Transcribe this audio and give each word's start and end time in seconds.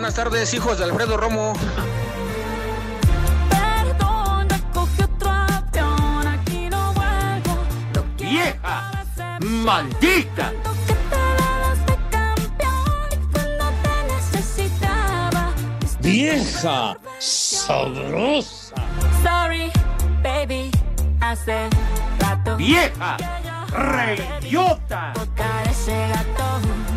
Buenas 0.00 0.14
tardes, 0.14 0.54
hijos 0.54 0.78
de 0.78 0.84
Alfredo 0.84 1.18
Romo. 1.18 1.52
Perdón, 3.50 4.48
recogí 4.48 5.02
otro 5.02 5.28
avión, 5.28 6.26
aquí 6.26 6.70
no 6.70 6.94
vuelvo. 6.94 7.58
¡Vieja! 8.16 9.04
¡Maldita! 9.42 10.52
Vieja 16.00 16.96
sabrosa. 17.18 18.76
Sorry, 19.22 19.70
baby, 20.22 20.70
hace 21.20 21.68
rato. 22.20 22.56
¡Vieja! 22.56 23.18
¡Reyota! 23.70 25.12
Tocar 25.12 25.68
ese 25.68 26.08
gato. 26.08 26.89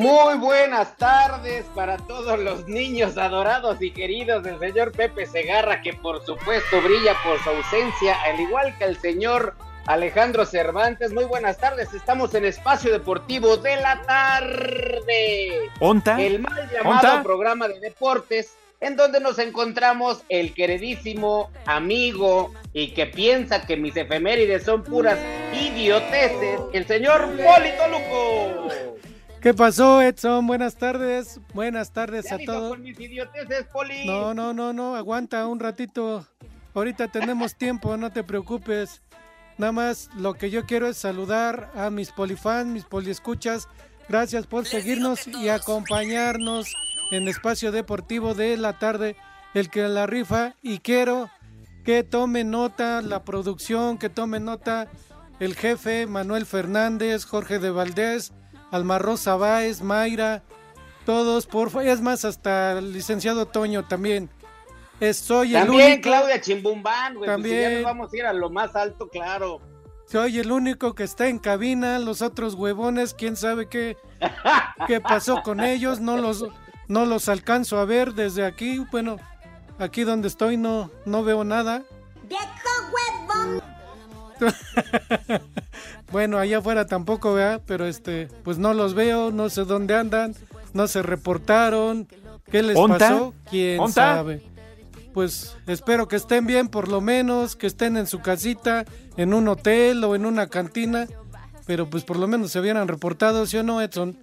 Muy 0.00 0.38
buenas 0.38 0.96
tardes 0.96 1.66
para 1.74 1.98
todos 1.98 2.38
los 2.38 2.66
niños 2.66 3.18
adorados 3.18 3.82
y 3.82 3.90
queridos 3.90 4.42
del 4.42 4.58
señor 4.58 4.92
Pepe 4.92 5.26
Segarra, 5.26 5.82
que 5.82 5.92
por 5.92 6.24
supuesto 6.24 6.80
brilla 6.80 7.14
por 7.22 7.38
su 7.42 7.50
ausencia, 7.50 8.16
al 8.22 8.40
igual 8.40 8.74
que 8.78 8.84
el 8.84 8.98
señor 8.98 9.54
Alejandro 9.84 10.46
Cervantes. 10.46 11.12
Muy 11.12 11.24
buenas 11.24 11.58
tardes, 11.58 11.92
estamos 11.92 12.34
en 12.34 12.46
Espacio 12.46 12.90
Deportivo 12.90 13.58
de 13.58 13.76
la 13.76 14.00
Tarde. 14.00 15.68
¿Onta? 15.80 16.18
El 16.18 16.38
mal 16.38 16.70
llamado 16.72 17.08
¿Onta? 17.08 17.22
programa 17.22 17.68
de 17.68 17.78
deportes, 17.80 18.54
en 18.80 18.96
donde 18.96 19.20
nos 19.20 19.38
encontramos 19.38 20.22
el 20.30 20.54
queridísimo 20.54 21.50
amigo 21.66 22.54
y 22.72 22.92
que 22.92 23.04
piensa 23.04 23.66
que 23.66 23.76
mis 23.76 23.94
efemérides 23.98 24.64
son 24.64 24.82
puras 24.82 25.18
idioteces, 25.52 26.58
el 26.72 26.86
señor 26.86 27.26
Polito 27.36 27.86
Luco. 27.90 28.70
¿Qué 29.40 29.54
pasó, 29.54 30.02
Edson? 30.02 30.46
Buenas 30.46 30.76
tardes. 30.76 31.40
Buenas 31.54 31.92
tardes 31.92 32.26
Ya 32.26 32.34
a 32.34 32.38
todos. 32.44 32.70
con 32.70 32.82
mis 32.82 33.00
idioteces, 33.00 33.64
Poli. 33.72 34.04
No, 34.04 34.34
no, 34.34 34.52
no, 34.52 34.74
no, 34.74 34.96
aguanta 34.96 35.46
un 35.46 35.58
ratito. 35.60 36.26
Ahorita 36.74 37.08
tenemos 37.08 37.56
tiempo, 37.56 37.96
no 37.96 38.12
te 38.12 38.22
preocupes. 38.22 39.00
Nada 39.56 39.72
más 39.72 40.10
lo 40.14 40.34
que 40.34 40.50
yo 40.50 40.66
quiero 40.66 40.88
es 40.88 40.98
saludar 40.98 41.70
a 41.74 41.88
mis 41.88 42.10
polifans, 42.10 42.66
mis 42.70 42.84
poliescuchas. 42.84 43.66
Gracias 44.10 44.46
por 44.46 44.66
seguirnos 44.66 45.26
y 45.26 45.48
acompañarnos 45.48 46.74
en 47.10 47.26
Espacio 47.26 47.72
Deportivo 47.72 48.34
de 48.34 48.58
la 48.58 48.78
tarde, 48.78 49.16
el 49.54 49.70
que 49.70 49.88
la 49.88 50.06
rifa. 50.06 50.54
Y 50.62 50.80
quiero 50.80 51.30
que 51.84 52.04
tome 52.04 52.44
nota 52.44 53.00
la 53.00 53.24
producción, 53.24 53.96
que 53.96 54.10
tome 54.10 54.38
nota 54.38 54.88
el 55.38 55.54
jefe 55.54 56.06
Manuel 56.06 56.44
Fernández, 56.44 57.24
Jorge 57.24 57.58
de 57.58 57.70
Valdés, 57.70 58.34
Alma 58.70 58.98
Rosa 58.98 59.36
Báez, 59.36 59.82
Mayra, 59.82 60.42
todos, 61.04 61.46
por 61.46 61.70
favor. 61.70 61.88
Es 61.88 62.00
más, 62.00 62.24
hasta 62.24 62.72
el 62.78 62.92
licenciado 62.92 63.46
Toño 63.46 63.86
también. 63.86 64.30
Es, 65.00 65.16
soy 65.16 65.56
el 65.56 65.66
También 65.66 65.92
único. 65.92 66.02
Claudia 66.02 66.40
Chimbumbán, 66.40 67.14
güey. 67.14 67.26
También. 67.28 67.56
ya 67.56 67.62
También. 67.62 67.82
nos 67.82 67.90
vamos 67.90 68.12
a 68.12 68.16
ir 68.16 68.26
a 68.26 68.32
lo 68.32 68.50
más 68.50 68.76
alto, 68.76 69.08
claro. 69.08 69.60
Soy 70.06 70.38
el 70.38 70.52
único 70.52 70.94
que 70.94 71.04
está 71.04 71.28
en 71.28 71.38
cabina. 71.38 71.98
Los 71.98 72.20
otros 72.20 72.54
huevones, 72.54 73.14
quién 73.14 73.36
sabe 73.36 73.66
qué, 73.68 73.96
qué 74.86 75.00
pasó 75.00 75.42
con 75.42 75.60
ellos. 75.60 76.00
No 76.00 76.16
los, 76.18 76.44
no 76.88 77.06
los 77.06 77.28
alcanzo 77.28 77.78
a 77.78 77.84
ver 77.86 78.12
desde 78.12 78.44
aquí. 78.44 78.84
Bueno, 78.92 79.16
aquí 79.78 80.04
donde 80.04 80.28
estoy 80.28 80.56
no, 80.56 80.90
no 81.06 81.24
veo 81.24 81.44
nada. 81.44 81.82
bueno, 86.12 86.38
allá 86.38 86.58
afuera 86.58 86.86
tampoco, 86.86 87.34
¿verdad? 87.34 87.62
Pero 87.66 87.86
este, 87.86 88.28
pues 88.44 88.58
no 88.58 88.74
los 88.74 88.94
veo, 88.94 89.30
no 89.30 89.48
sé 89.48 89.64
dónde 89.64 89.94
andan, 89.94 90.34
no 90.72 90.86
se 90.86 91.02
reportaron. 91.02 92.08
¿Qué 92.50 92.62
les 92.62 92.76
¿Onta? 92.76 92.98
pasó? 92.98 93.34
¿Quién 93.48 93.80
¿Onta? 93.80 94.16
sabe? 94.16 94.42
Pues 95.12 95.56
espero 95.66 96.08
que 96.08 96.16
estén 96.16 96.46
bien, 96.46 96.68
por 96.68 96.88
lo 96.88 97.00
menos, 97.00 97.56
que 97.56 97.66
estén 97.66 97.96
en 97.96 98.06
su 98.06 98.20
casita, 98.20 98.84
en 99.16 99.34
un 99.34 99.48
hotel 99.48 100.04
o 100.04 100.14
en 100.14 100.26
una 100.26 100.46
cantina. 100.48 101.06
Pero 101.66 101.88
pues 101.88 102.04
por 102.04 102.16
lo 102.16 102.26
menos 102.26 102.50
se 102.52 102.60
hubieran 102.60 102.88
reportado, 102.88 103.46
¿sí 103.46 103.56
o 103.56 103.62
no, 103.62 103.80
Edson? 103.80 104.18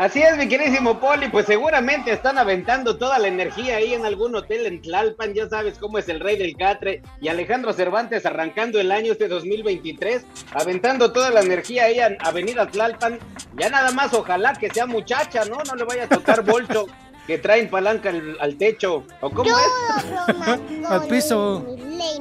Así 0.00 0.22
es, 0.22 0.34
mi 0.38 0.48
queridísimo 0.48 0.98
Poli, 0.98 1.28
pues 1.28 1.44
seguramente 1.44 2.10
están 2.10 2.38
aventando 2.38 2.96
toda 2.96 3.18
la 3.18 3.28
energía 3.28 3.76
ahí 3.76 3.92
en 3.92 4.06
algún 4.06 4.34
hotel 4.34 4.64
en 4.64 4.80
Tlalpan, 4.80 5.34
ya 5.34 5.46
sabes 5.46 5.76
cómo 5.76 5.98
es 5.98 6.08
el 6.08 6.20
rey 6.20 6.38
del 6.38 6.56
catre, 6.56 7.02
y 7.20 7.28
Alejandro 7.28 7.74
Cervantes 7.74 8.24
arrancando 8.24 8.80
el 8.80 8.92
año 8.92 9.12
este 9.12 9.28
2023, 9.28 10.24
aventando 10.52 11.12
toda 11.12 11.28
la 11.30 11.42
energía 11.42 11.84
ahí 11.84 12.00
en 12.00 12.16
Avenida 12.20 12.66
Tlalpan, 12.66 13.18
ya 13.58 13.68
nada 13.68 13.90
más 13.90 14.14
ojalá 14.14 14.54
que 14.54 14.70
sea 14.70 14.86
muchacha, 14.86 15.44
¿no? 15.44 15.58
No 15.68 15.74
le 15.74 15.84
vaya 15.84 16.04
a 16.04 16.08
tocar 16.08 16.46
bolso, 16.46 16.86
que 17.26 17.36
traen 17.36 17.68
palanca 17.68 18.08
al, 18.08 18.38
al 18.40 18.56
techo, 18.56 19.04
o 19.20 19.28
cómo 19.28 19.50
es, 19.50 20.86
Al 20.88 21.08
piso. 21.08 21.76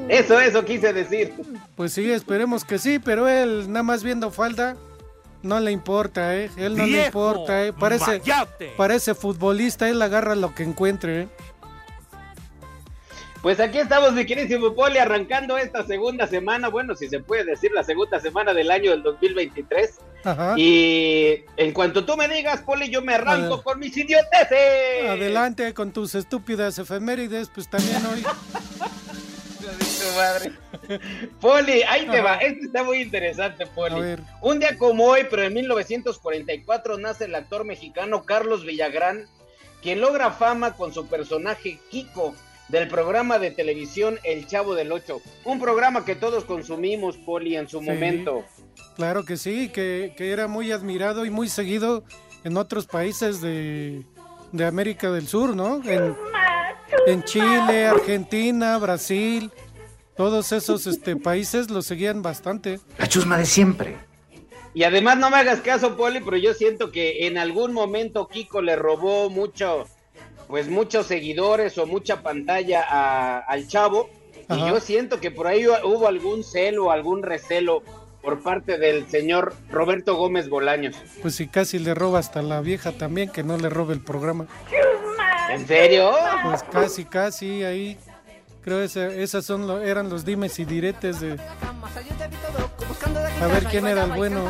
eso, 0.09 0.37
eso 0.37 0.65
quise 0.65 0.91
decir. 0.91 1.33
Pues 1.77 1.93
sí, 1.93 2.11
esperemos 2.11 2.65
que 2.65 2.77
sí, 2.77 2.99
pero 2.99 3.29
él 3.29 3.71
nada 3.71 3.83
más 3.83 4.03
viendo 4.03 4.31
falda, 4.31 4.75
no 5.41 5.59
le 5.59 5.71
importa, 5.71 6.35
¿eh? 6.35 6.49
Él 6.57 6.75
no 6.75 6.85
le 6.85 6.91
¡Viejo 6.91 7.05
importa, 7.07 7.65
¿eh? 7.65 7.73
Parece, 7.73 8.19
mayate! 8.19 8.73
parece 8.77 9.15
futbolista, 9.15 9.89
él 9.89 10.01
agarra 10.01 10.35
lo 10.35 10.53
que 10.53 10.63
encuentre, 10.63 11.21
¿eh? 11.21 11.27
Pues 13.41 13.59
aquí 13.61 13.77
estamos, 13.77 14.11
mi 14.11 14.25
queridísimo 14.25 14.73
Poli, 14.75 14.97
arrancando 14.97 15.57
esta 15.57 15.85
segunda 15.85 16.27
semana, 16.27 16.67
bueno, 16.67 16.93
si 16.95 17.07
se 17.07 17.21
puede 17.21 17.45
decir 17.45 17.71
la 17.71 17.83
segunda 17.83 18.19
semana 18.19 18.53
del 18.53 18.69
año 18.69 18.91
del 18.91 19.01
2023. 19.01 19.97
Ajá. 20.25 20.55
Y 20.57 21.45
en 21.55 21.71
cuanto 21.71 22.03
tú 22.03 22.17
me 22.17 22.27
digas, 22.27 22.61
Poli, 22.63 22.89
yo 22.89 23.01
me 23.01 23.13
arranco 23.13 23.63
con 23.63 23.79
mis 23.79 23.95
idioteces. 23.95 25.09
Adelante 25.09 25.73
con 25.73 25.93
tus 25.93 26.15
estúpidas 26.15 26.77
efemérides, 26.79 27.49
pues 27.49 27.69
también 27.69 28.05
hoy. 28.05 28.23
Madre. 30.17 30.51
Poli, 31.41 31.83
ahí 31.83 32.07
te 32.07 32.21
va. 32.21 32.35
Este 32.37 32.65
está 32.65 32.83
muy 32.83 33.01
interesante, 33.01 33.65
Poli. 33.67 34.15
Un 34.41 34.59
día 34.59 34.77
como 34.77 35.05
hoy, 35.05 35.21
pero 35.29 35.43
en 35.43 35.53
1944, 35.53 36.97
nace 36.97 37.25
el 37.25 37.35
actor 37.35 37.63
mexicano 37.65 38.23
Carlos 38.23 38.65
Villagrán, 38.65 39.25
quien 39.81 40.01
logra 40.01 40.31
fama 40.31 40.73
con 40.73 40.93
su 40.93 41.07
personaje 41.07 41.79
Kiko 41.89 42.35
del 42.67 42.87
programa 42.87 43.39
de 43.39 43.51
televisión 43.51 44.19
El 44.23 44.45
Chavo 44.47 44.75
del 44.75 44.91
Ocho. 44.91 45.21
Un 45.43 45.59
programa 45.59 46.05
que 46.05 46.15
todos 46.15 46.45
consumimos, 46.45 47.17
Poli, 47.17 47.55
en 47.55 47.67
su 47.67 47.79
Sí. 47.79 47.85
momento. 47.85 48.45
claro 48.95 49.23
que 49.25 49.37
sí, 49.37 49.69
que, 49.69 50.13
que 50.17 50.31
era 50.31 50.47
muy 50.47 50.71
admirado 50.71 51.25
y 51.25 51.29
muy 51.31 51.49
seguido 51.49 52.03
en 52.43 52.57
otros 52.57 52.85
países 52.85 53.41
de, 53.41 54.03
de 54.51 54.65
América 54.65 55.09
del 55.11 55.27
Sur, 55.27 55.55
¿no? 55.55 55.81
En, 55.89 56.15
en 57.07 57.23
Chile, 57.23 57.87
Argentina, 57.87 58.77
Brasil, 58.77 59.51
todos 60.19 60.51
esos 60.51 60.85
este, 60.85 61.15
países 61.15 61.69
lo 61.71 61.81
seguían 61.81 62.21
bastante. 62.21 62.81
La 62.97 63.07
chusma 63.07 63.37
de 63.37 63.45
siempre. 63.45 63.95
Y 64.73 64.83
además 64.83 65.17
no 65.17 65.29
me 65.29 65.37
hagas 65.37 65.61
caso, 65.61 65.95
Poli, 65.95 66.19
pero 66.19 66.35
yo 66.35 66.53
siento 66.53 66.91
que 66.91 67.25
en 67.25 67.37
algún 67.37 67.71
momento 67.71 68.27
Kiko 68.27 68.61
le 68.61 68.75
robó 68.75 69.29
mucho, 69.29 69.87
pues 70.49 70.67
muchos 70.67 71.07
seguidores 71.07 71.77
o 71.77 71.85
mucha 71.85 72.21
pantalla 72.21 72.83
a- 72.85 73.37
al 73.47 73.69
chavo. 73.69 74.09
Ajá. 74.49 74.59
Y 74.59 74.69
yo 74.69 74.81
siento 74.81 75.21
que 75.21 75.31
por 75.31 75.47
ahí 75.47 75.65
hubo 75.65 76.05
algún 76.09 76.43
celo, 76.43 76.91
algún 76.91 77.23
recelo 77.23 77.81
por 78.21 78.41
parte 78.41 78.77
del 78.77 79.07
señor 79.09 79.53
Roberto 79.71 80.15
Gómez 80.17 80.49
Bolaños. 80.49 80.97
Pues 81.21 81.35
si 81.35 81.47
casi 81.47 81.79
le 81.79 81.93
roba 81.95 82.19
hasta 82.19 82.41
la 82.41 82.59
vieja 82.59 82.91
también, 82.91 83.31
que 83.31 83.43
no 83.43 83.57
le 83.57 83.69
robe 83.69 83.93
el 83.93 84.01
programa. 84.01 84.47
¿En 85.49 85.65
serio? 85.65 86.11
Pues 86.43 86.61
casi, 86.63 87.05
casi 87.05 87.63
ahí. 87.63 87.97
Creo 88.61 88.81
ese, 88.81 89.23
esas 89.23 89.45
son 89.45 89.67
lo- 89.67 89.79
eran 89.81 90.09
los 90.09 90.25
dimes 90.25 90.59
y 90.59 90.65
diretes 90.65 91.21
de... 91.21 91.37
A 93.41 93.47
ver 93.47 93.65
quién 93.65 93.87
era 93.87 94.03
el 94.03 94.11
bueno. 94.11 94.41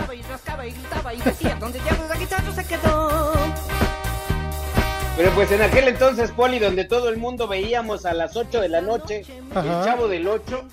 Pero 5.19 5.31
pues 5.31 5.51
en 5.51 5.61
aquel 5.61 5.89
entonces, 5.89 6.31
Poli, 6.31 6.59
donde 6.59 6.85
todo 6.85 7.09
el 7.09 7.17
mundo 7.17 7.45
veíamos 7.49 8.05
a 8.05 8.13
las 8.13 8.37
8 8.37 8.61
de 8.61 8.69
la 8.69 8.79
noche, 8.79 9.25
Ajá. 9.53 9.79
el 9.81 9.85
chavo 9.85 10.07
del 10.07 10.25
8, 10.25 10.63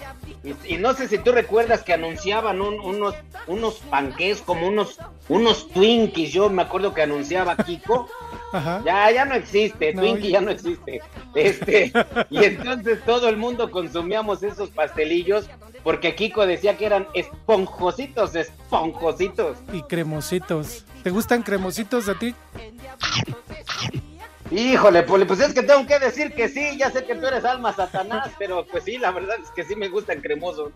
Y, 0.45 0.75
y 0.75 0.79
no 0.79 0.95
sé 0.95 1.09
si 1.09 1.19
tú 1.19 1.33
recuerdas 1.33 1.83
que 1.83 1.93
anunciaban 1.93 2.61
un- 2.61 2.79
unos, 2.79 3.17
unos 3.49 3.75
panqués 3.91 4.41
como 4.43 4.69
unos, 4.69 5.01
unos 5.29 5.69
Twinkies. 5.71 6.33
Yo 6.33 6.49
me 6.49 6.63
acuerdo 6.63 6.95
que 6.95 7.03
anunciaba 7.03 7.57
Kiko. 7.57 8.09
Ajá. 8.53 8.81
Ya, 8.87 9.11
ya 9.11 9.25
no 9.25 9.35
existe, 9.35 9.93
No, 9.93 10.03
Twinkie 10.03 10.29
ya- 10.31 10.39
ya 10.39 10.41
no 10.43 10.53
existe. 10.53 11.01
Este, 11.35 11.93
y 12.31 12.45
entonces 12.45 13.01
todo 13.05 13.29
el 13.29 13.37
mundo 13.37 13.73
consumíamos 13.73 14.45
esos 14.45 14.71
pastelillos 14.71 15.49
porque 15.83 16.15
Kiko 16.15 16.47
decía 16.47 16.77
que 16.79 16.87
eran 16.87 17.09
esponjositos, 17.15 18.37
esponjositos. 18.37 19.57
Y 19.73 19.83
cremositos. 19.83 20.85
¿Te 21.03 21.11
gustan 21.11 21.43
cremositos 21.43 22.09
a 22.09 22.17
ti? 22.17 22.33
Híjole, 24.51 25.03
Poli, 25.03 25.25
pues 25.25 25.41
es 25.41 25.53
que 25.53 25.63
tengo 25.63 25.87
que 25.87 25.99
decir 25.99 26.33
que 26.33 26.49
sí, 26.49 26.77
ya 26.79 26.91
sé 26.91 27.05
que 27.05 27.15
tú 27.15 27.27
eres 27.27 27.45
alma 27.45 27.73
satanás, 27.73 28.31
pero 28.39 28.65
pues 28.67 28.85
sí, 28.85 28.99
la 28.99 29.11
verdad 29.11 29.37
es 29.43 29.51
que 29.51 29.65
sí 29.65 29.75
me 29.75 29.89
gustan 29.89 30.21
cremosos. 30.21 30.73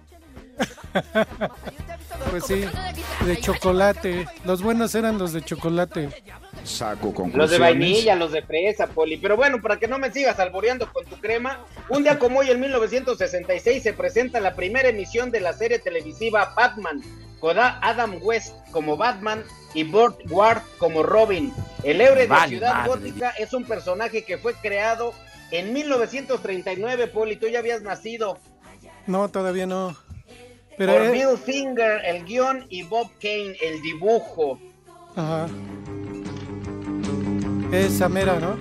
Pues 2.30 2.44
sí, 2.44 2.64
de 3.24 3.36
chocolate. 3.38 4.26
Los 4.44 4.62
buenos 4.62 4.94
eran 4.94 5.18
los 5.18 5.32
de 5.32 5.42
chocolate. 5.42 6.10
Saco 6.64 7.14
Los 7.32 7.50
de 7.50 7.58
vainilla, 7.58 8.14
los 8.14 8.32
de 8.32 8.42
fresa, 8.42 8.86
Poli. 8.86 9.16
Pero 9.16 9.36
bueno, 9.36 9.62
para 9.62 9.78
que 9.78 9.88
no 9.88 9.98
me 9.98 10.12
sigas 10.12 10.38
alboreando 10.38 10.92
con 10.92 11.06
tu 11.06 11.16
crema, 11.16 11.64
un 11.88 12.02
día 12.02 12.18
como 12.18 12.40
hoy, 12.40 12.50
en 12.50 12.60
1966, 12.60 13.82
se 13.82 13.92
presenta 13.94 14.40
la 14.40 14.54
primera 14.54 14.88
emisión 14.88 15.30
de 15.30 15.40
la 15.40 15.52
serie 15.52 15.78
televisiva 15.78 16.52
Batman, 16.54 17.00
con 17.38 17.58
Adam 17.58 18.18
West 18.20 18.54
como 18.70 18.96
Batman 18.96 19.42
y 19.72 19.84
Burt 19.84 20.20
Ward 20.28 20.60
como 20.78 21.02
Robin. 21.02 21.52
El 21.82 22.00
héroe 22.00 22.20
de 22.22 22.26
Vale, 22.26 22.48
Ciudad 22.48 22.72
madre. 22.74 22.88
Gótica 22.88 23.30
es 23.38 23.52
un 23.54 23.64
personaje 23.64 24.24
que 24.24 24.38
fue 24.38 24.54
creado 24.54 25.12
en 25.50 25.72
1939, 25.72 27.06
Poli. 27.08 27.36
Tú 27.36 27.46
ya 27.48 27.58
habías 27.60 27.82
nacido. 27.82 28.38
No, 29.06 29.28
todavía 29.28 29.66
no. 29.66 29.96
Pero 30.76 30.92
por 30.94 31.10
Bill 31.12 31.36
Finger, 31.44 32.00
el 32.06 32.24
guion, 32.24 32.66
y 32.70 32.82
Bob 32.84 33.10
Kane, 33.20 33.56
el 33.62 33.80
dibujo. 33.82 34.58
ajá. 35.16 35.46
Esa 37.72 38.08
mera, 38.08 38.40
¿no? 38.40 38.56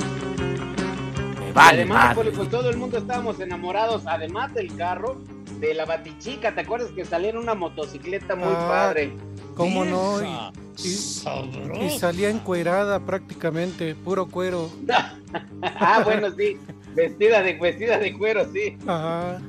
Me 1.39 1.51
vale 1.51 1.77
además, 1.81 1.98
madre. 1.98 2.16
Poli, 2.16 2.31
pues 2.31 2.50
todo 2.50 2.69
el 2.69 2.77
mundo 2.77 2.98
estábamos 3.00 3.39
enamorados, 3.39 4.04
además 4.06 4.54
del 4.54 4.75
carro, 4.75 5.19
de 5.60 5.74
la 5.74 5.86
batichica. 5.86 6.54
¿Te 6.54 6.62
acuerdas 6.62 6.92
que 6.92 7.06
salía 7.06 7.31
en 7.31 7.38
una 7.38 7.56
motocicleta 7.56 8.36
muy 8.36 8.50
Ah, 8.56 8.68
padre? 8.69 9.13
¿Cómo 9.59 9.83
no? 9.85 10.21
Y, 10.23 10.88
y- 10.88 11.85
y 11.85 11.89
salía 12.00 12.29
encuerada 12.29 13.00
prácticamente, 13.00 13.94
puro 13.95 14.27
cuero. 14.27 14.69
ah, 15.61 16.01
bueno, 16.03 16.31
sí. 16.38 16.57
Vestida 16.95 17.44
de, 17.44 17.53
vestida 17.53 17.97
de 18.00 18.17
cuero, 18.17 18.45
sí. 18.51 18.77
Ajá. 18.88 19.39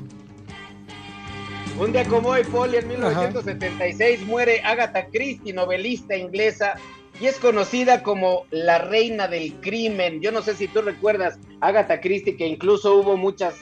Un 1.79 1.93
día 1.93 2.05
como 2.05 2.31
hoy, 2.31 2.43
Poli, 2.45 2.77
en 2.77 2.89
1976, 2.89 4.23
muere 4.27 4.61
Agatha 4.65 5.07
Christie, 5.07 5.53
novelista 5.53 6.17
inglesa, 6.17 6.75
y 7.21 7.27
es 7.27 7.39
conocida 7.39 8.03
como 8.03 8.45
la 8.51 8.79
reina 8.79 9.29
del 9.29 9.55
crimen. 9.61 10.21
Yo 10.21 10.33
no 10.33 10.43
sé 10.43 10.55
si 10.57 10.69
tú 10.69 10.83
recuerdas 10.83 11.39
Agatha 11.61 12.01
Christie, 12.01 12.37
que 12.37 12.47
incluso 12.47 12.97
hubo 12.97 13.17
muchos 13.17 13.55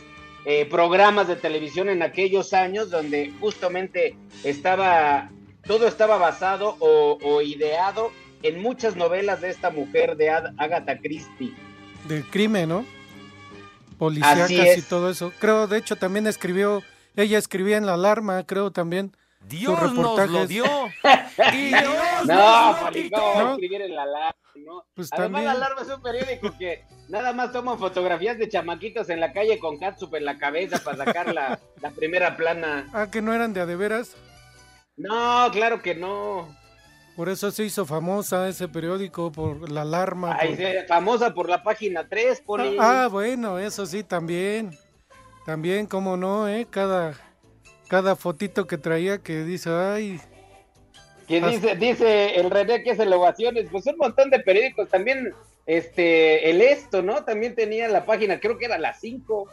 programas 0.71 1.29
de 1.29 1.37
televisión 1.37 1.91
en 1.91 2.03
aquellos 2.03 2.55
años 2.55 2.91
donde 2.91 3.33
justamente 3.39 4.17
estaba, 4.45 5.31
todo 5.69 5.87
estaba 5.87 6.19
basado 6.19 6.75
o, 6.81 7.19
o 7.23 7.43
ideado 7.43 8.11
en 8.43 8.61
muchas 8.61 8.97
novelas 8.97 9.41
de 9.41 9.51
esta 9.51 9.71
mujer, 9.71 10.17
de 10.17 10.31
Ad- 10.31 10.55
Agatha 10.59 10.99
Christie. 10.99 11.55
Del 12.09 12.25
crimen, 12.25 12.69
¿no? 12.71 12.85
Policíacas 13.99 14.79
y 14.79 14.83
todo 14.83 15.11
eso. 15.11 15.33
Creo, 15.41 15.67
de 15.67 15.79
hecho, 15.79 15.97
también 15.97 16.27
escribió, 16.27 16.83
ella 17.17 17.39
escribía 17.39 17.77
en 17.77 17.87
La 17.87 17.95
Alarma, 17.95 18.45
creo 18.47 18.71
también. 18.71 19.17
Dios 19.49 19.81
nos 19.95 20.29
lo 20.31 20.47
dio. 20.47 20.65
Y 21.53 21.67
Dios 21.69 21.85
No, 22.27 22.73
nos 22.73 22.81
lo 22.81 22.87
Poli, 22.87 23.03
quitó. 23.05 23.17
¿cómo 23.17 23.35
va 23.35 23.41
a 23.41 23.45
¿No? 23.45 23.51
escribir 23.53 23.83
en 23.83 23.95
la 23.95 24.03
alarma? 24.03 24.35
no? 24.57 24.85
Pues 24.95 25.09
Además, 25.13 25.27
también. 25.27 25.45
la 25.45 25.53
alarma 25.53 25.83
es 25.83 25.89
un 25.97 26.03
periódico 26.03 26.59
que 26.59 26.85
nada 27.09 27.33
más 27.33 27.53
toman 27.53 27.79
fotografías 27.79 28.37
de 28.39 28.49
chamaquitos 28.49 29.09
en 29.11 29.21
la 29.21 29.33
calle 29.33 29.59
con 29.61 29.79
catsup 29.79 30.15
en 30.17 30.25
la 30.25 30.37
cabeza 30.39 30.83
para 30.83 31.05
sacar 31.05 31.33
la, 31.33 31.59
la 31.81 31.91
primera 31.91 32.37
plana. 32.37 32.89
Ah, 32.93 33.07
que 33.11 33.23
no 33.23 33.33
eran 33.33 33.53
de 33.55 33.61
a 33.61 33.67
de 33.67 33.77
veras. 33.77 34.17
No, 34.99 35.49
claro 35.53 35.81
que 35.81 35.95
no. 35.95 36.55
Por 37.17 37.29
eso 37.29 37.51
se 37.51 37.65
hizo 37.65 37.85
famosa 37.87 38.49
ese 38.49 38.69
periódico, 38.69 39.33
por 39.33 39.71
La 39.71 39.83
Alarma. 39.83 40.37
Ay, 40.39 40.55
por- 40.55 40.59
sí, 40.59 40.73
famosa 40.87 41.35
por 41.35 41.49
la 41.49 41.63
página 41.63 42.07
3, 42.09 42.41
Poli. 42.43 42.77
Ah, 42.79 43.09
bueno, 43.11 43.59
eso 43.59 43.87
sí, 43.87 44.05
también. 44.05 44.77
También, 45.45 45.87
cómo 45.87 46.17
no, 46.17 46.47
¿eh? 46.49 46.67
Cada, 46.71 47.15
cada 47.89 48.15
fotito 48.15 48.67
que 48.67 48.77
traía 48.79 49.19
que 49.19 49.45
dice, 49.45 49.71
ay, 49.71 50.21
que 51.27 51.41
dice, 51.41 51.75
dice 51.77 52.37
el 52.37 52.51
René 52.51 52.83
que 52.83 52.91
es 52.91 52.99
el 52.99 53.13
Ovaciones, 53.13 53.67
pues 53.71 53.87
un 53.87 53.97
montón 53.99 54.31
de 54.31 54.41
periódicos. 54.41 54.89
También, 54.89 55.33
este, 55.67 56.51
el 56.51 56.61
Esto, 56.63 57.03
¿no? 57.03 57.25
También 57.25 57.55
tenía 57.55 57.89
la 57.89 58.05
página, 58.07 58.41
creo 58.41 58.59
que 58.59 58.65
era 58.67 58.79
la 58.79 58.95
5. 58.95 59.49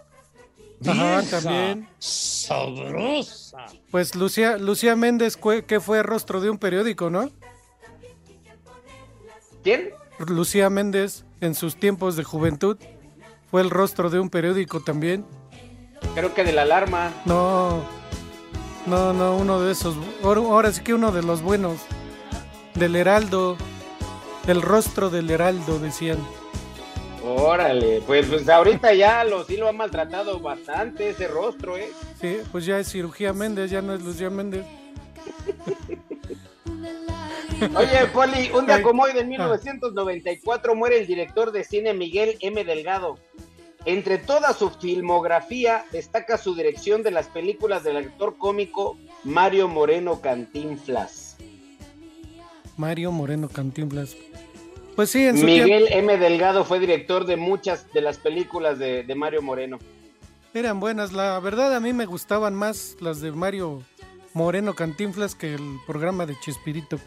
Ajá, 0.85 1.21
Vieja 1.21 1.41
también. 1.41 1.89
Sabrosa. 1.99 3.65
Pues 3.91 4.15
Lucía, 4.15 4.57
Lucía 4.57 4.95
Méndez, 4.95 5.37
que 5.67 5.79
fue 5.79 6.03
rostro 6.03 6.41
de 6.41 6.49
un 6.49 6.57
periódico, 6.57 7.09
¿no? 7.09 7.29
¿Quién? 9.63 9.91
Lucía 10.19 10.69
Méndez, 10.69 11.25
en 11.41 11.55
sus 11.55 11.75
tiempos 11.75 12.15
de 12.15 12.23
juventud, 12.23 12.77
fue 13.49 13.61
el 13.61 13.69
rostro 13.69 14.09
de 14.09 14.19
un 14.19 14.29
periódico 14.29 14.81
también. 14.81 15.25
Creo 16.13 16.33
que 16.33 16.43
de 16.43 16.51
la 16.51 16.63
alarma. 16.63 17.11
No, 17.25 17.83
no, 18.85 19.13
no, 19.13 19.37
uno 19.37 19.61
de 19.61 19.71
esos. 19.71 19.95
Ahora, 20.23 20.41
ahora 20.41 20.71
sí 20.71 20.81
que 20.81 20.93
uno 20.93 21.11
de 21.11 21.23
los 21.23 21.41
buenos. 21.41 21.79
Del 22.75 22.95
Heraldo. 22.95 23.57
El 24.47 24.61
rostro 24.61 25.09
del 25.09 25.31
Heraldo, 25.31 25.79
decían. 25.79 26.19
Órale, 27.25 28.01
pues, 28.05 28.27
pues 28.27 28.47
ahorita 28.47 28.93
ya 28.93 29.23
lo 29.23 29.43
sí 29.45 29.57
lo 29.57 29.67
ha 29.67 29.71
maltratado 29.71 30.39
bastante 30.39 31.09
ese 31.09 31.27
rostro, 31.27 31.75
¿eh? 31.75 31.89
Sí, 32.21 32.37
pues 32.51 32.65
ya 32.65 32.79
es 32.79 32.87
cirugía 32.87 33.33
Méndez, 33.33 33.71
ya 33.71 33.81
no 33.81 33.95
es 33.95 34.03
Lucía 34.03 34.29
Méndez. 34.29 34.63
Oye, 37.75 38.05
Poli, 38.13 38.51
un 38.51 38.67
día 38.67 38.83
como 38.83 39.03
hoy 39.03 39.13
de 39.13 39.23
1994 39.23 40.75
muere 40.75 40.99
el 40.99 41.07
director 41.07 41.51
de 41.51 41.63
cine 41.63 41.95
Miguel 41.95 42.37
M. 42.41 42.63
Delgado. 42.63 43.17
Entre 43.85 44.19
toda 44.19 44.53
su 44.53 44.69
filmografía 44.69 45.85
destaca 45.91 46.37
su 46.37 46.53
dirección 46.53 47.01
de 47.01 47.11
las 47.11 47.27
películas 47.27 47.83
del 47.83 47.97
actor 47.97 48.37
cómico 48.37 48.97
Mario 49.23 49.67
Moreno 49.67 50.21
Cantinflas. 50.21 51.37
Mario 52.77 53.11
Moreno 53.11 53.47
Cantinflas. 53.47 54.15
Pues 54.95 55.09
sí, 55.09 55.25
en 55.25 55.37
su 55.37 55.45
tiempo 55.45 55.65
Miguel 55.65 55.87
M. 55.91 56.17
Delgado 56.17 56.63
fue 56.63 56.79
director 56.79 57.25
de 57.25 57.35
muchas 57.35 57.91
de 57.91 58.01
las 58.01 58.17
películas 58.17 58.79
de, 58.79 59.03
de 59.03 59.15
Mario 59.15 59.41
Moreno. 59.41 59.77
eran 60.53 60.79
buenas. 60.79 61.11
La 61.11 61.37
verdad, 61.39 61.75
a 61.75 61.79
mí 61.81 61.91
me 61.91 62.05
gustaban 62.05 62.55
más 62.55 62.95
las 63.01 63.19
de 63.19 63.31
Mario 63.33 63.83
Moreno 64.33 64.73
Cantinflas 64.73 65.35
que 65.35 65.53
el 65.55 65.79
programa 65.85 66.25
de 66.25 66.39
Chespirito. 66.39 66.97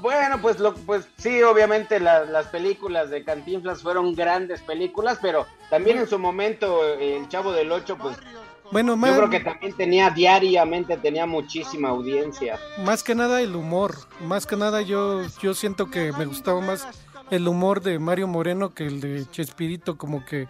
Bueno, 0.00 0.40
pues, 0.40 0.60
lo, 0.60 0.74
pues 0.74 1.08
sí, 1.18 1.42
obviamente 1.42 1.98
la- 1.98 2.24
las 2.24 2.46
películas 2.46 3.10
de 3.10 3.24
Cantinflas 3.24 3.82
fueron 3.82 4.14
grandes 4.14 4.60
películas, 4.62 5.18
pero 5.20 5.46
también 5.70 5.98
en 5.98 6.08
su 6.08 6.18
momento 6.20 6.84
eh, 6.86 7.16
el 7.16 7.28
Chavo 7.28 7.52
del 7.52 7.72
Ocho, 7.72 7.96
pues 7.98 8.16
Bueno, 8.70 8.96
más, 8.96 9.10
yo 9.10 9.16
creo 9.16 9.30
que 9.30 9.40
también 9.40 9.72
tenía 9.74 10.10
diariamente, 10.10 10.96
tenía 10.98 11.26
muchísima 11.26 11.88
audiencia. 11.88 12.58
más 12.84 13.02
que 13.02 13.14
nada 13.14 13.40
el 13.40 13.56
humor. 13.56 13.94
Más 14.20 14.46
que 14.46 14.56
nada 14.56 14.82
yo, 14.82 15.22
yo 15.42 15.54
siento 15.54 15.90
que 15.90 16.12
me 16.12 16.26
gustaba 16.26 16.60
más 16.60 16.86
el 17.30 17.48
humor 17.48 17.80
de 17.80 17.98
Mario 17.98 18.28
Moreno 18.28 18.74
que 18.74 18.86
el 18.86 19.00
de 19.00 19.26
Chespirito. 19.30 19.96
Como 19.96 20.24
que 20.24 20.48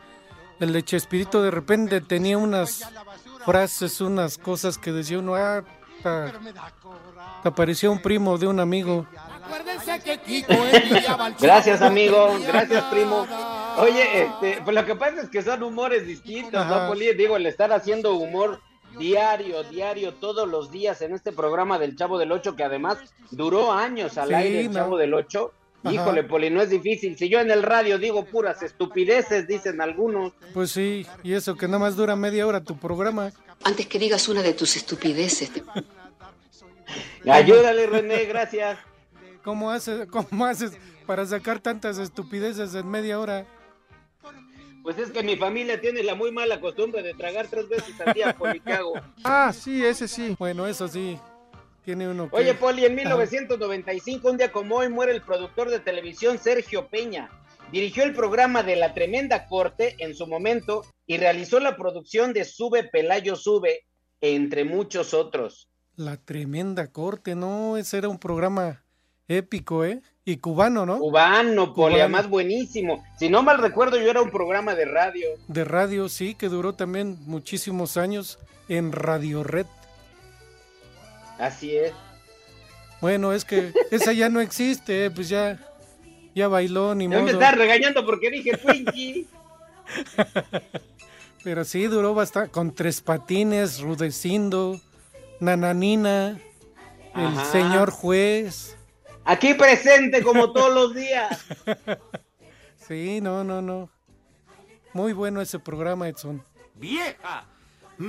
el 0.60 0.72
de 0.72 0.82
Chespirito 0.82 1.42
de 1.42 1.50
repente 1.50 2.00
tenía 2.00 2.38
unas 2.38 2.90
frases, 3.44 4.00
unas 4.00 4.36
cosas 4.36 4.78
que 4.78 4.92
decía 4.92 5.18
uno, 5.18 5.34
ah, 5.36 5.62
te 7.42 7.50
parecía 7.52 7.90
un 7.90 8.00
primo 8.00 8.36
de 8.38 8.46
un 8.46 8.60
amigo. 8.60 9.06
Gracias, 11.40 11.82
amigo. 11.82 12.36
Gracias, 12.46 12.84
primo. 12.84 13.26
Oye, 13.80 14.22
este, 14.24 14.60
pues 14.64 14.74
lo 14.74 14.84
que 14.84 14.94
pasa 14.96 15.22
es 15.22 15.28
que 15.28 15.42
son 15.42 15.62
humores 15.62 16.06
distintos, 16.06 16.60
Ajá. 16.60 16.84
¿no, 16.86 16.88
Poli? 16.88 17.12
Digo, 17.14 17.36
el 17.36 17.46
estar 17.46 17.72
haciendo 17.72 18.14
humor 18.14 18.60
diario, 18.98 19.62
diario, 19.64 20.14
todos 20.14 20.48
los 20.48 20.70
días 20.70 21.00
en 21.02 21.14
este 21.14 21.32
programa 21.32 21.78
del 21.78 21.94
Chavo 21.96 22.18
del 22.18 22.32
Ocho, 22.32 22.56
que 22.56 22.64
además 22.64 22.98
duró 23.30 23.72
años 23.72 24.16
al 24.18 24.28
Sí, 24.28 24.34
aire 24.34 24.60
el 24.62 24.68
no. 24.68 24.74
Chavo 24.74 24.96
del 24.96 25.14
Ocho. 25.14 25.52
Ajá. 25.84 25.94
Híjole, 25.94 26.24
Poli, 26.24 26.50
no 26.50 26.60
es 26.60 26.70
difícil. 26.70 27.16
Si 27.16 27.28
yo 27.28 27.38
en 27.38 27.50
el 27.52 27.62
radio 27.62 27.98
digo 27.98 28.24
puras 28.24 28.62
estupideces, 28.62 29.46
dicen 29.46 29.80
algunos. 29.80 30.32
Pues 30.52 30.72
sí, 30.72 31.06
y 31.22 31.34
eso 31.34 31.54
que 31.54 31.66
nada 31.66 31.78
más 31.78 31.94
dura 31.96 32.16
media 32.16 32.46
hora 32.46 32.64
tu 32.64 32.76
programa. 32.76 33.30
Antes 33.62 33.86
que 33.86 33.98
digas 33.98 34.28
una 34.28 34.42
de 34.42 34.54
tus 34.54 34.74
estupideces, 34.76 35.50
te- 35.52 35.62
Ayúdale, 37.30 37.86
René, 37.86 38.24
gracias. 38.24 38.78
¿Cómo 39.44 39.70
haces, 39.70 40.06
cómo 40.08 40.46
haces 40.46 40.72
para 41.06 41.24
sacar 41.26 41.60
tantas 41.60 41.98
estupideces 41.98 42.74
en 42.74 42.88
media 42.90 43.18
hora? 43.20 43.46
Pues 44.88 45.00
es 45.00 45.10
que 45.10 45.22
mi 45.22 45.36
familia 45.36 45.78
tiene 45.78 46.02
la 46.02 46.14
muy 46.14 46.32
mala 46.32 46.62
costumbre 46.62 47.02
de 47.02 47.12
tragar 47.12 47.46
tres 47.46 47.68
veces 47.68 48.00
al 48.00 48.14
día, 48.14 48.32
Poli, 48.32 48.58
¿qué 48.58 48.72
hago? 48.72 48.94
Ah, 49.22 49.52
sí, 49.52 49.84
ese 49.84 50.08
sí. 50.08 50.34
Bueno, 50.38 50.66
eso 50.66 50.88
sí. 50.88 51.18
Tiene 51.84 52.08
uno 52.08 52.30
que... 52.30 52.36
Oye, 52.36 52.54
Poli, 52.54 52.86
en 52.86 52.94
1995, 52.94 54.30
un 54.30 54.38
día 54.38 54.50
como 54.50 54.76
hoy, 54.76 54.88
muere 54.88 55.12
el 55.12 55.20
productor 55.20 55.68
de 55.68 55.80
televisión 55.80 56.38
Sergio 56.38 56.88
Peña. 56.88 57.28
Dirigió 57.70 58.02
el 58.02 58.14
programa 58.14 58.62
de 58.62 58.76
La 58.76 58.94
Tremenda 58.94 59.46
Corte 59.46 59.94
en 59.98 60.14
su 60.14 60.26
momento 60.26 60.86
y 61.06 61.18
realizó 61.18 61.60
la 61.60 61.76
producción 61.76 62.32
de 62.32 62.46
Sube 62.46 62.84
Pelayo 62.84 63.36
Sube, 63.36 63.84
entre 64.22 64.64
muchos 64.64 65.12
otros. 65.12 65.68
La 65.96 66.16
Tremenda 66.16 66.90
Corte, 66.90 67.34
no, 67.34 67.76
ese 67.76 67.98
era 67.98 68.08
un 68.08 68.18
programa 68.18 68.86
épico, 69.28 69.84
¿eh? 69.84 70.00
Y 70.24 70.38
cubano, 70.38 70.84
¿no? 70.84 70.98
Cubano, 70.98 71.72
Poli, 71.74 71.74
Cubano. 71.74 71.96
además 71.96 72.28
buenísimo. 72.28 73.02
Si 73.18 73.28
no 73.30 73.42
mal 73.42 73.58
recuerdo, 73.58 73.96
yo 73.98 74.10
era 74.10 74.20
un 74.20 74.30
programa 74.30 74.74
de 74.74 74.84
radio. 74.84 75.26
De 75.46 75.64
radio, 75.64 76.08
sí, 76.08 76.34
que 76.34 76.48
duró 76.48 76.74
también 76.74 77.16
muchísimos 77.26 77.96
años 77.96 78.38
en 78.68 78.92
Radio 78.92 79.42
Red. 79.42 79.66
Así 81.38 81.76
es. 81.76 81.92
Bueno, 83.00 83.32
es 83.32 83.44
que 83.44 83.72
esa 83.90 84.12
ya 84.12 84.28
no 84.28 84.40
existe, 84.40 85.06
eh, 85.06 85.10
pues 85.10 85.28
ya, 85.28 85.58
ya 86.34 86.48
bailó, 86.48 86.94
ni 86.94 87.04
Ya 87.04 87.10
me 87.10 87.20
modo. 87.20 87.30
estás 87.30 87.54
regañando 87.56 88.04
porque 88.04 88.30
dije 88.30 88.56
Twinkie. 88.56 89.26
Pero 91.44 91.64
sí, 91.64 91.86
duró 91.86 92.12
bastante, 92.14 92.50
con 92.50 92.74
Tres 92.74 93.00
Patines, 93.00 93.80
Rudecindo, 93.80 94.80
Nananina, 95.40 96.38
el 97.14 97.26
Ajá. 97.26 97.44
señor 97.46 97.90
juez. 97.90 98.76
Aquí 99.28 99.52
presente 99.52 100.22
como 100.22 100.52
todos 100.52 100.74
los 100.74 100.94
días. 100.94 101.44
Sí, 102.76 103.20
no, 103.20 103.44
no, 103.44 103.60
no. 103.60 103.90
Muy 104.94 105.12
bueno 105.12 105.42
ese 105.42 105.58
programa, 105.58 106.08
Edson. 106.08 106.42
¡Vieja! 106.74 107.44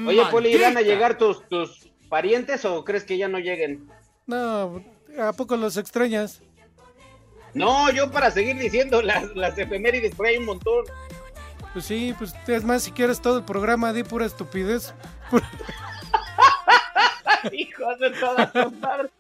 Oye, 0.08 0.24
Poli, 0.32 0.56
¿irán 0.56 0.78
a 0.78 0.82
llegar 0.82 1.18
tus, 1.18 1.46
tus 1.50 1.92
parientes 2.08 2.64
o 2.64 2.86
crees 2.86 3.04
que 3.04 3.18
ya 3.18 3.28
no 3.28 3.40
lleguen? 3.40 3.90
No, 4.26 4.82
¿a 5.20 5.34
poco 5.34 5.58
los 5.58 5.76
extrañas? 5.76 6.42
No, 7.54 7.92
yo 7.92 8.10
para 8.10 8.32
seguir 8.32 8.58
diciendo 8.58 9.02
las, 9.02 9.36
las 9.36 9.58
efemérides, 9.58 10.16
porque 10.16 10.32
hay 10.32 10.38
un 10.38 10.46
montón. 10.46 10.86
Pues 11.74 11.84
sí, 11.84 12.16
pues 12.18 12.34
es 12.48 12.64
más, 12.64 12.84
si 12.84 12.94
quieres 12.94 13.20
todo 13.20 13.40
el 13.40 13.44
programa, 13.44 13.92
di 13.92 14.04
pura 14.04 14.26
estupidez. 14.26 14.94
Hijos 17.52 18.00
de 18.00 18.12
todas 18.12 18.54
madres. 18.80 19.12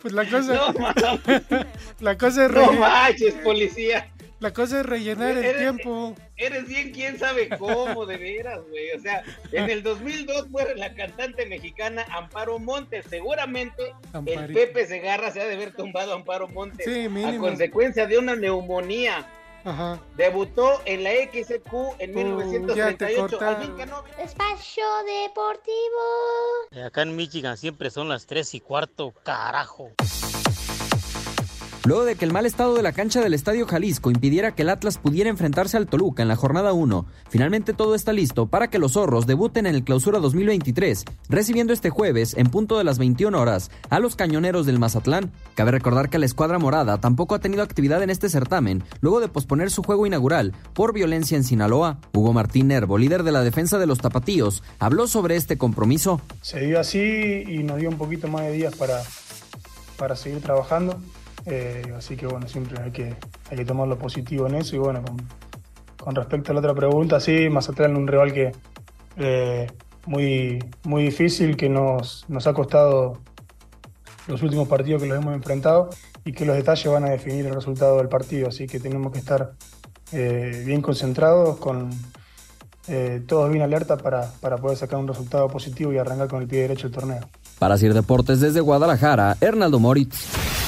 Pues 0.00 0.14
la 0.14 0.24
cosa, 0.28 0.54
No, 0.54 0.74
la 2.00 2.18
cosa 2.18 2.46
es 2.46 2.52
no 2.52 2.72
manches, 2.72 3.34
policía. 3.34 4.08
la 4.40 4.52
cosa 4.52 4.80
es 4.80 4.86
rellenar 4.86 5.36
el 5.36 5.56
tiempo. 5.58 6.14
Eres 6.36 6.66
bien 6.66 6.92
quién 6.92 7.18
sabe 7.18 7.50
cómo, 7.58 8.06
de 8.06 8.16
veras, 8.16 8.60
güey. 8.70 8.90
O 8.92 9.00
sea, 9.00 9.22
en 9.52 9.68
el 9.68 9.82
2002 9.82 10.48
muere 10.48 10.74
la 10.76 10.94
cantante 10.94 11.44
mexicana 11.46 12.06
Amparo 12.10 12.58
Montes. 12.58 13.04
Seguramente 13.10 13.92
el. 14.24 14.52
Pepe 14.54 14.86
Segarra 14.86 15.30
se 15.30 15.42
ha 15.42 15.44
de 15.44 15.54
haber 15.54 15.72
tumbado 15.72 16.12
a 16.12 16.16
Amparo 16.16 16.48
Montes 16.48 16.86
Sí, 16.86 17.06
a 17.24 17.36
consecuencia 17.38 18.06
de 18.06 18.18
una 18.18 18.34
neumonía. 18.36 19.26
Ajá. 19.64 20.00
Debutó 20.16 20.80
en 20.84 21.04
la 21.04 21.10
XQ 21.10 21.72
en 21.98 22.10
ya 22.10 22.96
te 22.96 23.06
1938. 23.06 23.20
cortaron. 23.28 23.54
Alvin 23.56 23.76
Canóvaro. 23.76 24.14
Espacio 24.18 24.84
Deportivo. 25.24 26.86
Acá 26.86 27.02
en 27.02 27.16
Michigan 27.16 27.56
siempre 27.56 27.90
son 27.90 28.08
las 28.08 28.26
3 28.26 28.54
y 28.54 28.60
cuarto, 28.60 29.12
carajo. 29.22 29.90
Luego 31.90 32.04
de 32.04 32.14
que 32.14 32.24
el 32.24 32.32
mal 32.32 32.46
estado 32.46 32.76
de 32.76 32.84
la 32.84 32.92
cancha 32.92 33.20
del 33.20 33.34
Estadio 33.34 33.66
Jalisco 33.66 34.12
impidiera 34.12 34.54
que 34.54 34.62
el 34.62 34.68
Atlas 34.68 34.96
pudiera 34.96 35.28
enfrentarse 35.28 35.76
al 35.76 35.88
Toluca 35.88 36.22
en 36.22 36.28
la 36.28 36.36
jornada 36.36 36.72
1, 36.72 37.04
finalmente 37.28 37.72
todo 37.72 37.96
está 37.96 38.12
listo 38.12 38.46
para 38.46 38.70
que 38.70 38.78
los 38.78 38.92
zorros 38.92 39.26
debuten 39.26 39.66
en 39.66 39.74
el 39.74 39.82
Clausura 39.82 40.20
2023, 40.20 41.04
recibiendo 41.28 41.72
este 41.72 41.90
jueves, 41.90 42.34
en 42.36 42.46
punto 42.46 42.78
de 42.78 42.84
las 42.84 43.00
21 43.00 43.36
horas, 43.36 43.72
a 43.88 43.98
los 43.98 44.14
cañoneros 44.14 44.66
del 44.66 44.78
Mazatlán. 44.78 45.32
Cabe 45.56 45.72
recordar 45.72 46.10
que 46.10 46.20
la 46.20 46.26
escuadra 46.26 46.60
morada 46.60 47.00
tampoco 47.00 47.34
ha 47.34 47.40
tenido 47.40 47.64
actividad 47.64 48.04
en 48.04 48.10
este 48.10 48.28
certamen, 48.28 48.84
luego 49.00 49.18
de 49.18 49.26
posponer 49.26 49.72
su 49.72 49.82
juego 49.82 50.06
inaugural 50.06 50.52
por 50.74 50.94
violencia 50.94 51.36
en 51.36 51.42
Sinaloa. 51.42 51.98
Hugo 52.14 52.32
Martín 52.32 52.68
Nervo, 52.68 52.98
líder 52.98 53.24
de 53.24 53.32
la 53.32 53.42
defensa 53.42 53.80
de 53.80 53.88
los 53.88 53.98
tapatíos, 53.98 54.62
habló 54.78 55.08
sobre 55.08 55.34
este 55.34 55.58
compromiso. 55.58 56.20
se 56.40 56.60
dio 56.60 56.78
así 56.78 57.42
y 57.48 57.64
nos 57.64 57.78
dio 57.78 57.88
un 57.88 57.98
poquito 57.98 58.28
más 58.28 58.42
de 58.42 58.52
días 58.52 58.76
para, 58.76 59.02
para 59.96 60.14
seguir 60.14 60.40
trabajando. 60.40 60.96
Eh, 61.46 61.82
así 61.96 62.16
que 62.16 62.26
bueno, 62.26 62.46
siempre 62.48 62.80
hay 62.82 62.90
que, 62.90 63.16
hay 63.50 63.56
que 63.56 63.64
tomar 63.64 63.88
lo 63.88 63.98
positivo 63.98 64.46
en 64.46 64.56
eso. 64.56 64.76
Y 64.76 64.78
bueno, 64.78 65.02
con, 65.98 66.14
respecto 66.14 66.52
a 66.52 66.54
la 66.54 66.60
otra 66.60 66.74
pregunta, 66.74 67.20
sí, 67.20 67.48
Mazatlán 67.48 67.96
un 67.96 68.06
rival 68.06 68.32
que 68.32 68.52
eh, 69.16 69.66
muy, 70.06 70.58
muy 70.84 71.04
difícil, 71.04 71.56
que 71.56 71.68
nos, 71.68 72.24
nos 72.28 72.46
ha 72.46 72.52
costado 72.54 73.18
los 74.26 74.42
últimos 74.42 74.68
partidos 74.68 75.02
que 75.02 75.08
los 75.08 75.18
hemos 75.18 75.34
enfrentado 75.34 75.90
y 76.24 76.32
que 76.32 76.44
los 76.44 76.56
detalles 76.56 76.86
van 76.92 77.04
a 77.04 77.10
definir 77.10 77.46
el 77.46 77.54
resultado 77.54 77.96
del 77.98 78.08
partido. 78.08 78.48
Así 78.48 78.66
que 78.66 78.78
tenemos 78.78 79.12
que 79.12 79.18
estar 79.18 79.52
eh, 80.12 80.62
bien 80.66 80.82
concentrados, 80.82 81.58
con 81.58 81.90
todos 83.28 83.48
bien 83.52 83.62
alerta 83.62 83.96
para, 83.96 84.32
para 84.40 84.56
poder 84.56 84.76
sacar 84.76 84.98
un 84.98 85.06
resultado 85.06 85.46
positivo 85.46 85.92
y 85.92 85.98
arrancar 85.98 86.26
con 86.26 86.42
el 86.42 86.48
pie 86.48 86.62
derecho 86.62 86.88
el 86.88 86.92
torneo. 86.92 87.20
Para 87.60 87.78
Sir 87.78 87.94
Deportes 87.94 88.40
desde 88.40 88.60
Guadalajara, 88.60 89.36
Hernaldo 89.40 89.78
Moritz. 89.78 90.59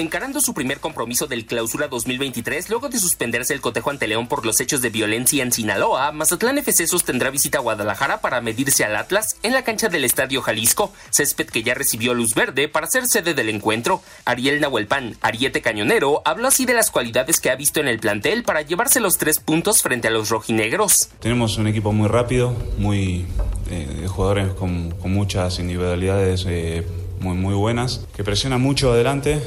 Encarando 0.00 0.40
su 0.40 0.54
primer 0.54 0.80
compromiso 0.80 1.26
del 1.26 1.44
clausura 1.44 1.86
2023, 1.86 2.70
luego 2.70 2.88
de 2.88 2.98
suspenderse 2.98 3.52
el 3.52 3.60
cotejo 3.60 3.90
ante 3.90 4.08
León 4.08 4.28
por 4.28 4.46
los 4.46 4.58
hechos 4.58 4.80
de 4.80 4.88
violencia 4.88 5.42
en 5.42 5.52
Sinaloa, 5.52 6.10
Mazatlán 6.10 6.56
FC 6.56 6.86
sostendrá 6.86 7.28
visita 7.28 7.58
a 7.58 7.60
Guadalajara 7.60 8.22
para 8.22 8.40
medirse 8.40 8.82
al 8.82 8.96
Atlas 8.96 9.36
en 9.42 9.52
la 9.52 9.62
cancha 9.62 9.90
del 9.90 10.06
Estadio 10.06 10.40
Jalisco, 10.40 10.90
césped 11.10 11.48
que 11.48 11.62
ya 11.62 11.74
recibió 11.74 12.14
luz 12.14 12.34
verde 12.34 12.66
para 12.66 12.86
ser 12.86 13.08
sede 13.08 13.34
del 13.34 13.50
encuentro. 13.50 14.00
Ariel 14.24 14.62
Nahuelpan, 14.62 15.18
Ariete 15.20 15.60
Cañonero, 15.60 16.22
habló 16.24 16.48
así 16.48 16.64
de 16.64 16.72
las 16.72 16.90
cualidades 16.90 17.38
que 17.38 17.50
ha 17.50 17.56
visto 17.56 17.80
en 17.80 17.86
el 17.86 18.00
plantel 18.00 18.42
para 18.42 18.62
llevarse 18.62 19.00
los 19.00 19.18
tres 19.18 19.38
puntos 19.38 19.82
frente 19.82 20.08
a 20.08 20.10
los 20.10 20.30
rojinegros. 20.30 21.10
Tenemos 21.20 21.58
un 21.58 21.66
equipo 21.66 21.92
muy 21.92 22.08
rápido, 22.08 22.56
muy 22.78 23.26
eh, 23.70 24.06
jugadores 24.08 24.54
con, 24.54 24.92
con 24.92 25.12
muchas 25.12 25.58
individualidades 25.58 26.46
eh, 26.48 26.86
muy, 27.20 27.36
muy 27.36 27.54
buenas, 27.54 28.06
que 28.16 28.24
presiona 28.24 28.56
mucho 28.56 28.92
adelante. 28.92 29.42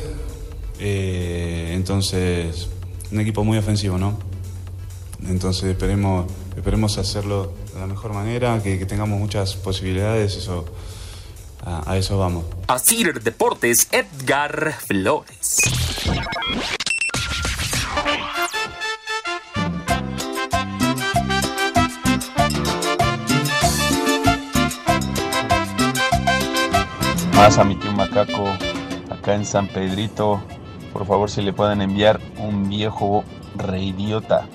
Eh, 0.85 1.71
entonces, 1.73 2.67
un 3.09 3.21
equipo 3.21 3.45
muy 3.45 3.57
ofensivo, 3.57 3.97
¿no? 3.97 4.19
Entonces 5.25 5.63
esperemos, 5.63 6.29
esperemos 6.57 6.97
hacerlo 6.97 7.53
de 7.73 7.79
la 7.79 7.87
mejor 7.87 8.11
manera, 8.11 8.61
que, 8.61 8.77
que 8.77 8.85
tengamos 8.85 9.17
muchas 9.17 9.55
posibilidades, 9.55 10.35
eso, 10.35 10.65
a, 11.65 11.89
a 11.89 11.97
eso 11.97 12.17
vamos. 12.17 12.43
Así 12.67 13.01
Deportes, 13.05 13.87
Edgar 13.93 14.75
Flores. 14.85 15.55
Más 27.35 27.57
a 27.57 27.63
mi 27.63 27.77
tío 27.77 27.93
Macaco, 27.93 28.49
acá 29.09 29.35
en 29.35 29.45
San 29.45 29.69
Pedrito, 29.69 30.43
por 30.93 31.05
favor 31.05 31.29
si 31.29 31.41
le 31.41 31.51
pueden 31.51 31.81
enviar 31.81 32.21
un 32.37 32.69
viejo 32.69 33.23
reidiota. 33.55 34.47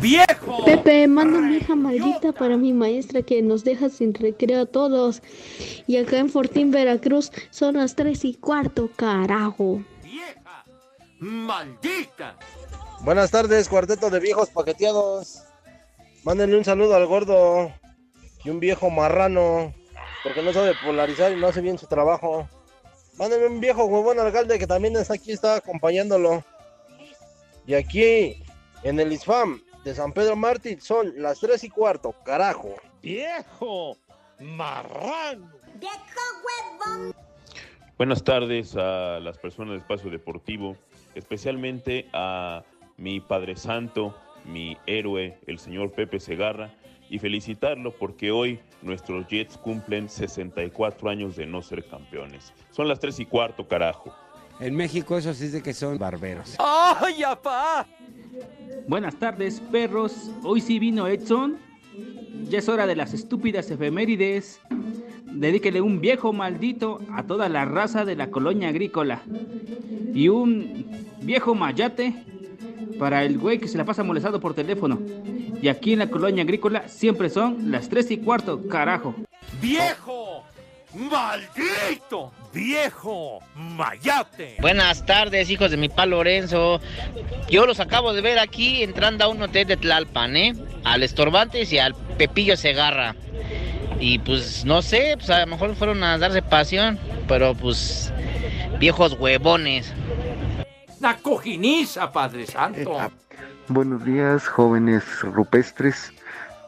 ¡Viejo! 0.00 0.64
Pepe, 0.64 1.06
manda 1.06 1.38
una 1.38 1.50
vieja 1.50 1.74
maldita 1.74 2.32
para 2.32 2.56
mi 2.56 2.72
maestra 2.72 3.22
que 3.22 3.42
nos 3.42 3.64
deja 3.64 3.88
sin 3.88 4.14
recreo 4.14 4.62
a 4.62 4.66
todos. 4.66 5.22
Y 5.86 5.96
acá 5.96 6.18
en 6.18 6.28
Fortín, 6.28 6.70
Veracruz, 6.70 7.30
son 7.50 7.76
las 7.76 7.94
tres 7.94 8.24
y 8.24 8.34
cuarto, 8.34 8.90
carajo. 8.94 9.82
¡Maldita! 11.18 12.36
Buenas 13.00 13.30
tardes, 13.30 13.68
cuarteto 13.68 14.08
de 14.08 14.20
viejos 14.20 14.50
paqueteados. 14.50 15.42
Mándenle 16.24 16.56
un 16.56 16.64
saludo 16.64 16.94
al 16.94 17.06
gordo 17.06 17.72
y 18.44 18.50
un 18.50 18.60
viejo 18.60 18.90
marrano, 18.90 19.74
porque 20.28 20.42
no 20.42 20.52
sabe 20.52 20.74
polarizar 20.84 21.32
y 21.32 21.36
no 21.36 21.46
hace 21.46 21.62
bien 21.62 21.78
su 21.78 21.86
trabajo. 21.86 22.46
Mándenme 23.16 23.46
un 23.46 23.60
viejo 23.60 23.86
huevón 23.86 24.20
alcalde 24.20 24.58
que 24.58 24.66
también 24.66 24.94
está 24.94 25.14
aquí, 25.14 25.32
está 25.32 25.56
acompañándolo. 25.56 26.44
Y 27.66 27.72
aquí, 27.72 28.42
en 28.82 29.00
el 29.00 29.10
ISFAM 29.10 29.62
de 29.84 29.94
San 29.94 30.12
Pedro 30.12 30.36
Mártir, 30.36 30.82
son 30.82 31.14
las 31.16 31.40
3 31.40 31.64
y 31.64 31.70
cuarto, 31.70 32.14
carajo. 32.26 32.74
¡Viejo! 33.00 33.96
¡Marrano! 34.38 35.50
Buenas 37.96 38.22
tardes 38.22 38.76
a 38.76 39.20
las 39.20 39.38
personas 39.38 39.70
del 39.70 39.78
espacio 39.78 40.10
deportivo, 40.10 40.76
especialmente 41.14 42.06
a 42.12 42.64
mi 42.98 43.20
Padre 43.20 43.56
Santo, 43.56 44.14
mi 44.44 44.76
héroe, 44.84 45.38
el 45.46 45.58
señor 45.58 45.92
Pepe 45.92 46.20
Segarra, 46.20 46.74
y 47.10 47.18
felicitarlo 47.18 47.92
porque 47.92 48.30
hoy 48.30 48.60
nuestros 48.82 49.26
Jets 49.28 49.56
cumplen 49.56 50.08
64 50.08 51.08
años 51.08 51.36
de 51.36 51.46
no 51.46 51.62
ser 51.62 51.84
campeones. 51.84 52.52
Son 52.70 52.88
las 52.88 53.00
3 53.00 53.20
y 53.20 53.26
cuarto, 53.26 53.66
carajo. 53.66 54.14
En 54.60 54.74
México 54.74 55.16
eso 55.16 55.32
sí 55.34 55.48
de 55.48 55.62
que 55.62 55.72
son 55.72 55.98
barberos. 55.98 56.56
¡Ay, 56.58 57.22
apá! 57.22 57.86
Buenas 58.88 59.16
tardes, 59.16 59.60
perros. 59.60 60.30
Hoy 60.42 60.60
sí 60.60 60.78
vino 60.78 61.06
Edson. 61.06 61.58
Ya 62.48 62.58
es 62.58 62.68
hora 62.68 62.86
de 62.86 62.96
las 62.96 63.14
estúpidas 63.14 63.70
efemérides. 63.70 64.60
Dedíquele 65.24 65.80
un 65.80 66.00
viejo 66.00 66.32
maldito 66.32 67.00
a 67.12 67.22
toda 67.24 67.48
la 67.48 67.64
raza 67.64 68.04
de 68.04 68.16
la 68.16 68.30
colonia 68.30 68.68
agrícola. 68.68 69.22
Y 70.12 70.28
un 70.28 70.86
viejo 71.22 71.54
mayate 71.54 72.14
para 72.98 73.24
el 73.24 73.38
güey 73.38 73.58
que 73.58 73.68
se 73.68 73.78
la 73.78 73.84
pasa 73.84 74.02
molestado 74.02 74.40
por 74.40 74.54
teléfono. 74.54 74.98
Y 75.60 75.68
aquí 75.68 75.92
en 75.92 76.00
la 76.00 76.08
colonia 76.08 76.42
agrícola 76.42 76.88
siempre 76.88 77.30
son 77.30 77.70
las 77.70 77.88
3 77.88 78.10
y 78.12 78.16
cuarto, 78.18 78.66
carajo. 78.68 79.14
¡Viejo! 79.60 80.44
¡Maldito! 80.94 82.32
¡Viejo! 82.52 83.40
¡Mayate! 83.54 84.56
Buenas 84.60 85.04
tardes, 85.04 85.50
hijos 85.50 85.70
de 85.70 85.76
mi 85.76 85.88
pa 85.88 86.06
Lorenzo. 86.06 86.80
Yo 87.50 87.66
los 87.66 87.78
acabo 87.80 88.12
de 88.12 88.22
ver 88.22 88.38
aquí 88.38 88.82
entrando 88.82 89.24
a 89.24 89.28
un 89.28 89.42
hotel 89.42 89.66
de 89.66 89.76
Tlalpan, 89.76 90.36
¿eh? 90.36 90.54
Al 90.84 91.02
Estorbantes 91.02 91.72
y 91.72 91.78
al 91.78 91.94
Pepillo 92.16 92.56
Segarra. 92.56 93.14
Y 94.00 94.18
pues 94.20 94.64
no 94.64 94.80
sé, 94.80 95.14
pues 95.16 95.28
a 95.30 95.40
lo 95.40 95.46
mejor 95.48 95.74
fueron 95.74 96.02
a 96.04 96.18
darse 96.18 96.40
pasión, 96.40 96.98
pero 97.26 97.54
pues 97.54 98.12
viejos 98.78 99.14
huevones. 99.18 99.92
¡La 101.00 101.16
cojiniza, 101.16 102.10
Padre 102.10 102.46
Santo! 102.46 102.96
Buenos 103.68 104.04
días, 104.04 104.48
jóvenes 104.48 105.04
rupestres. 105.22 106.12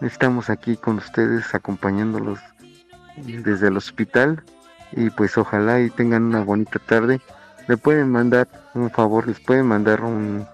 Estamos 0.00 0.50
aquí 0.50 0.76
con 0.76 0.98
ustedes 0.98 1.52
acompañándolos 1.54 2.38
desde 3.16 3.68
el 3.68 3.76
hospital 3.76 4.42
y 4.92 5.10
pues 5.10 5.36
ojalá 5.36 5.80
y 5.80 5.90
tengan 5.90 6.22
una 6.22 6.44
bonita 6.44 6.78
tarde. 6.78 7.20
Le 7.66 7.76
pueden 7.76 8.10
mandar 8.10 8.48
un 8.74 8.90
favor, 8.90 9.26
les 9.26 9.40
pueden 9.40 9.66
mandar 9.66 10.02
un 10.02 10.46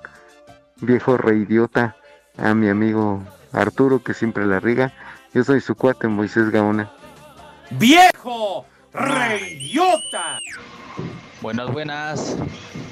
viejo 0.81 1.17
reidiota 1.19 1.97
a 2.39 2.55
mi 2.55 2.69
amigo 2.69 3.23
Arturo 3.53 4.03
que 4.03 4.15
siempre 4.15 4.47
la 4.47 4.59
riga. 4.59 4.93
Yo 5.35 5.45
soy 5.45 5.61
su 5.61 5.75
cuate 5.75 6.09
Moisés 6.09 6.51
Gaona. 6.51 6.91
¡Viejo! 7.73 8.65
¡Reyota! 8.93 10.39
Buenas, 11.43 11.71
buenas, 11.71 12.37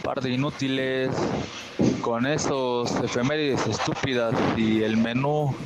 par 0.04 0.20
de 0.20 0.30
inútiles, 0.30 1.10
con 2.02 2.26
estos 2.26 2.94
efemérides 3.02 3.66
estúpidas 3.66 4.34
y 4.56 4.82
el 4.82 4.98
menú 4.98 5.56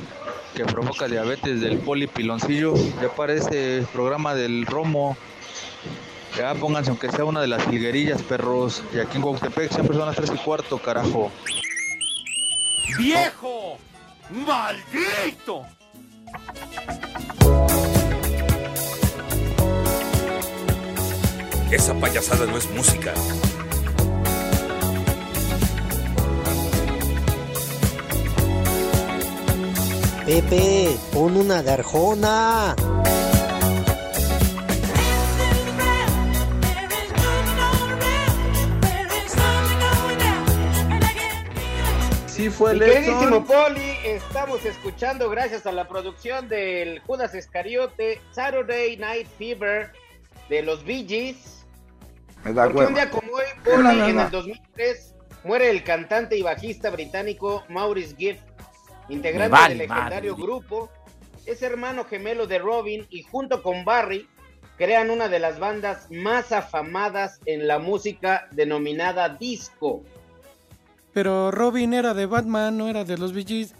que 0.55 0.65
provoca 0.65 1.07
diabetes 1.07 1.59
del 1.59 1.77
polipiloncillo, 1.79 2.73
ya 3.01 3.09
parece 3.15 3.85
programa 3.93 4.33
del 4.33 4.65
Romo. 4.65 5.17
Ya 6.37 6.55
pónganse 6.55 6.89
aunque 6.89 7.11
sea 7.11 7.25
una 7.25 7.41
de 7.41 7.47
las 7.47 7.67
liguerillas, 7.67 8.21
perros. 8.23 8.81
Y 8.95 8.99
aquí 8.99 9.17
en 9.17 9.23
Cuauhtémoc 9.23 9.71
siempre 9.71 9.97
son 9.97 10.05
las 10.05 10.15
3 10.15 10.31
y 10.33 10.37
cuarto, 10.37 10.77
carajo. 10.77 11.31
¡Viejo! 12.97 13.77
¡Maldito! 14.29 15.65
Esa 21.71 21.93
payasada 21.99 22.45
no 22.45 22.57
es 22.57 22.69
música. 22.71 23.13
Pepe, 30.29 30.95
pon 31.11 31.35
una 31.37 31.63
garjona. 31.63 32.75
Sí 42.27 42.51
fue 42.51 42.75
Mi 42.75 42.79
queridísimo 42.81 43.43
Poli, 43.43 43.81
estamos 44.05 44.63
escuchando 44.65 45.31
gracias 45.31 45.65
a 45.65 45.71
la 45.71 45.87
producción 45.87 46.47
del 46.47 46.99
Judas 46.99 47.33
Escariote 47.33 48.21
Saturday 48.29 48.97
Night 48.97 49.27
Fever 49.39 49.91
de 50.47 50.61
los 50.61 50.85
Bee 50.85 51.07
Gees. 51.07 51.65
Me 52.43 52.53
da 52.53 52.65
Porque 52.65 52.85
un 52.85 52.93
día 52.93 53.09
como 53.09 53.33
hoy, 53.33 53.45
Poli, 53.63 54.11
en 54.11 54.19
el 54.19 54.29
2003, 54.29 55.15
muere 55.43 55.71
el 55.71 55.83
cantante 55.83 56.37
y 56.37 56.43
bajista 56.43 56.91
británico 56.91 57.63
Maurice 57.67 58.15
Gibb, 58.15 58.37
integrante 59.09 59.49
vale 59.49 59.75
del 59.75 59.87
legendario 59.89 60.31
madre. 60.33 60.43
grupo. 60.45 60.89
Es 61.45 61.61
hermano 61.61 62.05
gemelo 62.05 62.45
de 62.47 62.59
Robin 62.59 63.07
y 63.09 63.23
junto 63.23 63.63
con 63.63 63.83
Barry 63.85 64.27
crean 64.77 65.09
una 65.09 65.27
de 65.27 65.39
las 65.39 65.59
bandas 65.59 66.09
más 66.11 66.51
afamadas 66.51 67.39
en 67.45 67.67
la 67.67 67.79
música 67.79 68.47
denominada 68.51 69.29
disco. 69.29 70.03
Pero 71.11 71.51
Robin 71.51 71.93
era 71.93 72.13
de 72.13 72.25
Batman, 72.27 72.77
no 72.77 72.87
era 72.87 73.03
de 73.03 73.17
los 73.17 73.33
Bee 73.33 73.45
Gees. 73.45 73.73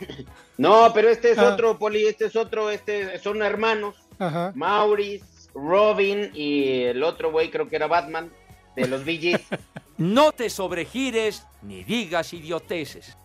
No, 0.58 0.90
pero 0.92 1.08
este 1.08 1.30
es 1.32 1.38
Ah. 1.38 1.54
otro, 1.54 1.78
Poli, 1.78 2.04
este 2.06 2.26
es 2.26 2.36
otro, 2.36 2.68
este 2.68 3.18
son 3.18 3.40
hermanos. 3.42 3.96
Ajá. 4.18 4.52
Maurice, 4.54 5.24
Robin 5.54 6.30
y 6.34 6.82
el 6.82 7.02
otro 7.02 7.32
güey 7.32 7.50
creo 7.50 7.66
que 7.66 7.76
era 7.76 7.86
Batman 7.86 8.30
de 8.76 8.86
los 8.86 9.04
Bee 9.04 9.18
Gees. 9.18 9.40
No 9.96 10.32
te 10.32 10.48
sobregires 10.50 11.46
ni 11.62 11.82
digas 11.84 12.32
idioteces. 12.32 13.16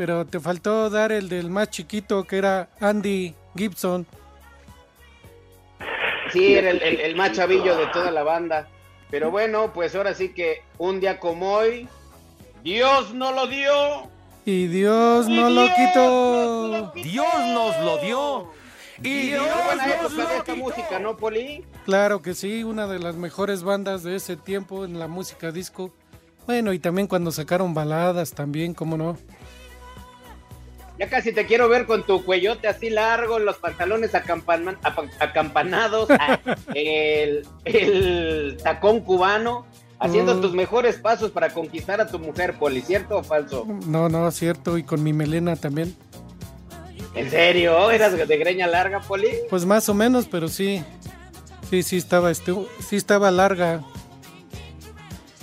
Pero 0.00 0.24
te 0.24 0.40
faltó 0.40 0.88
dar 0.88 1.12
el 1.12 1.28
del 1.28 1.50
más 1.50 1.68
chiquito 1.68 2.24
que 2.24 2.38
era 2.38 2.70
Andy 2.80 3.34
Gibson. 3.54 4.06
Sí, 6.32 6.54
era 6.54 6.70
el, 6.70 6.80
el- 6.80 7.00
el 7.00 7.16
más 7.16 7.32
chavillo 7.32 7.76
de 7.76 7.86
toda 7.88 8.10
la 8.10 8.22
banda. 8.22 8.66
Pero 9.10 9.30
bueno, 9.30 9.74
pues 9.74 9.94
ahora 9.94 10.14
sí 10.14 10.30
que 10.30 10.62
un 10.78 11.00
día 11.00 11.20
como 11.20 11.52
hoy, 11.52 11.86
Dios 12.64 13.12
no 13.12 13.30
lo 13.32 13.46
dio. 13.46 14.08
Y 14.46 14.68
Dios 14.68 15.28
no 15.28 15.50
lo 15.50 15.66
quitó. 15.74 16.92
Dios 16.94 17.34
nos 17.52 17.78
lo 17.84 17.98
dio. 17.98 18.50
Y 19.02 19.26
Dios 19.28 19.44
Dios 19.44 19.64
buena 19.66 19.86
nos 19.86 20.12
época 20.14 20.16
de 20.16 20.32
lo 20.32 20.38
esta 20.38 20.54
música, 20.54 20.98
¿no, 20.98 21.16
Poli? 21.18 21.62
Claro 21.84 22.22
que 22.22 22.32
sí, 22.32 22.64
una 22.64 22.86
de 22.86 23.00
las 23.00 23.16
mejores 23.16 23.62
bandas 23.62 24.02
de 24.02 24.16
ese 24.16 24.36
tiempo 24.38 24.86
en 24.86 24.98
la 24.98 25.08
música 25.08 25.52
disco. 25.52 25.92
Bueno, 26.46 26.72
y 26.72 26.78
también 26.78 27.06
cuando 27.06 27.32
sacaron 27.32 27.74
baladas 27.74 28.32
también, 28.32 28.72
¿cómo 28.72 28.96
no? 28.96 29.18
Ya 31.00 31.08
casi 31.08 31.32
te 31.32 31.46
quiero 31.46 31.68
ver 31.68 31.86
con 31.86 32.04
tu 32.04 32.22
cuellote 32.24 32.68
así 32.68 32.90
largo, 32.90 33.38
los 33.38 33.56
pantalones 33.56 34.12
acampan- 34.12 34.76
acampanados, 35.18 36.08
el, 36.74 37.46
el 37.64 38.58
tacón 38.62 39.00
cubano, 39.00 39.66
haciendo 39.98 40.34
Mm. 40.34 40.40
tus 40.42 40.52
mejores 40.52 40.96
pasos 40.98 41.30
para 41.30 41.48
conquistar 41.50 42.00
a 42.02 42.06
tu 42.06 42.18
mujer, 42.18 42.58
Poli, 42.58 42.82
¿cierto 42.82 43.16
o 43.16 43.22
falso? 43.24 43.66
No, 43.86 44.08
no, 44.10 44.30
cierto, 44.30 44.76
y 44.76 44.82
con 44.82 45.02
mi 45.02 45.12
melena 45.14 45.56
también. 45.56 45.96
¿En 47.14 47.30
serio? 47.30 47.90
¿Eras 47.90 48.16
de 48.28 48.36
greña 48.36 48.66
larga, 48.66 49.00
Poli? 49.00 49.28
Pues 49.48 49.64
más 49.64 49.88
o 49.88 49.94
menos, 49.94 50.26
pero 50.30 50.48
sí. 50.48 50.84
Sí, 51.70 51.82
sí 51.82 51.96
estaba, 51.96 52.30
estu- 52.30 52.66
sí 52.86 52.96
estaba 52.96 53.30
larga. 53.30 53.80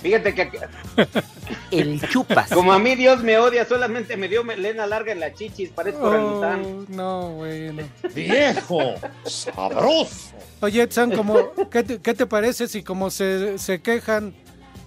Fíjate 0.00 0.32
que 0.34 0.50
El 1.70 2.00
chupas. 2.08 2.50
como 2.50 2.72
a 2.72 2.78
mí 2.78 2.94
Dios 2.94 3.22
me 3.22 3.36
odia, 3.38 3.64
solamente 3.66 4.16
me 4.16 4.28
dio 4.28 4.44
melena 4.44 4.86
larga 4.86 5.12
en 5.12 5.20
la 5.20 5.34
chichis, 5.34 5.70
parezco 5.70 6.02
Oh, 6.04 6.08
orangután. 6.08 6.86
no, 6.88 7.30
bueno. 7.30 7.82
¡Viejo! 8.14 8.94
¡Sabroso! 9.24 10.34
Oye, 10.60 10.82
Edson, 10.82 11.12
como, 11.12 11.52
¿qué, 11.70 11.82
te, 11.82 11.98
qué 12.00 12.14
te 12.14 12.26
parece 12.26 12.68
si 12.68 12.82
como 12.82 13.10
se, 13.10 13.58
se 13.58 13.80
quejan, 13.80 14.34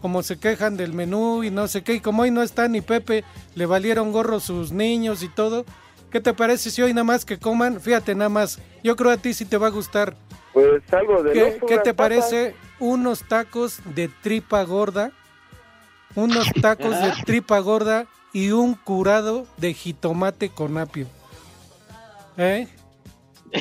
como 0.01 0.23
se 0.23 0.37
quejan 0.39 0.77
del 0.77 0.93
menú 0.93 1.43
y 1.43 1.51
no 1.51 1.67
sé 1.67 1.83
qué, 1.83 1.93
y 1.95 1.99
como 1.99 2.23
hoy 2.23 2.31
no 2.31 2.41
está 2.43 2.67
ni 2.67 2.81
Pepe, 2.81 3.23
le 3.55 3.65
valieron 3.65 4.11
gorro 4.11 4.39
sus 4.39 4.71
niños 4.71 5.23
y 5.23 5.27
todo? 5.29 5.65
¿Qué 6.09 6.19
te 6.19 6.33
parece 6.33 6.71
si 6.71 6.81
hoy 6.81 6.93
nada 6.93 7.05
más 7.05 7.23
que 7.25 7.37
coman? 7.37 7.79
Fíjate, 7.79 8.15
nada 8.15 8.29
más, 8.29 8.59
yo 8.83 8.95
creo 8.97 9.11
a 9.11 9.17
ti 9.17 9.33
sí 9.33 9.45
te 9.45 9.57
va 9.57 9.67
a 9.67 9.71
gustar. 9.71 10.15
Pues 10.53 10.81
algo 10.91 11.23
de 11.23 11.31
¿Qué, 11.31 11.59
qué 11.65 11.77
te 11.77 11.93
papas. 11.93 11.95
parece 12.19 12.55
unos 12.81 13.23
tacos 13.23 13.79
de 13.95 14.09
tripa 14.09 14.63
gorda? 14.63 15.11
Unos 16.15 16.51
tacos 16.61 16.99
de 16.99 17.13
tripa 17.25 17.59
gorda 17.59 18.07
y 18.33 18.51
un 18.51 18.73
curado 18.75 19.47
de 19.57 19.73
jitomate 19.73 20.49
con 20.49 20.77
apio. 20.77 21.07
¿Eh? 22.37 22.67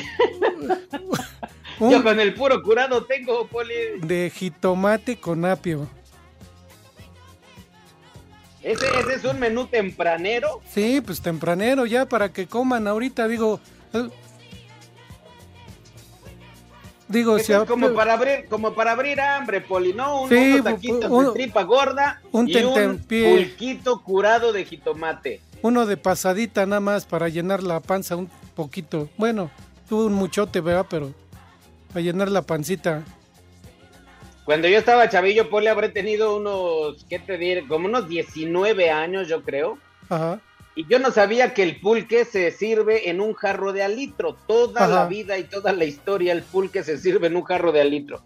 Un- 1.79 1.91
Yo 1.91 2.03
con 2.03 2.19
el 2.19 2.33
puro 2.35 2.61
curado 2.61 3.05
tengo, 3.05 3.47
Poli. 3.47 3.73
de 4.01 4.31
jitomate 4.35 5.19
con 5.19 5.45
apio. 5.45 5.87
Ese, 8.61 8.85
ese 8.99 9.13
es 9.15 9.23
un 9.25 9.39
menú 9.39 9.65
tempranero. 9.65 10.61
Sí, 10.71 11.01
pues 11.01 11.21
tempranero 11.21 11.87
ya 11.87 12.05
para 12.05 12.31
que 12.31 12.45
coman 12.45 12.87
ahorita, 12.87 13.27
digo. 13.27 13.59
Digo, 17.11 17.37
si 17.39 17.51
es 17.53 17.59
como 17.63 17.93
para 17.93 18.13
abrir, 18.13 18.45
como 18.49 18.73
para 18.73 18.91
abrir 18.93 19.19
hambre, 19.21 19.61
Poli, 19.61 19.93
¿no? 19.93 20.21
Un, 20.23 20.29
Sí, 20.29 20.35
unos 20.53 20.63
taquitos 20.63 21.11
un- 21.11 21.25
de 21.25 21.31
tripa 21.33 21.63
gorda 21.63 22.21
un 22.31 22.47
y 22.49 22.57
un 22.63 22.97
pulquito 22.99 24.01
curado 24.01 24.51
de 24.53 24.65
jitomate. 24.65 25.41
uno 25.61 25.85
de 25.85 25.97
pasadita 25.97 26.65
nada 26.65 26.79
más 26.79 27.05
para 27.05 27.29
llenar 27.29 27.61
la 27.63 27.79
panza 27.79 28.15
un 28.15 28.29
poquito. 28.55 29.09
Bueno, 29.17 29.51
tuvo 29.87 30.05
un 30.05 30.13
muchote, 30.13 30.61
¿verdad? 30.61 30.85
Pero 30.89 31.13
para 31.89 32.01
llenar 32.01 32.29
la 32.29 32.41
pancita. 32.41 33.03
Cuando 34.45 34.67
yo 34.67 34.77
estaba 34.79 35.07
chavillo, 35.07 35.49
Poli, 35.49 35.67
habré 35.67 35.89
tenido 35.89 36.35
unos, 36.35 37.05
¿qué 37.09 37.19
te 37.19 37.37
diré? 37.37 37.67
Como 37.67 37.87
unos 37.87 38.09
19 38.09 38.89
años, 38.89 39.27
yo 39.27 39.43
creo. 39.43 39.77
Ajá. 40.09 40.39
Y 40.75 40.87
yo 40.87 40.99
no 40.99 41.11
sabía 41.11 41.53
que 41.53 41.63
el 41.63 41.79
pulque 41.81 42.23
se 42.23 42.49
sirve 42.51 43.09
en 43.09 43.19
un 43.19 43.33
jarro 43.33 43.73
de 43.73 43.83
alitro. 43.83 44.37
Toda 44.47 44.85
Ajá. 44.85 44.93
la 44.95 45.05
vida 45.07 45.37
y 45.37 45.43
toda 45.43 45.73
la 45.73 45.83
historia, 45.85 46.31
el 46.31 46.43
pulque 46.43 46.83
se 46.83 46.97
sirve 46.97 47.27
en 47.27 47.35
un 47.35 47.43
jarro 47.43 47.71
de 47.71 47.81
alitro. 47.81 48.23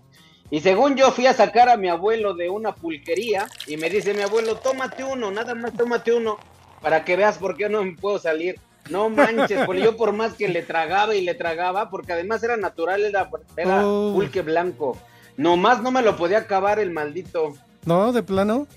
Y 0.52 0.60
según 0.62 0.96
yo 0.96 1.12
fui 1.12 1.26
a 1.26 1.34
sacar 1.34 1.70
a 1.70 1.78
mi 1.78 1.90
abuelo 1.90 2.36
de 2.36 2.50
una 2.50 2.76
pulquería 2.76 3.48
y 3.66 3.78
me 3.78 3.90
dice 3.90 4.14
mi 4.14 4.22
abuelo, 4.22 4.58
tómate 4.58 5.04
uno, 5.04 5.32
nada 5.32 5.56
más 5.56 5.74
tómate 5.74 6.14
uno, 6.14 6.38
para 6.82 7.04
que 7.04 7.16
veas 7.16 7.40
por 7.40 7.58
qué 7.58 7.68
no 7.68 7.84
me 7.84 7.94
puedo 7.96 8.20
salir. 8.20 8.60
No 8.92 9.10
manches, 9.10 9.66
porque 9.66 9.82
yo 9.82 9.98
por 9.98 10.14
más 10.14 10.34
que 10.36 10.48
le 10.48 10.62
tragaba 10.62 11.16
y 11.16 11.22
le 11.22 11.34
tragaba, 11.34 11.90
porque 11.90 12.14
además 12.14 12.44
era 12.44 12.58
natural, 12.58 13.04
era, 13.04 13.28
era 13.58 13.84
Oh. 13.88 14.14
pulque 14.14 14.44
blanco. 14.44 14.96
Nomás 15.36 15.82
no 15.82 15.90
me 15.90 16.04
lo 16.04 16.16
podía 16.16 16.38
acabar 16.38 16.78
el 16.78 16.92
maldito. 16.92 17.54
¿No? 17.86 18.14
¿De 18.14 18.22
plano? 18.22 18.68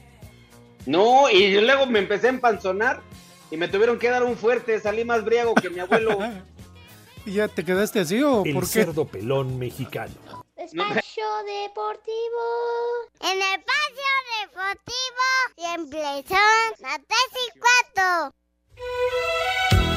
No, 0.87 1.29
y 1.29 1.61
luego 1.61 1.85
me 1.85 1.99
empecé 1.99 2.29
a 2.29 2.31
empanzonar 2.31 3.01
y 3.51 3.57
me 3.57 3.69
tuvieron 3.69 3.99
que 3.99 4.09
dar 4.11 4.25
un 4.25 4.37
fuerte, 4.37 4.79
salí 4.81 5.05
más 5.05 5.25
briago 5.25 5.55
que 5.55 5.71
mi 5.71 5.81
abuelo. 5.81 6.19
¿Y 7.27 7.33
ya 7.35 7.49
te 7.49 7.65
quedaste 7.65 8.01
así 8.01 8.23
o 8.23 8.45
El 8.45 8.55
por 8.55 8.63
qué? 8.65 8.69
cerdo 8.69 9.05
pelón 9.07 9.59
mexicano. 9.59 10.15
Espacio 10.57 11.25
Deportivo. 11.45 12.43
En 13.21 13.37
el 13.37 13.43
espacio 13.43 14.11
deportivo 14.43 15.27
siempre 15.57 16.25
son 16.29 16.73
las 16.81 16.99
3 16.99 17.19
y 17.55 17.59
4. 17.95 19.88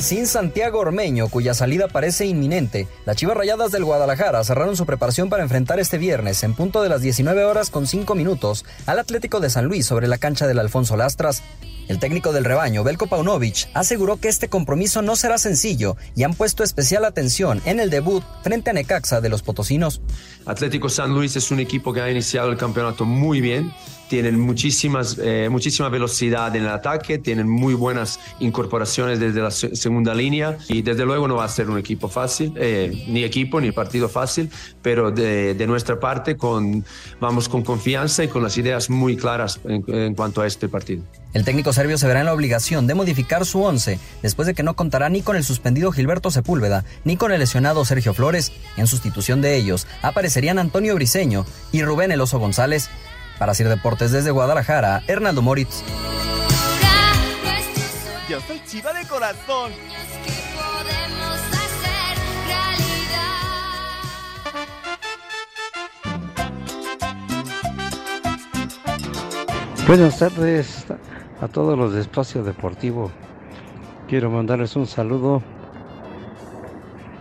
Sin 0.00 0.26
Santiago 0.26 0.78
Ormeño, 0.78 1.28
cuya 1.28 1.52
salida 1.52 1.86
parece 1.86 2.24
inminente, 2.24 2.88
las 3.04 3.16
Chivas 3.16 3.36
Rayadas 3.36 3.70
del 3.70 3.84
Guadalajara 3.84 4.42
cerraron 4.44 4.74
su 4.74 4.86
preparación 4.86 5.28
para 5.28 5.42
enfrentar 5.42 5.78
este 5.78 5.98
viernes, 5.98 6.42
en 6.42 6.54
punto 6.54 6.82
de 6.82 6.88
las 6.88 7.02
19 7.02 7.44
horas 7.44 7.68
con 7.68 7.86
5 7.86 8.14
minutos, 8.14 8.64
al 8.86 8.98
Atlético 8.98 9.40
de 9.40 9.50
San 9.50 9.66
Luis 9.66 9.84
sobre 9.84 10.08
la 10.08 10.16
cancha 10.16 10.46
del 10.46 10.58
Alfonso 10.58 10.96
Lastras. 10.96 11.42
El 11.86 11.98
técnico 11.98 12.32
del 12.32 12.46
rebaño, 12.46 12.82
Belko 12.82 13.08
Paunovic, 13.08 13.68
aseguró 13.74 14.16
que 14.16 14.28
este 14.28 14.48
compromiso 14.48 15.02
no 15.02 15.16
será 15.16 15.36
sencillo 15.36 15.98
y 16.16 16.22
han 16.22 16.32
puesto 16.32 16.64
especial 16.64 17.04
atención 17.04 17.60
en 17.66 17.78
el 17.78 17.90
debut 17.90 18.24
frente 18.42 18.70
a 18.70 18.72
Necaxa 18.72 19.20
de 19.20 19.28
los 19.28 19.42
Potosinos. 19.42 20.00
Atlético 20.46 20.88
San 20.88 21.12
Luis 21.12 21.36
es 21.36 21.50
un 21.50 21.60
equipo 21.60 21.92
que 21.92 22.00
ha 22.00 22.10
iniciado 22.10 22.50
el 22.50 22.56
campeonato 22.56 23.04
muy 23.04 23.42
bien, 23.42 23.70
tienen 24.10 24.40
muchísimas, 24.40 25.16
eh, 25.22 25.46
muchísima 25.48 25.88
velocidad 25.88 26.54
en 26.56 26.64
el 26.64 26.68
ataque, 26.68 27.18
tienen 27.18 27.48
muy 27.48 27.74
buenas 27.74 28.18
incorporaciones 28.40 29.20
desde 29.20 29.40
la 29.40 29.52
se- 29.52 29.76
segunda 29.76 30.12
línea 30.14 30.58
y 30.68 30.82
desde 30.82 31.06
luego 31.06 31.28
no 31.28 31.36
va 31.36 31.44
a 31.44 31.48
ser 31.48 31.70
un 31.70 31.78
equipo 31.78 32.08
fácil, 32.08 32.52
eh, 32.56 33.04
ni 33.06 33.22
equipo 33.22 33.60
ni 33.60 33.70
partido 33.70 34.08
fácil, 34.08 34.50
pero 34.82 35.12
de, 35.12 35.54
nuestra 35.68 36.00
parte 36.00 36.36
vamos 37.20 37.48
con 37.48 37.62
confianza 37.62 38.24
y 38.24 38.28
con 38.28 38.42
las 38.42 38.58
ideas 38.58 38.90
muy 38.90 39.16
claras 39.16 39.60
en, 39.64 39.84
en 39.86 40.14
cuanto 40.16 40.42
a 40.42 40.46
este 40.48 40.68
partido. 40.68 41.04
El 41.32 41.44
técnico 41.44 41.72
serbio 41.72 41.96
se 41.96 42.08
verá 42.08 42.18
en 42.18 42.26
la 42.26 42.34
obligación 42.34 42.88
de 42.88 42.94
modificar 42.94 43.46
su 43.46 43.62
once 43.62 44.00
después 44.22 44.46
de 44.48 44.54
que 44.54 44.64
no 44.64 44.74
contará 44.74 45.08
ni 45.08 45.22
con 45.22 45.36
el 45.36 45.44
suspendido 45.44 45.92
Gilberto 45.92 46.32
Sepúlveda 46.32 46.84
ni 47.04 47.16
con 47.16 47.30
el 47.30 47.38
lesionado 47.38 47.84
Sergio 47.84 48.12
Flores. 48.12 48.50
En 48.76 48.88
sustitución 48.88 49.40
de 49.40 49.54
ellos 49.56 49.86
aparecerían 50.02 50.58
Antonio 50.58 50.96
Briseño 50.96 51.46
y 51.70 51.82
Rubén 51.84 52.10
Eloso 52.10 52.40
González. 52.40 52.90
Para 53.40 53.54
Sir 53.54 53.70
Deportes 53.70 54.12
desde 54.12 54.30
Guadalajara, 54.30 55.02
Hernaldo 55.06 55.40
Moritz. 55.40 55.82
Yo 58.28 58.38
soy 58.42 58.60
chiva 58.66 58.92
de 58.92 59.06
corazón. 59.08 59.72
Buenas 69.86 70.18
tardes 70.18 70.84
a 71.40 71.48
todos 71.48 71.78
los 71.78 71.94
de 71.94 72.02
Espacio 72.02 72.44
Deportivo. 72.44 73.10
Quiero 74.06 74.28
mandarles 74.28 74.76
un 74.76 74.86
saludo 74.86 75.42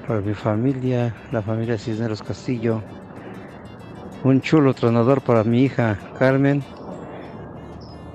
para 0.06 0.20
mi 0.20 0.34
familia, 0.34 1.16
la 1.32 1.42
familia 1.42 1.78
Cisneros 1.78 2.22
Castillo. 2.22 2.84
Un 4.22 4.42
chulo 4.42 4.74
tronador 4.74 5.22
para 5.22 5.46
mi 5.46 5.64
hija 5.64 5.98
Carmen. 6.20 6.62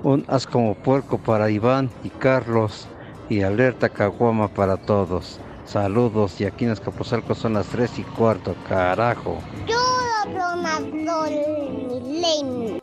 Un 0.03 0.23
as 0.27 0.45
como 0.45 0.75
puerco 0.75 1.17
para 1.17 1.49
Iván 1.49 1.89
y 2.03 2.09
Carlos. 2.09 2.87
Y 3.27 3.41
alerta 3.41 3.89
caguama 3.89 4.47
para 4.47 4.77
todos. 4.77 5.39
Saludos 5.65 6.39
y 6.39 6.45
aquí 6.45 6.65
en 6.65 6.71
Escaposalco 6.71 7.33
son 7.33 7.53
las 7.53 7.65
3 7.67 7.99
y 7.99 8.03
cuarto, 8.03 8.53
carajo. 8.69 9.39
Yo 9.65 9.79
lo 10.31 10.55
Milen. 12.03 12.79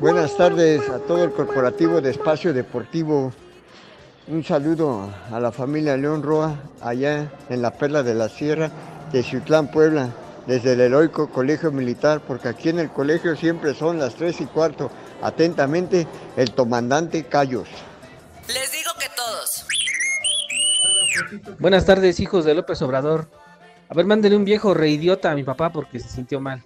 Buenas 0.00 0.36
tardes 0.36 0.88
a 0.90 0.98
todo 0.98 1.22
el 1.22 1.30
corporativo 1.30 2.00
de 2.00 2.10
Espacio 2.10 2.52
Deportivo. 2.52 3.32
Un 4.26 4.42
saludo 4.42 5.08
a 5.30 5.38
la 5.38 5.52
familia 5.52 5.96
León 5.96 6.24
Roa, 6.24 6.56
allá 6.80 7.30
en 7.48 7.62
la 7.62 7.70
Perla 7.70 8.02
de 8.02 8.14
la 8.14 8.28
Sierra 8.28 8.72
de 9.12 9.22
Ciutlán, 9.22 9.70
Puebla, 9.70 10.10
desde 10.46 10.72
el 10.72 10.80
heroico 10.80 11.30
Colegio 11.30 11.70
Militar, 11.72 12.20
porque 12.26 12.48
aquí 12.48 12.68
en 12.68 12.78
el 12.78 12.90
colegio 12.90 13.36
siempre 13.36 13.74
son 13.74 13.98
las 13.98 14.14
3 14.14 14.40
y 14.40 14.46
cuarto. 14.46 14.90
Atentamente, 15.22 16.06
el 16.36 16.54
comandante 16.54 17.24
Cayos. 17.24 17.68
Les 18.46 18.72
digo 18.72 18.90
que 18.98 19.06
todos. 19.16 19.66
Buenas 21.58 21.84
tardes, 21.84 22.20
hijos 22.20 22.44
de 22.44 22.54
López 22.54 22.80
Obrador. 22.82 23.28
A 23.88 23.94
ver, 23.94 24.06
mándele 24.06 24.36
un 24.36 24.44
viejo 24.44 24.72
reidiota 24.72 25.30
a 25.30 25.34
mi 25.34 25.42
papá 25.42 25.70
porque 25.70 25.98
se 25.98 26.08
sintió 26.08 26.40
mal. 26.40 26.64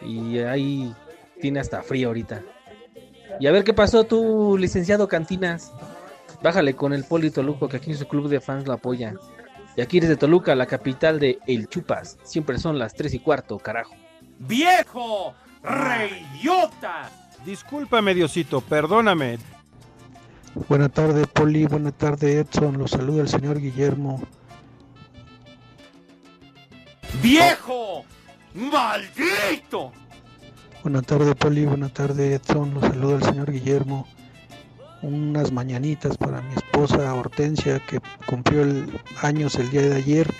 Y 0.00 0.38
ahí 0.38 0.94
tiene 1.40 1.60
hasta 1.60 1.82
frío 1.82 2.08
ahorita. 2.08 2.42
Y 3.40 3.46
a 3.46 3.52
ver 3.52 3.64
qué 3.64 3.74
pasó 3.74 4.04
tú, 4.04 4.56
licenciado 4.58 5.08
Cantinas. 5.08 5.72
Bájale 6.42 6.74
con 6.74 6.92
el 6.92 7.04
Poli 7.04 7.30
Toluco, 7.30 7.68
que 7.68 7.76
aquí 7.78 7.90
en 7.90 7.98
su 7.98 8.06
club 8.06 8.28
de 8.28 8.40
fans 8.40 8.66
lo 8.66 8.72
apoya. 8.72 9.14
Y 9.78 9.80
aquí 9.80 10.00
desde 10.00 10.16
Toluca, 10.16 10.56
la 10.56 10.66
capital 10.66 11.20
de 11.20 11.38
El 11.46 11.68
Chupas. 11.68 12.18
Siempre 12.24 12.58
son 12.58 12.80
las 12.80 12.94
3 12.94 13.14
y 13.14 13.20
cuarto, 13.20 13.60
carajo. 13.60 13.94
¡Viejo! 14.40 15.34
¡Reyota! 15.62 17.08
Discúlpame, 17.46 18.12
Diosito, 18.12 18.60
perdóname. 18.60 19.38
Buenas 20.68 20.90
tardes, 20.90 21.28
Poli. 21.28 21.66
Buenas 21.66 21.94
tardes, 21.94 22.44
Edson. 22.44 22.76
Los 22.76 22.90
saluda 22.90 23.22
el 23.22 23.28
señor 23.28 23.60
Guillermo. 23.60 24.20
¡Viejo! 27.22 28.04
¡Maldito! 28.54 29.92
Buenas 30.82 31.06
tardes, 31.06 31.36
Poli. 31.36 31.66
Buenas 31.66 31.92
tardes, 31.92 32.40
Edson. 32.40 32.74
Los 32.74 32.82
saluda 32.82 33.18
el 33.18 33.22
señor 33.22 33.52
Guillermo. 33.52 34.08
Unas 35.02 35.52
mañanitas 35.52 36.16
para 36.16 36.42
mi 36.42 36.54
esposa 36.54 37.14
Hortensia, 37.14 37.80
que 37.86 38.00
cumplió 38.26 38.62
el 38.62 39.00
años 39.22 39.54
el 39.56 39.70
día 39.70 39.82
de 39.82 39.94
ayer. 39.94 40.34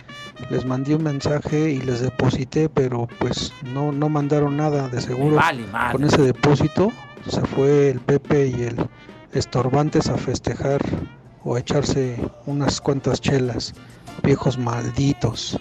Les 0.51 0.65
mandé 0.65 0.95
un 0.95 1.03
mensaje 1.03 1.71
y 1.71 1.81
les 1.81 2.01
deposité, 2.01 2.69
pero 2.69 3.09
pues 3.19 3.53
no, 3.73 3.93
no 3.93 4.09
mandaron 4.09 4.57
nada 4.57 4.89
de 4.89 5.01
seguro. 5.01 5.37
vale. 5.37 5.65
Con 5.93 6.05
ese 6.05 6.23
depósito 6.23 6.93
se 7.29 7.41
fue 7.43 7.91
el 7.91 8.01
Pepe 8.01 8.47
y 8.49 8.63
el 8.63 8.89
Estorbantes 9.33 10.09
a 10.09 10.17
festejar 10.17 10.81
o 11.45 11.57
a 11.57 11.61
echarse 11.61 12.17
unas 12.47 12.81
cuantas 12.81 13.21
chelas. 13.21 13.75
Viejos 14.23 14.59
malditos. 14.59 15.59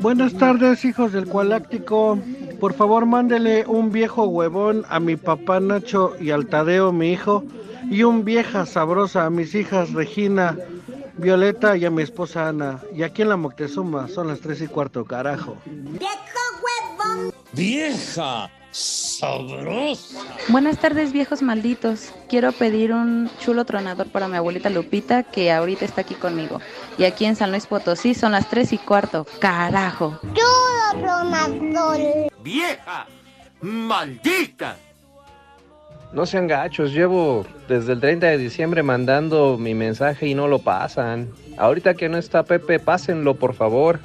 Buenas 0.00 0.34
tardes, 0.34 0.84
hijos 0.84 1.12
del 1.12 1.26
Cualáctico. 1.26 2.18
Por 2.60 2.74
favor, 2.74 3.06
mándele 3.06 3.64
un 3.66 3.90
viejo 3.90 4.24
huevón 4.24 4.84
a 4.90 5.00
mi 5.00 5.16
papá 5.16 5.60
Nacho 5.60 6.12
y 6.20 6.30
al 6.30 6.46
Tadeo, 6.46 6.92
mi 6.92 7.10
hijo, 7.10 7.42
y 7.90 8.02
un 8.02 8.22
vieja 8.24 8.66
sabrosa 8.66 9.24
a 9.24 9.30
mis 9.30 9.54
hijas 9.54 9.92
Regina, 9.94 10.58
Violeta 11.16 11.78
y 11.78 11.86
a 11.86 11.90
mi 11.90 12.02
esposa 12.02 12.48
Ana. 12.48 12.80
Y 12.94 13.02
aquí 13.02 13.22
en 13.22 13.30
la 13.30 13.36
Moctezuma 13.36 14.08
son 14.08 14.28
las 14.28 14.40
tres 14.40 14.60
y 14.60 14.66
cuarto, 14.66 15.06
carajo. 15.06 15.56
¡Vieja! 17.52 18.50
¡Sabrosa! 18.72 20.18
Buenas 20.48 20.78
tardes, 20.78 21.12
viejos 21.12 21.42
malditos. 21.42 22.12
Quiero 22.28 22.52
pedir 22.52 22.92
un 22.92 23.30
chulo 23.40 23.64
tronador 23.64 24.08
para 24.08 24.28
mi 24.28 24.36
abuelita 24.36 24.70
Lupita, 24.70 25.24
que 25.24 25.50
ahorita 25.50 25.84
está 25.84 26.02
aquí 26.02 26.14
conmigo. 26.14 26.60
Y 26.96 27.04
aquí 27.04 27.24
en 27.24 27.36
San 27.36 27.50
Luis 27.50 27.66
Potosí 27.66 28.14
son 28.14 28.32
las 28.32 28.48
3 28.48 28.74
y 28.74 28.78
cuarto. 28.78 29.26
¡Carajo! 29.40 30.20
Yo 30.34 30.44
lo 31.00 32.29
¡Vieja! 32.42 33.06
¡Maldita! 33.60 34.76
No 36.12 36.26
sean 36.26 36.48
gachos, 36.48 36.92
llevo 36.92 37.46
desde 37.68 37.92
el 37.92 38.00
30 38.00 38.26
de 38.26 38.38
diciembre 38.38 38.82
mandando 38.82 39.56
mi 39.58 39.74
mensaje 39.74 40.26
y 40.26 40.34
no 40.34 40.48
lo 40.48 40.58
pasan. 40.58 41.30
Ahorita 41.56 41.94
que 41.94 42.08
no 42.08 42.18
está 42.18 42.42
Pepe, 42.42 42.80
pásenlo 42.80 43.34
por 43.34 43.54
favor. 43.54 44.00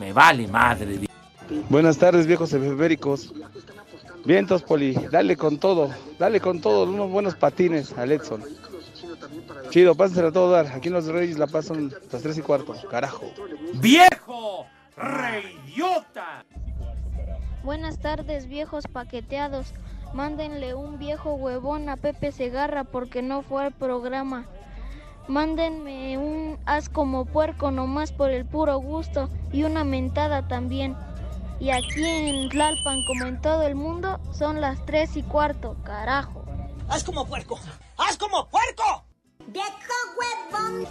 Me 0.00 0.12
vale 0.12 0.48
madre. 0.48 1.00
Buenas 1.68 1.98
tardes, 1.98 2.26
viejos 2.26 2.52
efeméricos. 2.52 3.34
Vientos, 4.24 4.62
Poli, 4.62 4.94
dale 5.10 5.36
con 5.36 5.58
todo, 5.58 5.90
dale 6.18 6.40
con 6.40 6.60
todo, 6.60 6.84
unos 6.84 7.10
buenos 7.10 7.34
patines 7.34 7.92
al 7.98 8.12
Edson. 8.12 8.42
Chido, 9.70 9.94
pásensela 9.94 10.28
a 10.28 10.32
todo 10.32 10.50
dar. 10.50 10.66
Aquí 10.68 10.88
en 10.88 10.94
Los 10.94 11.06
Reyes 11.06 11.38
la 11.38 11.46
pasan 11.46 11.92
las 12.10 12.22
3 12.22 12.38
y 12.38 12.42
cuarto. 12.42 12.74
Carajo. 12.90 13.32
¡Viejo! 13.74 14.66
¡Reyota! 14.96 16.44
Buenas 17.64 17.98
tardes, 17.98 18.48
viejos 18.48 18.88
paqueteados. 18.88 19.72
Mándenle 20.12 20.74
un 20.74 20.98
viejo 20.98 21.34
huevón 21.34 21.88
a 21.88 21.96
Pepe 21.96 22.32
Segarra 22.32 22.82
porque 22.82 23.22
no 23.22 23.42
fue 23.42 23.66
al 23.66 23.72
programa. 23.72 24.46
Mándenme 25.28 26.18
un 26.18 26.58
haz 26.66 26.88
como 26.88 27.24
puerco 27.24 27.70
nomás 27.70 28.10
por 28.10 28.30
el 28.30 28.44
puro 28.44 28.78
gusto 28.78 29.30
y 29.52 29.62
una 29.62 29.84
mentada 29.84 30.48
también. 30.48 30.96
Y 31.60 31.70
aquí 31.70 32.04
en 32.04 32.48
Tlalpan, 32.48 33.04
como 33.06 33.26
en 33.26 33.40
todo 33.40 33.62
el 33.62 33.76
mundo, 33.76 34.18
son 34.32 34.60
las 34.60 34.84
tres 34.84 35.16
y 35.16 35.22
cuarto, 35.22 35.76
carajo. 35.84 36.44
¡Haz 36.88 37.04
como 37.04 37.24
puerco! 37.24 37.60
¡Haz 37.96 38.16
como 38.16 38.48
puerco! 38.48 39.04
¡Viejo 39.46 39.68
huevón! 40.18 40.88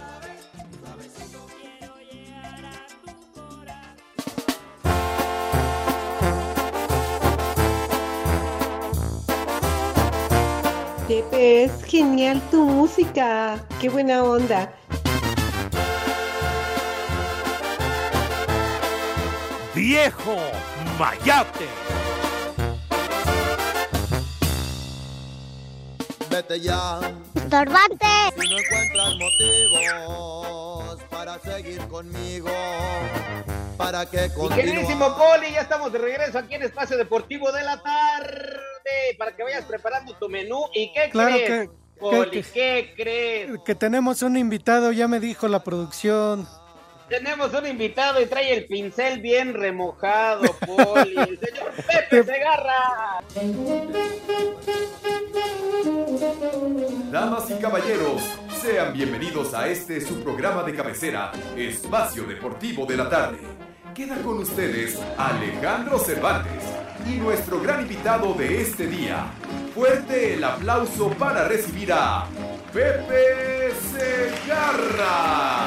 Pepe, 11.12 11.64
es 11.64 11.84
genial 11.84 12.40
tu 12.50 12.64
música. 12.64 13.62
Qué 13.78 13.90
buena 13.90 14.24
onda. 14.24 14.72
¡Viejo! 19.74 20.38
¡Mayate! 20.98 21.68
Vete 26.30 26.60
ya. 26.62 27.00
¡Estorbante! 27.34 28.06
Si 28.38 28.48
no 28.48 28.56
encuentras 28.58 29.12
motivos 29.18 30.91
para 31.40 31.56
seguir 31.56 31.78
conmigo, 31.88 32.50
para 33.78 34.04
que 34.04 34.30
queridísimo 34.54 35.16
Poli, 35.16 35.52
ya 35.52 35.62
estamos 35.62 35.90
de 35.92 35.98
regreso 35.98 36.38
aquí 36.38 36.56
en 36.56 36.62
Espacio 36.62 36.96
Deportivo 36.98 37.50
de 37.52 37.62
la 37.62 37.82
Tarde 37.82 39.16
para 39.18 39.34
que 39.34 39.42
vayas 39.42 39.64
preparando 39.64 40.14
tu 40.16 40.28
menú. 40.28 40.64
¿Y 40.74 40.92
qué 40.92 41.08
Claro 41.10 41.34
crees, 41.34 41.48
que- 41.68 41.70
Poli? 41.98 42.30
que- 42.42 42.52
¿Qué 42.52 42.92
crees? 42.96 43.50
Que 43.64 43.74
tenemos 43.74 44.20
un 44.22 44.36
invitado, 44.36 44.92
ya 44.92 45.08
me 45.08 45.20
dijo 45.20 45.48
la 45.48 45.60
producción. 45.64 46.46
Tenemos 47.08 47.52
un 47.54 47.66
invitado 47.66 48.20
y 48.20 48.26
trae 48.26 48.52
el 48.52 48.66
pincel 48.66 49.20
bien 49.20 49.54
remojado, 49.54 50.42
Poli. 50.66 51.14
El 51.16 51.38
señor 51.38 51.72
Pepe 51.86 52.24
Segarra. 52.24 53.20
Damas 57.10 57.50
y 57.50 57.54
caballeros, 57.60 58.22
sean 58.62 58.92
bienvenidos 58.92 59.52
a 59.54 59.66
este 59.66 60.00
su 60.00 60.22
programa 60.22 60.62
de 60.62 60.72
cabecera, 60.72 61.32
Espacio 61.56 62.22
Deportivo 62.22 62.86
de 62.86 62.96
la 62.96 63.10
Tarde. 63.10 63.38
Queda 63.92 64.22
con 64.22 64.38
ustedes 64.38 65.00
Alejandro 65.18 65.98
Cervantes 65.98 66.62
y 67.04 67.16
nuestro 67.16 67.60
gran 67.60 67.82
invitado 67.82 68.34
de 68.34 68.62
este 68.62 68.86
día. 68.86 69.26
Fuerte 69.74 70.34
el 70.34 70.44
aplauso 70.44 71.10
para 71.10 71.48
recibir 71.48 71.92
a 71.92 72.26
Pepe 72.72 73.72
Segarra. 73.90 75.66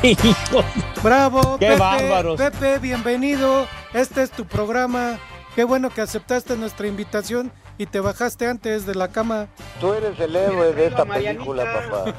Bravo, 1.02 1.58
¡Qué 1.58 1.66
Pepe, 1.66 1.78
bárbaros! 1.80 2.40
Pepe, 2.40 2.78
bienvenido. 2.78 3.66
Este 3.92 4.22
es 4.22 4.30
tu 4.30 4.44
programa. 4.44 5.18
Qué 5.54 5.64
bueno 5.64 5.90
que 5.90 6.00
aceptaste 6.00 6.56
nuestra 6.56 6.86
invitación 6.86 7.52
y 7.78 7.86
te 7.86 8.00
bajaste 8.00 8.46
antes 8.46 8.86
de 8.86 8.94
la 8.94 9.08
cama. 9.08 9.48
Tú 9.80 9.92
eres 9.92 10.18
el 10.20 10.34
héroe 10.36 10.72
de 10.72 10.86
esta 10.86 11.04
película, 11.04 11.64
papá. 11.64 12.14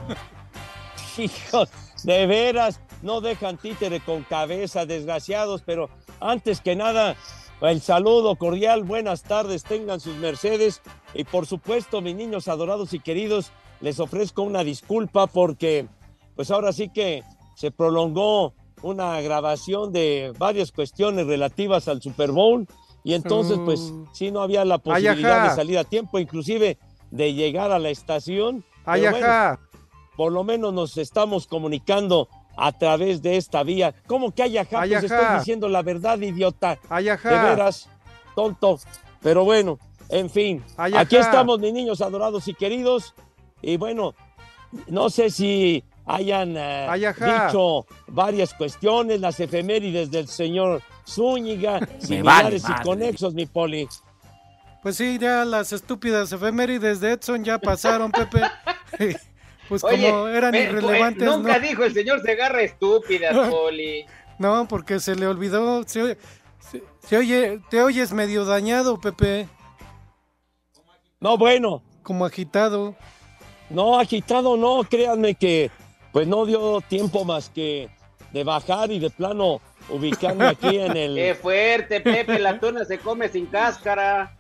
Hijos, 1.18 1.70
de 2.04 2.28
veras, 2.28 2.82
no 3.02 3.22
dejan 3.22 3.58
títere 3.58 4.00
con 4.00 4.24
cabeza, 4.24 4.86
desgraciados, 4.86 5.64
pero 5.66 5.90
antes 6.20 6.62
que 6.62 6.76
nada, 6.76 7.16
el 7.62 7.82
saludo 7.82 8.36
cordial, 8.38 8.84
buenas 8.84 9.24
tardes, 9.24 9.64
tengan 9.64 10.00
sus 10.00 10.16
mercedes 10.16 10.82
y 11.14 11.24
por 11.26 11.46
supuesto, 11.46 12.02
mis 12.02 12.16
niños 12.16 12.48
adorados 12.48 12.94
y 12.94 13.00
queridos, 13.00 13.52
les 13.82 14.00
ofrezco 14.00 14.44
una 14.44 14.64
disculpa 14.64 15.28
porque 15.28 15.88
pues 16.36 16.52
ahora 16.52 16.72
sí 16.72 16.90
que 16.90 17.24
se 17.56 17.72
prolongó 17.72 18.54
una 18.82 19.20
grabación 19.20 19.92
de 19.92 20.34
varias 20.38 20.72
cuestiones 20.72 21.28
relativas 21.28 21.90
al 21.90 22.02
Super 22.02 22.32
Bowl 22.32 22.66
y 23.04 23.14
entonces 23.14 23.58
pues 23.64 23.80
Mm. 23.80 24.06
sí 24.14 24.32
no 24.32 24.42
había 24.42 24.66
la 24.66 24.78
posibilidad 24.78 25.50
de 25.50 25.56
salir 25.56 25.78
a 25.78 25.84
tiempo, 25.84 26.20
inclusive 26.20 26.78
de 27.12 27.34
llegar 27.34 27.72
a 27.72 27.80
la 27.80 27.90
estación. 27.90 28.64
Ay, 28.86 29.02
pero 29.02 29.12
bueno, 29.18 29.60
por 30.18 30.32
lo 30.32 30.44
menos 30.44 30.74
nos 30.74 30.98
estamos 30.98 31.48
comunicando 31.48 32.28
a 32.58 32.72
través 32.72 33.22
de 33.22 33.38
esta 33.38 33.64
vía. 33.64 33.94
¿Cómo 34.08 34.32
que 34.34 34.44
hay 34.44 34.58
ajá? 34.58 34.82
Ay, 34.82 34.90
Pues 34.92 35.04
estoy 35.06 35.38
diciendo 35.38 35.70
la 35.70 35.82
verdad, 35.82 36.20
idiota. 36.20 36.78
Ay, 36.90 37.10
ajá. 37.10 37.30
De 37.30 37.50
veras, 37.50 37.90
tonto. 38.36 38.80
Pero 39.22 39.46
bueno, 39.46 39.80
en 40.10 40.30
fin. 40.30 40.64
Ay, 40.76 40.94
aquí 40.96 41.16
estamos, 41.16 41.60
mis 41.60 41.72
niños 41.74 42.02
adorados 42.02 42.48
y 42.48 42.54
queridos. 42.54 43.14
Y 43.62 43.78
bueno, 43.78 44.14
no 44.88 45.10
sé 45.10 45.30
si 45.30 45.84
hayan 46.06 46.56
eh, 46.58 46.88
dicho 47.20 47.86
varias 48.08 48.54
cuestiones, 48.54 49.20
las 49.22 49.40
efemérides 49.40 50.10
del 50.12 50.28
señor 50.28 50.82
Zúñiga, 51.10 51.80
vale 51.80 52.00
similares 52.02 52.64
y 52.70 52.84
conexos, 52.84 53.34
mi 53.34 53.46
poli. 53.46 53.88
Pues 54.82 54.96
sí, 54.96 55.18
ya 55.20 55.44
las 55.46 55.74
estúpidas 55.74 56.32
efemérides 56.32 57.00
de 57.02 57.12
Edson 57.14 57.44
ya 57.44 57.58
pasaron, 57.60 58.12
Pepe. 58.12 58.42
pues 59.70 59.84
Oye, 59.84 60.10
como 60.10 60.28
eran 60.28 60.56
irrelevantes, 60.56 61.24
pues, 61.28 61.38
Nunca 61.38 61.60
¿no? 61.60 61.68
dijo 61.68 61.84
el 61.84 61.94
señor 61.94 62.22
Segarra 62.22 62.62
estúpida, 62.62 63.32
Poli. 63.52 64.06
No, 64.38 64.68
porque 64.68 65.00
se 65.02 65.16
le 65.16 65.28
olvidó. 65.28 65.84
Se, 65.86 66.02
oye- 66.04 66.18
se- 66.60 66.84
se 67.06 67.18
oye, 67.18 67.60
te 67.70 67.82
oyes 67.84 68.14
medio 68.14 68.46
dañado, 68.46 69.00
Pepe. 69.02 69.50
No, 71.20 71.38
bueno. 71.38 71.84
Como 72.04 72.26
agitado. 72.26 72.96
No, 73.70 74.00
agitado 74.00 74.56
no, 74.58 74.84
créanme 74.90 75.36
que 75.36 75.70
pues 76.12 76.28
no 76.28 76.46
dio 76.46 76.82
tiempo 76.82 77.24
más 77.24 77.50
que 77.50 77.90
de 78.32 78.44
bajar 78.44 78.92
y 78.92 78.98
de 79.00 79.10
plano 79.12 79.62
ubicarme 79.92 80.48
aquí 80.48 80.78
en 80.78 80.96
el... 80.96 81.16
Qué 81.16 81.36
fuerte, 81.36 82.02
Pepe, 82.02 82.40
la 82.40 82.60
tuna 82.60 82.86
se 82.86 83.00
come 83.00 83.30
sin 83.30 83.46
cáscara. 83.48 84.36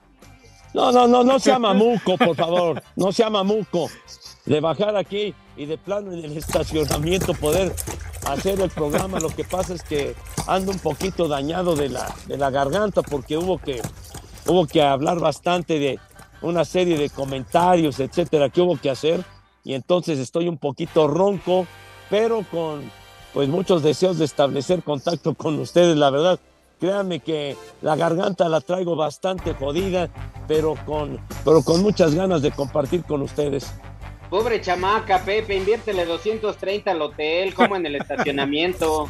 No, 0.73 0.91
no, 0.91 1.07
no, 1.07 1.23
no 1.23 1.39
sea 1.39 1.57
mamuco, 1.57 2.17
por 2.17 2.35
favor, 2.35 2.81
no 2.95 3.11
sea 3.11 3.29
mamuco. 3.29 3.89
De 4.45 4.59
bajar 4.59 4.95
aquí 4.95 5.33
y 5.57 5.65
de 5.65 5.77
plano 5.77 6.11
en 6.11 6.23
el 6.23 6.37
estacionamiento 6.37 7.33
poder 7.33 7.73
hacer 8.27 8.59
el 8.59 8.69
programa. 8.69 9.19
Lo 9.19 9.29
que 9.29 9.43
pasa 9.43 9.73
es 9.73 9.83
que 9.83 10.15
ando 10.47 10.71
un 10.71 10.79
poquito 10.79 11.27
dañado 11.27 11.75
de 11.75 11.89
la, 11.89 12.13
de 12.27 12.37
la 12.37 12.49
garganta 12.49 13.01
porque 13.01 13.37
hubo 13.37 13.57
que, 13.57 13.81
hubo 14.47 14.65
que 14.65 14.81
hablar 14.81 15.19
bastante 15.19 15.79
de 15.79 15.99
una 16.41 16.65
serie 16.65 16.97
de 16.97 17.09
comentarios, 17.09 17.99
etcétera, 17.99 18.49
que 18.49 18.61
hubo 18.61 18.77
que 18.77 18.89
hacer. 18.89 19.23
Y 19.63 19.73
entonces 19.73 20.19
estoy 20.19 20.47
un 20.47 20.57
poquito 20.57 21.07
ronco, 21.07 21.67
pero 22.09 22.43
con 22.49 22.89
pues 23.33 23.47
muchos 23.49 23.83
deseos 23.83 24.17
de 24.17 24.25
establecer 24.25 24.83
contacto 24.83 25.33
con 25.33 25.59
ustedes, 25.59 25.95
la 25.97 26.09
verdad. 26.09 26.39
Créanme 26.79 27.19
que 27.19 27.57
la 27.81 27.95
garganta 27.97 28.47
la 28.47 28.61
traigo 28.61 28.95
bastante 28.95 29.53
jodida, 29.53 30.07
pero 30.47 30.75
con, 30.85 31.19
pero 31.43 31.61
con 31.61 31.81
muchas 31.81 32.15
ganas 32.15 32.41
de 32.41 32.51
compartir 32.51 33.03
con 33.03 33.21
ustedes. 33.21 33.69
Pobre 34.29 34.61
chamaca, 34.61 35.19
Pepe, 35.25 35.57
inviértele 35.57 36.05
230 36.05 36.91
al 36.91 37.01
hotel, 37.01 37.53
como 37.53 37.75
en 37.75 37.85
el 37.85 37.95
estacionamiento. 37.95 39.09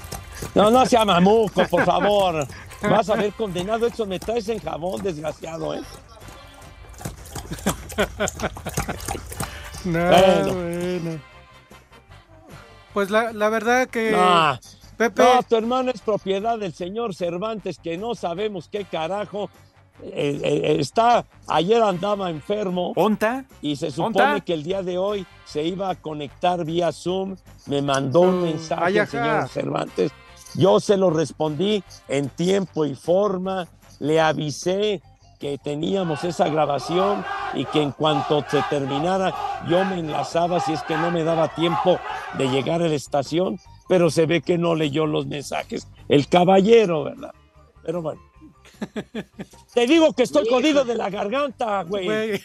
No, 0.56 0.72
no 0.72 0.86
sea 0.86 1.06
mamuco, 1.06 1.64
por 1.68 1.84
favor. 1.86 2.48
Vas 2.82 3.10
a 3.10 3.16
ver 3.16 3.34
condenado, 3.34 3.86
eso 3.88 4.06
me 4.06 4.18
traes 4.20 4.48
en 4.50 4.60
jabón, 4.60 5.04
desgraciado, 5.04 5.76
¿eh? 5.76 5.82
No, 9.86 10.00
Bueno. 10.10 10.54
bueno. 10.54 11.20
Pues 13.00 13.12
la, 13.12 13.32
la 13.32 13.48
verdad 13.48 13.88
que. 13.88 14.12
No, 14.12 14.60
Pepe. 14.98 15.24
no, 15.24 15.42
tu 15.44 15.56
hermano 15.56 15.90
es 15.90 16.02
propiedad 16.02 16.60
del 16.60 16.74
señor 16.74 17.16
Cervantes, 17.16 17.80
que 17.80 17.98
no 17.98 18.14
sabemos 18.14 18.68
qué 18.68 18.84
carajo. 18.84 19.50
eh, 20.04 20.38
eh, 20.44 20.76
está, 20.80 21.26
ayer 21.48 21.82
andaba 21.82 22.30
enfermo. 22.30 22.92
¿Onta? 22.98 23.46
Y 23.62 23.78
se 23.78 23.90
supone 23.90 24.22
¿Onta? 24.22 24.42
que 24.44 24.54
el 24.54 24.64
día 24.64 24.84
de 24.84 24.98
hoy 24.98 25.26
se 25.46 25.64
iba 25.64 25.90
a 25.90 25.96
conectar 25.96 26.66
vía 26.66 26.92
Zoom. 26.92 27.38
Me 27.68 27.82
mandó 27.82 28.20
un 28.20 28.42
mensaje 28.42 28.84
ay, 28.84 28.94
el 28.96 29.00
ajá. 29.04 29.12
señor 29.12 29.48
Cervantes. 29.48 30.12
Yo 30.56 30.82
se 30.82 30.98
lo 30.98 31.10
respondí 31.10 31.82
en 32.10 32.28
tiempo 32.28 32.84
y 32.84 32.96
forma. 32.96 33.66
Le 34.00 34.20
avisé 34.20 35.02
que 35.40 35.58
teníamos 35.58 36.24
esa 36.24 36.50
grabación 36.50 37.26
y 37.54 37.66
que 37.66 37.82
en 37.82 37.92
cuanto 37.92 38.44
se 38.50 38.62
terminara 38.70 39.34
yo 39.68 39.84
me 39.86 40.00
enlazaba 40.00 40.60
si 40.60 40.74
es 40.74 40.84
que 40.84 40.98
no 40.98 41.12
me 41.12 41.24
daba 41.24 41.48
tiempo 41.56 42.00
de 42.38 42.50
llegar 42.50 42.82
a 42.82 42.88
la 42.88 42.96
estación, 42.96 43.60
pero 43.88 44.10
se 44.10 44.26
ve 44.26 44.42
que 44.42 44.58
no 44.58 44.76
leyó 44.76 45.06
los 45.06 45.26
mensajes. 45.26 45.88
El 46.10 46.28
caballero, 46.28 47.06
¿verdad? 47.06 47.34
Pero 47.84 48.02
bueno. 48.02 48.22
Te 49.74 49.88
digo 49.88 50.14
que 50.14 50.24
estoy 50.24 50.48
jodido 50.48 50.86
de 50.86 50.96
la 50.96 51.10
garganta, 51.10 51.84
güey. 51.84 52.42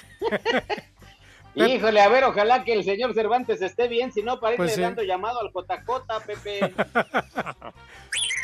Híjole, 1.55 2.01
a 2.01 2.09
ver, 2.09 2.25
ojalá 2.25 2.65
que 2.65 2.73
el 2.73 2.85
señor 2.85 3.15
Cervantes 3.15 3.63
esté 3.63 3.87
bien, 3.89 4.13
si 4.13 4.23
no, 4.23 4.41
para 4.41 4.55
irle 4.55 4.65
Pues 4.67 4.75
sí. 4.75 4.81
dando 4.81 5.03
llamado 5.03 5.39
al 5.41 5.49
JJ, 5.53 6.27
Pepe. 6.27 6.75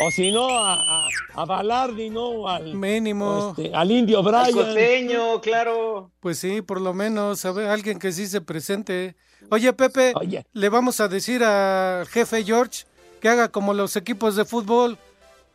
O 0.02 0.10
si 0.10 0.32
no, 0.32 0.48
a, 0.48 1.04
a, 1.04 1.08
a 1.34 1.44
Balardi, 1.44 2.08
¿no? 2.08 2.48
Al, 2.48 2.74
Mínimo. 2.74 3.50
este, 3.54 3.74
al 3.76 3.90
indio 3.90 4.20
Al 4.20 4.24
Brian. 4.24 4.52
costeño, 4.52 5.40
claro. 5.42 6.10
Pues 6.20 6.38
sí, 6.38 6.62
por 6.62 6.80
lo 6.80 6.94
menos, 6.94 7.44
a 7.44 7.52
ver, 7.52 7.68
alguien 7.68 7.98
que 7.98 8.10
sí 8.10 8.26
se 8.26 8.40
presente. 8.40 9.14
Oye, 9.50 9.70
Pepe, 9.74 10.14
le 10.54 10.68
vamos 10.70 11.00
a 11.00 11.08
decir 11.08 11.44
al 11.44 12.06
jefe 12.06 12.44
George 12.44 12.84
que 13.20 13.28
haga 13.28 13.48
como 13.48 13.74
los 13.74 13.94
equipos 13.96 14.36
de 14.36 14.46
fútbol, 14.46 14.96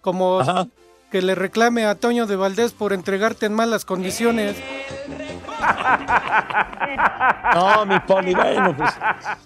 como 0.02 0.41
que 1.10 1.24
le 1.24 1.34
reclame 1.34 1.86
a 1.86 1.96
Toño 1.96 2.28
de 2.28 2.36
Valdés 2.36 2.72
por 2.74 2.94
entregarte 2.94 3.48
en 3.48 3.54
malas 3.54 3.84
condiciones. 3.84 4.56
No, 7.54 7.86
mi 7.86 8.00
poli, 8.02 8.34
bueno, 8.34 8.76
pues 8.76 8.91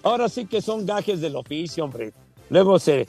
ahora 0.02 0.28
sí 0.28 0.46
que 0.46 0.60
son 0.60 0.84
gajes 0.84 1.20
del 1.20 1.36
oficio, 1.36 1.84
hombre. 1.84 2.12
Luego 2.48 2.78
se, 2.78 3.06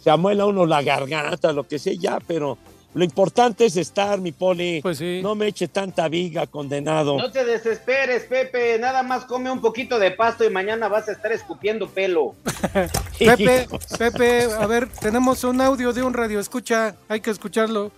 se 0.00 0.10
amuela 0.10 0.46
uno 0.46 0.64
la 0.66 0.82
garganta, 0.82 1.52
lo 1.52 1.66
que 1.66 1.78
sea, 1.78 1.92
ya, 1.98 2.18
pero 2.26 2.56
lo 2.94 3.02
importante 3.02 3.66
es 3.66 3.76
estar, 3.76 4.20
mi 4.20 4.30
poli. 4.30 4.80
Pues 4.80 4.98
sí. 4.98 5.20
No 5.22 5.34
me 5.34 5.48
eche 5.48 5.66
tanta 5.66 6.08
viga, 6.08 6.46
condenado. 6.46 7.18
No 7.18 7.30
te 7.30 7.44
desesperes, 7.44 8.24
Pepe. 8.24 8.78
Nada 8.78 9.02
más 9.02 9.24
come 9.24 9.50
un 9.50 9.60
poquito 9.60 9.98
de 9.98 10.12
pasto 10.12 10.44
y 10.44 10.50
mañana 10.50 10.88
vas 10.88 11.08
a 11.08 11.12
estar 11.12 11.32
escupiendo 11.32 11.88
pelo. 11.88 12.34
Pepe, 13.18 13.66
Pepe, 13.98 14.44
a 14.44 14.66
ver, 14.66 14.88
tenemos 14.88 15.42
un 15.42 15.60
audio 15.60 15.92
de 15.92 16.02
un 16.02 16.14
radio 16.14 16.38
escucha, 16.38 16.94
hay 17.08 17.20
que 17.20 17.30
escucharlo. 17.30 17.90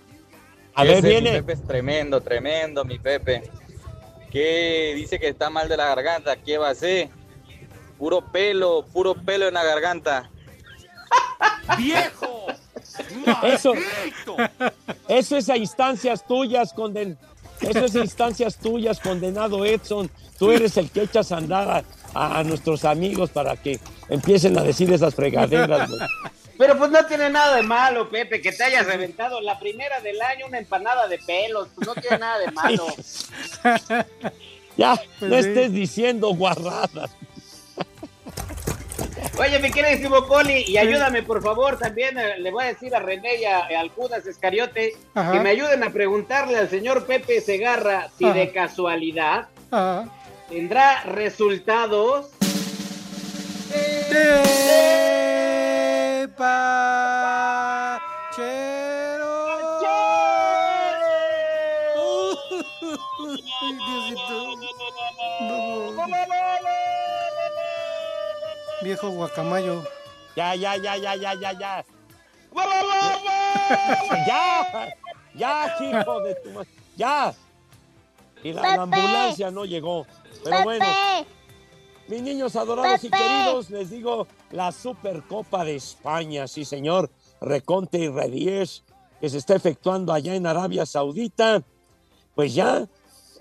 Ese, 0.75 1.21
Mi 1.21 1.29
Pepe 1.29 1.53
es 1.53 1.63
tremendo, 1.63 2.21
tremendo, 2.21 2.83
mi 2.83 2.99
Pepe. 2.99 3.49
Que 4.37 4.93
dice 4.95 5.17
que 5.17 5.29
está 5.29 5.49
mal 5.49 5.67
de 5.67 5.75
la 5.75 5.87
garganta. 5.87 6.35
¿Qué 6.35 6.59
va 6.59 6.67
a 6.67 6.71
hacer? 6.71 7.09
Puro 7.97 8.21
pelo, 8.21 8.85
puro 8.93 9.15
pelo 9.15 9.47
en 9.47 9.55
la 9.55 9.63
garganta. 9.63 10.29
¡Viejo! 11.77 12.45
Eso, 13.41 13.73
eso 15.07 15.37
es 15.37 15.49
a 15.49 15.57
instancias 15.57 16.25
tuyas, 16.27 16.71
conden, 16.71 17.17
eso 17.61 17.85
es 17.85 17.95
a 17.95 17.99
instancias 17.99 18.57
tuyas, 18.57 18.99
condenado 18.99 19.65
Edson. 19.65 20.07
Tú 20.37 20.51
eres 20.51 20.77
el 20.77 20.91
que 20.91 21.01
echas 21.01 21.31
a 21.31 21.37
andar 21.37 21.83
a, 22.13 22.39
a 22.39 22.43
nuestros 22.43 22.85
amigos 22.85 23.31
para 23.31 23.55
que 23.55 23.79
empiecen 24.07 24.55
a 24.59 24.61
decir 24.61 24.93
esas 24.93 25.15
fregaderas. 25.15 25.89
güey. 25.89 26.01
Pero 26.57 26.77
pues 26.77 26.89
no 26.91 27.05
tiene 27.05 27.29
nada 27.29 27.55
de 27.55 27.61
malo, 27.63 28.09
Pepe, 28.09 28.41
que 28.41 28.51
te 28.51 28.63
hayas 28.63 28.85
reventado 28.85 29.39
la 29.41 29.59
primera 29.59 29.99
del 30.01 30.19
año 30.21 30.47
una 30.47 30.57
empanada 30.57 31.07
de 31.07 31.19
pelos. 31.19 31.69
Pues 31.75 31.87
no 31.87 31.93
tiene 31.95 32.17
nada 32.19 32.39
de 32.39 32.51
malo. 32.51 32.87
Ya, 34.77 34.95
Pues 35.19 35.31
no 35.31 35.41
sí. 35.41 35.49
estés 35.49 35.73
diciendo 35.73 36.29
guarradas. 36.35 37.09
Oye, 39.39 39.57
mi 39.59 39.71
queridísimo 39.71 40.27
Poli, 40.27 40.65
y 40.67 40.77
ayúdame 40.77 41.23
por 41.23 41.41
favor, 41.41 41.79
también 41.79 42.15
eh, 42.17 42.37
le 42.37 42.51
voy 42.51 42.63
a 42.65 42.67
decir 42.67 42.93
a 42.95 42.99
René 42.99 43.37
y 43.37 43.45
a, 43.45 43.59
a 43.65 43.79
al 43.79 43.89
Judas 43.89 44.25
Escariote 44.27 44.93
Ajá. 45.15 45.31
que 45.31 45.39
me 45.39 45.49
ayuden 45.49 45.83
a 45.83 45.89
preguntarle 45.91 46.57
al 46.59 46.69
señor 46.69 47.07
Pepe 47.07 47.41
Segarra 47.41 48.09
si 48.19 48.25
Ajá. 48.25 48.33
de 48.35 48.51
casualidad 48.51 49.47
tendrá 50.49 51.01
resultados. 51.05 52.27
Viejo 68.81 69.09
guacamayo. 69.09 69.83
Ya, 70.35 70.53
ya, 70.55 70.75
ya, 70.75 70.95
ya, 70.95 71.15
ya, 71.15 71.33
ya, 71.33 71.51
ya. 71.51 71.85
ya, 74.27 74.93
ya, 75.35 75.75
hijo 75.81 76.21
de 76.21 76.35
tu 76.35 76.49
madre. 76.51 76.69
Ya. 76.95 77.33
Y 78.43 78.53
la, 78.53 78.73
ambulancia 78.73 79.51
no 79.51 79.65
llegó. 79.65 80.05
Pero 80.43 80.63
bueno, 80.63 80.85
mis 82.07 82.21
niños 82.21 82.55
adorados 82.55 83.03
y 83.03 83.09
queridos, 83.09 83.69
les 83.69 83.89
digo 83.89 84.27
la 84.51 84.71
Supercopa 84.71 85.65
de 85.65 85.75
España, 85.75 86.47
sí 86.47 86.63
señor, 86.63 87.09
Reconte 87.41 87.99
y 87.99 88.07
Redies, 88.07 88.83
que 89.19 89.29
se 89.29 89.37
está 89.37 89.55
efectuando 89.55 90.13
allá 90.13 90.35
en 90.35 90.47
Arabia 90.47 90.85
Saudita. 90.85 91.63
Pues 92.35 92.53
ya, 92.53 92.87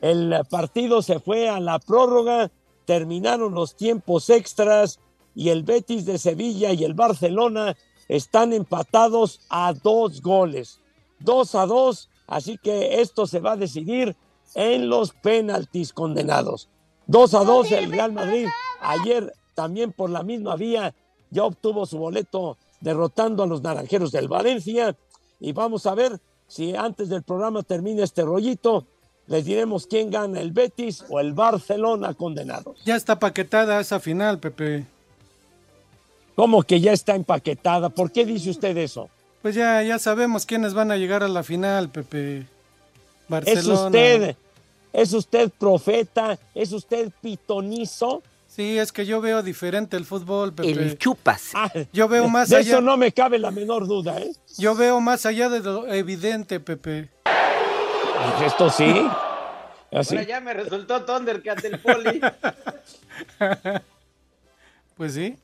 el 0.00 0.34
partido 0.50 1.02
se 1.02 1.20
fue 1.20 1.48
a 1.48 1.60
la 1.60 1.78
prórroga, 1.78 2.50
terminaron 2.86 3.54
los 3.54 3.76
tiempos 3.76 4.30
extras 4.30 4.98
y 5.34 5.50
el 5.50 5.62
Betis 5.62 6.04
de 6.04 6.18
Sevilla 6.18 6.72
y 6.72 6.84
el 6.84 6.94
Barcelona 6.94 7.76
están 8.08 8.52
empatados 8.52 9.40
a 9.48 9.74
dos 9.74 10.22
goles, 10.22 10.80
dos 11.20 11.54
a 11.54 11.66
dos, 11.66 12.08
así 12.26 12.58
que 12.58 13.00
esto 13.00 13.26
se 13.26 13.40
va 13.40 13.52
a 13.52 13.56
decidir 13.56 14.16
en 14.54 14.88
los 14.88 15.12
penaltis 15.12 15.92
condenados. 15.92 16.68
Dos 17.06 17.34
a 17.34 17.44
dos 17.44 17.70
el 17.72 17.90
Real 17.90 18.12
Madrid 18.12 18.48
ayer 18.80 19.32
también 19.54 19.92
por 19.92 20.10
la 20.10 20.22
misma 20.22 20.56
vía 20.56 20.94
ya 21.30 21.44
obtuvo 21.44 21.86
su 21.86 21.98
boleto 21.98 22.56
derrotando 22.80 23.42
a 23.42 23.46
los 23.46 23.62
naranjeros 23.62 24.12
del 24.12 24.28
Valencia 24.28 24.96
y 25.40 25.52
vamos 25.52 25.86
a 25.86 25.94
ver 25.94 26.20
si 26.48 26.74
antes 26.74 27.08
del 27.08 27.22
programa 27.22 27.62
termina 27.62 28.04
este 28.04 28.22
rollito 28.22 28.86
les 29.26 29.44
diremos 29.44 29.86
quién 29.86 30.10
gana 30.10 30.40
el 30.40 30.52
Betis 30.52 31.04
o 31.08 31.18
el 31.18 31.32
Barcelona 31.32 32.14
condenados. 32.14 32.78
Ya 32.84 32.94
está 32.94 33.18
paquetada 33.18 33.80
esa 33.80 33.98
final, 33.98 34.38
Pepe. 34.38 34.86
¿Cómo 36.36 36.62
que 36.62 36.80
ya 36.80 36.92
está 36.92 37.16
empaquetada? 37.16 37.88
¿Por 37.88 38.12
qué 38.12 38.24
dice 38.24 38.50
usted 38.50 38.76
eso? 38.76 39.08
Pues 39.42 39.54
ya, 39.54 39.82
ya 39.82 39.98
sabemos 39.98 40.46
quiénes 40.46 40.74
van 40.74 40.90
a 40.90 40.96
llegar 40.96 41.22
a 41.22 41.28
la 41.28 41.42
final, 41.42 41.88
Pepe. 41.88 42.38
Es 42.38 42.46
Barcelona. 43.28 43.86
usted, 43.86 44.36
es 44.96 45.12
usted 45.12 45.50
profeta, 45.50 46.38
es 46.54 46.72
usted 46.72 47.10
pitonizo. 47.20 48.22
Sí, 48.48 48.78
es 48.78 48.90
que 48.90 49.04
yo 49.04 49.20
veo 49.20 49.42
diferente 49.42 49.98
el 49.98 50.06
fútbol, 50.06 50.54
Pepe. 50.54 50.70
El 50.70 50.96
chupas. 50.96 51.52
Yo 51.92 52.08
veo 52.08 52.28
más 52.28 52.48
de 52.48 52.56
allá. 52.56 52.70
eso 52.70 52.80
no 52.80 52.96
me 52.96 53.12
cabe 53.12 53.38
la 53.38 53.50
menor 53.50 53.86
duda, 53.86 54.18
¿eh? 54.18 54.32
Yo 54.56 54.74
veo 54.74 54.98
más 55.00 55.26
allá 55.26 55.50
de 55.50 55.60
lo 55.60 55.86
evidente, 55.86 56.60
Pepe. 56.60 57.10
Pues 57.24 58.52
Esto 58.52 58.70
sí. 58.70 59.06
Así. 59.92 60.16
Ahora 60.16 60.26
ya 60.26 60.40
me 60.40 60.54
resultó 60.54 61.04
Thundercat 61.04 61.64
el 61.64 61.78
Poli. 61.78 62.20
Pues 64.96 65.12
sí. 65.12 65.36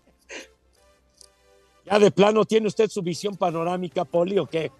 Ya 1.84 1.98
de 1.98 2.10
plano 2.10 2.46
tiene 2.46 2.68
usted 2.68 2.88
su 2.88 3.02
visión 3.02 3.36
panorámica, 3.36 4.02
Poli, 4.06 4.38
¿o 4.38 4.46
qué? 4.46 4.72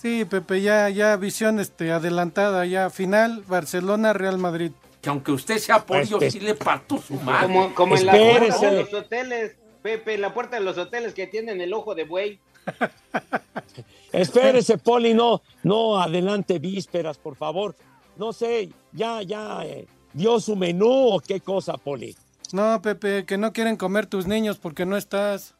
Sí, 0.00 0.24
Pepe, 0.24 0.62
ya, 0.62 0.88
ya 0.90 1.16
visión 1.16 1.58
este, 1.58 1.90
adelantada, 1.90 2.64
ya 2.66 2.88
final, 2.88 3.42
Barcelona, 3.48 4.12
Real 4.12 4.38
Madrid. 4.38 4.70
Que 5.02 5.08
aunque 5.08 5.32
usted 5.32 5.58
sea 5.58 5.84
polio, 5.84 6.18
Pues, 6.18 6.32
sí 6.32 6.38
le 6.38 6.54
parto 6.54 7.02
su 7.02 7.14
madre. 7.14 7.46
Como, 7.46 7.74
como 7.74 7.96
en 7.96 8.06
la 8.06 8.12
puerta 8.12 8.70
de 8.70 8.82
los 8.82 8.94
hoteles, 8.94 9.56
Pepe, 9.82 10.14
en 10.14 10.20
la 10.20 10.32
puerta 10.32 10.56
de 10.56 10.62
los 10.62 10.78
hoteles 10.78 11.14
que 11.14 11.26
tienen 11.26 11.60
el 11.60 11.72
ojo 11.72 11.96
de 11.96 12.04
buey. 12.04 12.38
Espérese, 14.12 14.78
Poli, 14.78 15.14
no, 15.14 15.42
no 15.64 16.00
adelante 16.00 16.60
vísperas, 16.60 17.18
por 17.18 17.34
favor. 17.34 17.74
No 18.16 18.32
sé, 18.32 18.68
ya, 18.92 19.22
ya 19.22 19.64
eh, 19.64 19.88
dio 20.12 20.38
su 20.38 20.54
menú 20.54 20.86
o 20.88 21.18
qué 21.18 21.40
cosa, 21.40 21.76
Poli. 21.76 22.14
No, 22.52 22.80
Pepe, 22.80 23.24
que 23.26 23.36
no 23.36 23.52
quieren 23.52 23.76
comer 23.76 24.06
tus 24.06 24.28
niños 24.28 24.58
porque 24.58 24.86
no 24.86 24.96
estás. 24.96 25.56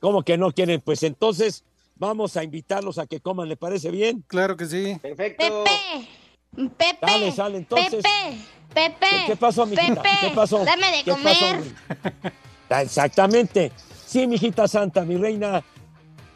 ¿Cómo 0.00 0.22
que 0.22 0.38
no 0.38 0.50
quieren? 0.52 0.80
Pues 0.80 1.02
entonces 1.02 1.62
vamos 1.96 2.36
a 2.36 2.44
invitarlos 2.44 2.98
a 2.98 3.06
que 3.06 3.20
coman, 3.20 3.48
¿le 3.48 3.56
parece 3.56 3.90
bien? 3.90 4.24
Claro 4.26 4.56
que 4.56 4.66
sí. 4.66 4.96
Perfecto. 5.02 5.64
Pepe, 5.64 6.68
Pepe, 6.76 6.98
Dale, 7.06 7.32
sale, 7.32 7.58
entonces. 7.58 8.02
Pepe, 8.02 8.94
Pepe. 9.00 9.06
¿Qué, 9.26 9.36
pasó, 9.36 9.66
mijita? 9.66 10.02
Pepe, 10.02 10.08
¿Qué 10.20 10.30
pasó? 10.34 10.64
Dame 10.64 10.90
de 10.90 11.02
¿Qué 11.02 11.12
pasó, 11.12 11.46
comer. 11.46 11.60
mi- 11.60 12.30
Ah, 12.68 12.82
Exactamente. 12.82 13.72
Sí, 14.06 14.26
mijita 14.26 14.68
santa, 14.68 15.04
mi 15.04 15.16
reina. 15.16 15.62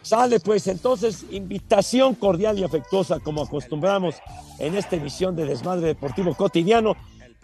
Sale, 0.03 0.41
pues, 0.41 0.67
entonces, 0.67 1.25
invitación 1.31 2.15
cordial 2.15 2.59
y 2.59 2.65
afectuosa, 2.65 3.21
como 3.21 3.43
acostumbramos 3.43 4.17
en 4.59 4.75
esta 4.75 4.97
emisión 4.97 5.37
de 5.37 5.45
Desmadre 5.45 5.89
Deportivo 5.89 6.35
Cotidiano. 6.35 6.97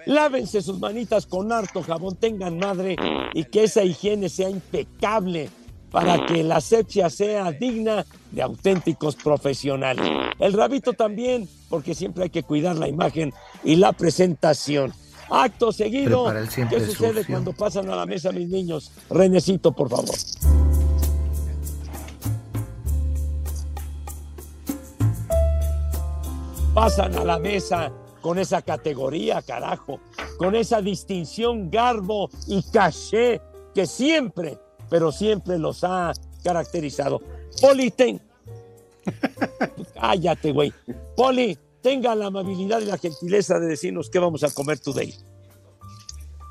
Lávense 0.07 0.63
sus 0.63 0.79
manitas 0.79 1.27
con 1.27 1.53
harto 1.53 1.83
jabón, 1.83 2.17
tengan 2.17 2.59
madre 2.59 2.97
y 3.35 3.45
que 3.45 3.65
esa 3.65 3.83
higiene 3.83 4.29
sea 4.29 4.49
impecable 4.49 5.51
para 5.97 6.27
que 6.27 6.45
la 6.45 6.57
asepsia 6.57 7.09
sea 7.09 7.51
digna 7.53 8.05
de 8.31 8.43
auténticos 8.43 9.17
profesionales. 9.17 10.07
El 10.39 10.53
rabito 10.53 10.93
también, 10.93 11.49
porque 11.71 11.95
siempre 11.95 12.25
hay 12.25 12.29
que 12.29 12.43
cuidar 12.43 12.77
la 12.77 12.87
imagen 12.87 13.33
y 13.65 13.77
la 13.77 13.95
presentación. 13.95 14.93
Acto 15.31 15.73
seguido, 15.73 16.31
¿qué 16.69 16.81
sucede 16.81 17.21
sucio. 17.21 17.25
cuando 17.29 17.55
pasan 17.55 17.89
a 17.89 17.97
la 17.97 18.05
mesa 18.05 18.31
mis 18.31 18.47
niños? 18.47 18.93
Renecito, 19.09 19.73
por 19.73 19.89
favor. 19.89 20.15
pasan 26.75 27.17
a 27.17 27.25
la 27.25 27.39
mesa 27.39 27.91
con 28.21 28.39
esa 28.39 28.61
categoría, 28.61 29.41
carajo, 29.41 29.99
con 30.37 30.55
esa 30.55 30.83
distinción, 30.83 31.71
garbo 31.71 32.29
y 32.47 32.63
caché 32.65 33.41
que 33.75 33.87
siempre, 33.87 34.59
pero 34.91 35.13
siempre 35.13 35.59
los 35.59 35.85
ha 35.85 36.13
caracterizado. 36.43 37.21
Poli, 37.61 37.91
ten... 37.91 38.21
Cállate, 40.01 40.53
güey. 40.53 40.73
Poli, 41.17 41.59
tenga 41.83 42.15
la 42.15 42.27
amabilidad 42.27 42.81
y 42.81 42.87
la 42.87 42.99
gentileza 42.99 43.59
de 43.61 43.67
decirnos 43.67 44.11
qué 44.11 44.19
vamos 44.19 44.43
a 44.43 44.51
comer 44.51 44.79
today. 44.79 45.15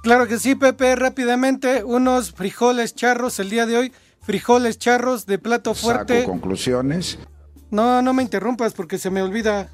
Claro 0.01 0.27
que 0.27 0.37
sí, 0.39 0.55
Pepe, 0.55 0.95
rápidamente, 0.95 1.83
unos 1.83 2.31
frijoles 2.31 2.93
charros 2.93 3.39
el 3.39 3.49
día 3.49 3.65
de 3.65 3.77
hoy, 3.77 3.93
frijoles 4.21 4.77
charros 4.77 5.25
de 5.25 5.39
plato 5.39 5.73
fuerte. 5.73 6.19
Saco 6.21 6.31
conclusiones. 6.31 7.19
No, 7.71 8.01
no 8.01 8.13
me 8.13 8.23
interrumpas 8.23 8.73
porque 8.73 8.97
se 8.97 9.09
me 9.09 9.21
olvida. 9.21 9.69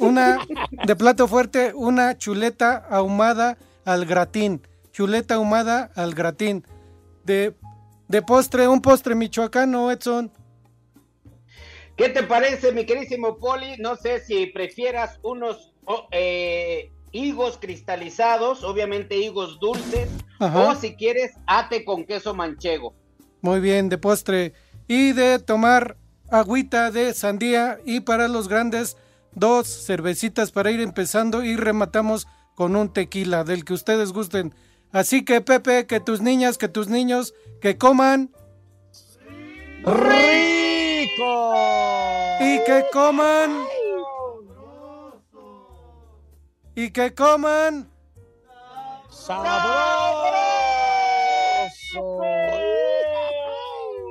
Una 0.00 0.40
de 0.86 0.96
plato 0.96 1.28
fuerte, 1.28 1.72
una 1.74 2.18
chuleta 2.18 2.76
ahumada 2.90 3.56
al 3.84 4.04
gratín. 4.06 4.60
Chuleta 4.92 5.36
ahumada 5.36 5.90
al 5.94 6.14
gratín. 6.14 6.64
De, 7.24 7.54
de 8.08 8.22
postre, 8.22 8.68
un 8.68 8.80
postre 8.80 9.14
michoacano, 9.14 9.90
Edson. 9.90 10.30
¿Qué 11.96 12.08
te 12.08 12.24
parece, 12.24 12.72
mi 12.72 12.86
querísimo 12.86 13.38
Poli? 13.38 13.76
No 13.78 13.96
sé 13.96 14.20
si 14.20 14.46
prefieras 14.46 15.20
unos 15.22 15.72
oh, 15.84 16.08
eh, 16.10 16.90
higos 17.12 17.58
cristalizados, 17.58 18.64
obviamente 18.64 19.16
higos 19.16 19.60
dulces, 19.60 20.08
Ajá. 20.40 20.68
o 20.68 20.74
si 20.74 20.96
quieres, 20.96 21.32
ate 21.46 21.84
con 21.84 22.04
queso 22.04 22.34
manchego. 22.34 22.94
Muy 23.40 23.60
bien, 23.60 23.88
de 23.88 23.98
postre. 23.98 24.54
Y 24.88 25.12
de 25.12 25.38
tomar 25.38 25.96
agüita 26.30 26.90
de 26.90 27.14
sandía. 27.14 27.78
Y 27.84 28.00
para 28.00 28.26
los 28.26 28.48
grandes, 28.48 28.96
dos 29.32 29.68
cervecitas 29.68 30.50
para 30.50 30.70
ir 30.70 30.80
empezando 30.80 31.44
y 31.44 31.56
rematamos 31.56 32.26
con 32.54 32.74
un 32.74 32.92
tequila 32.92 33.44
del 33.44 33.64
que 33.64 33.74
ustedes 33.74 34.12
gusten. 34.12 34.54
Así 34.94 35.24
que, 35.24 35.40
Pepe, 35.40 35.88
que 35.88 35.98
tus 35.98 36.20
niñas, 36.20 36.56
que 36.56 36.68
tus 36.68 36.86
niños, 36.86 37.34
que 37.60 37.76
coman. 37.76 38.30
¡Rico! 39.82 41.54
Y 42.38 42.62
que 42.64 42.84
coman. 42.92 43.66
Y 46.76 46.90
que 46.92 47.12
coman. 47.12 47.90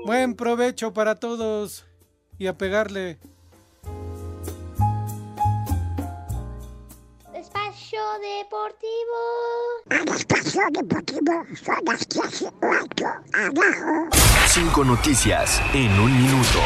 Buen 0.06 0.36
provecho 0.36 0.92
para 0.92 1.16
todos. 1.16 1.86
Y 2.38 2.48
a 2.48 2.58
pegarle. 2.58 3.20
Deportivo. 8.20 9.18
Espacio 10.16 10.61
Deportivo 10.72 11.45
son 11.64 11.86
las 11.86 12.07
13 12.07 12.47
abajo. 13.34 14.09
Cinco 14.47 14.84
noticias 14.84 15.61
en 15.74 15.99
un 15.99 16.14
minuto. 16.22 16.59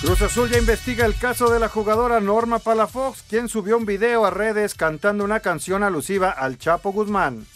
Cruz 0.00 0.22
Azul 0.22 0.48
ya 0.48 0.58
investiga 0.58 1.04
el 1.04 1.16
caso 1.18 1.50
de 1.50 1.58
la 1.58 1.68
jugadora 1.68 2.20
Norma 2.20 2.58
Palafox, 2.58 3.22
quien 3.28 3.48
subió 3.48 3.76
un 3.76 3.84
video 3.84 4.24
a 4.24 4.30
redes 4.30 4.74
cantando 4.74 5.24
una 5.24 5.40
canción 5.40 5.82
alusiva 5.82 6.30
al 6.30 6.58
Chapo 6.58 6.92
Guzmán. 6.92 7.46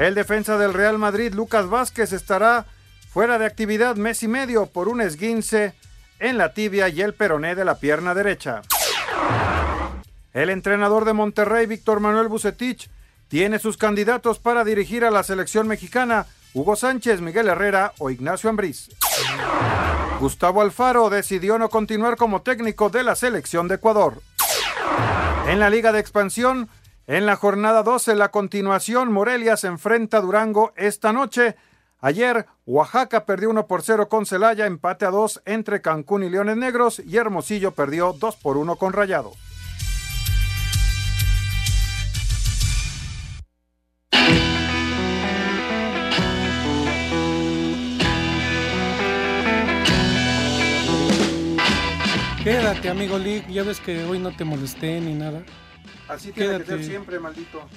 El 0.00 0.14
defensa 0.14 0.56
del 0.56 0.72
Real 0.72 0.96
Madrid, 0.96 1.34
Lucas 1.34 1.68
Vázquez, 1.68 2.14
estará 2.14 2.64
fuera 3.10 3.38
de 3.38 3.44
actividad 3.44 3.96
mes 3.96 4.22
y 4.22 4.28
medio 4.28 4.64
por 4.64 4.88
un 4.88 5.02
esguince 5.02 5.74
en 6.18 6.38
la 6.38 6.54
tibia 6.54 6.88
y 6.88 7.02
el 7.02 7.12
peroné 7.12 7.54
de 7.54 7.66
la 7.66 7.74
pierna 7.74 8.14
derecha. 8.14 8.62
El 10.32 10.48
entrenador 10.48 11.04
de 11.04 11.12
Monterrey, 11.12 11.66
Víctor 11.66 12.00
Manuel 12.00 12.28
Bucetich, 12.28 12.88
tiene 13.28 13.58
sus 13.58 13.76
candidatos 13.76 14.38
para 14.38 14.64
dirigir 14.64 15.04
a 15.04 15.10
la 15.10 15.22
selección 15.22 15.68
mexicana, 15.68 16.24
Hugo 16.54 16.76
Sánchez, 16.76 17.20
Miguel 17.20 17.48
Herrera 17.48 17.92
o 17.98 18.08
Ignacio 18.08 18.48
Ambriz. 18.48 18.88
Gustavo 20.18 20.62
Alfaro 20.62 21.10
decidió 21.10 21.58
no 21.58 21.68
continuar 21.68 22.16
como 22.16 22.40
técnico 22.40 22.88
de 22.88 23.02
la 23.02 23.16
selección 23.16 23.68
de 23.68 23.74
Ecuador. 23.74 24.22
En 25.46 25.60
la 25.60 25.68
Liga 25.68 25.92
de 25.92 26.00
Expansión, 26.00 26.70
en 27.06 27.26
la 27.26 27.36
jornada 27.36 27.82
12, 27.82 28.14
la 28.14 28.30
continuación, 28.30 29.12
Morelia 29.12 29.56
se 29.56 29.66
enfrenta 29.66 30.18
a 30.18 30.20
Durango 30.20 30.72
esta 30.76 31.12
noche. 31.12 31.56
Ayer, 31.98 32.46
Oaxaca 32.66 33.26
perdió 33.26 33.50
1 33.50 33.66
por 33.66 33.82
0 33.82 34.08
con 34.08 34.26
Celaya, 34.26 34.66
empate 34.66 35.04
a 35.04 35.10
2 35.10 35.42
entre 35.44 35.82
Cancún 35.82 36.22
y 36.24 36.30
Leones 36.30 36.56
Negros, 36.56 37.00
y 37.00 37.16
Hermosillo 37.16 37.72
perdió 37.72 38.12
2 38.12 38.36
por 38.36 38.56
1 38.56 38.76
con 38.76 38.92
Rayado. 38.92 39.32
Quédate, 52.42 52.88
amigo 52.88 53.18
Lee. 53.18 53.44
Ya 53.50 53.62
ves 53.62 53.80
que 53.80 54.04
hoy 54.04 54.18
no 54.18 54.34
te 54.34 54.44
molesté 54.44 54.98
ni 55.00 55.12
nada. 55.12 55.42
Así 56.10 56.32
tiene 56.32 56.58
que 56.58 56.64
Quédate. 56.64 56.76
ser 56.82 56.84
siempre, 56.84 57.18
maldito. 57.20 57.68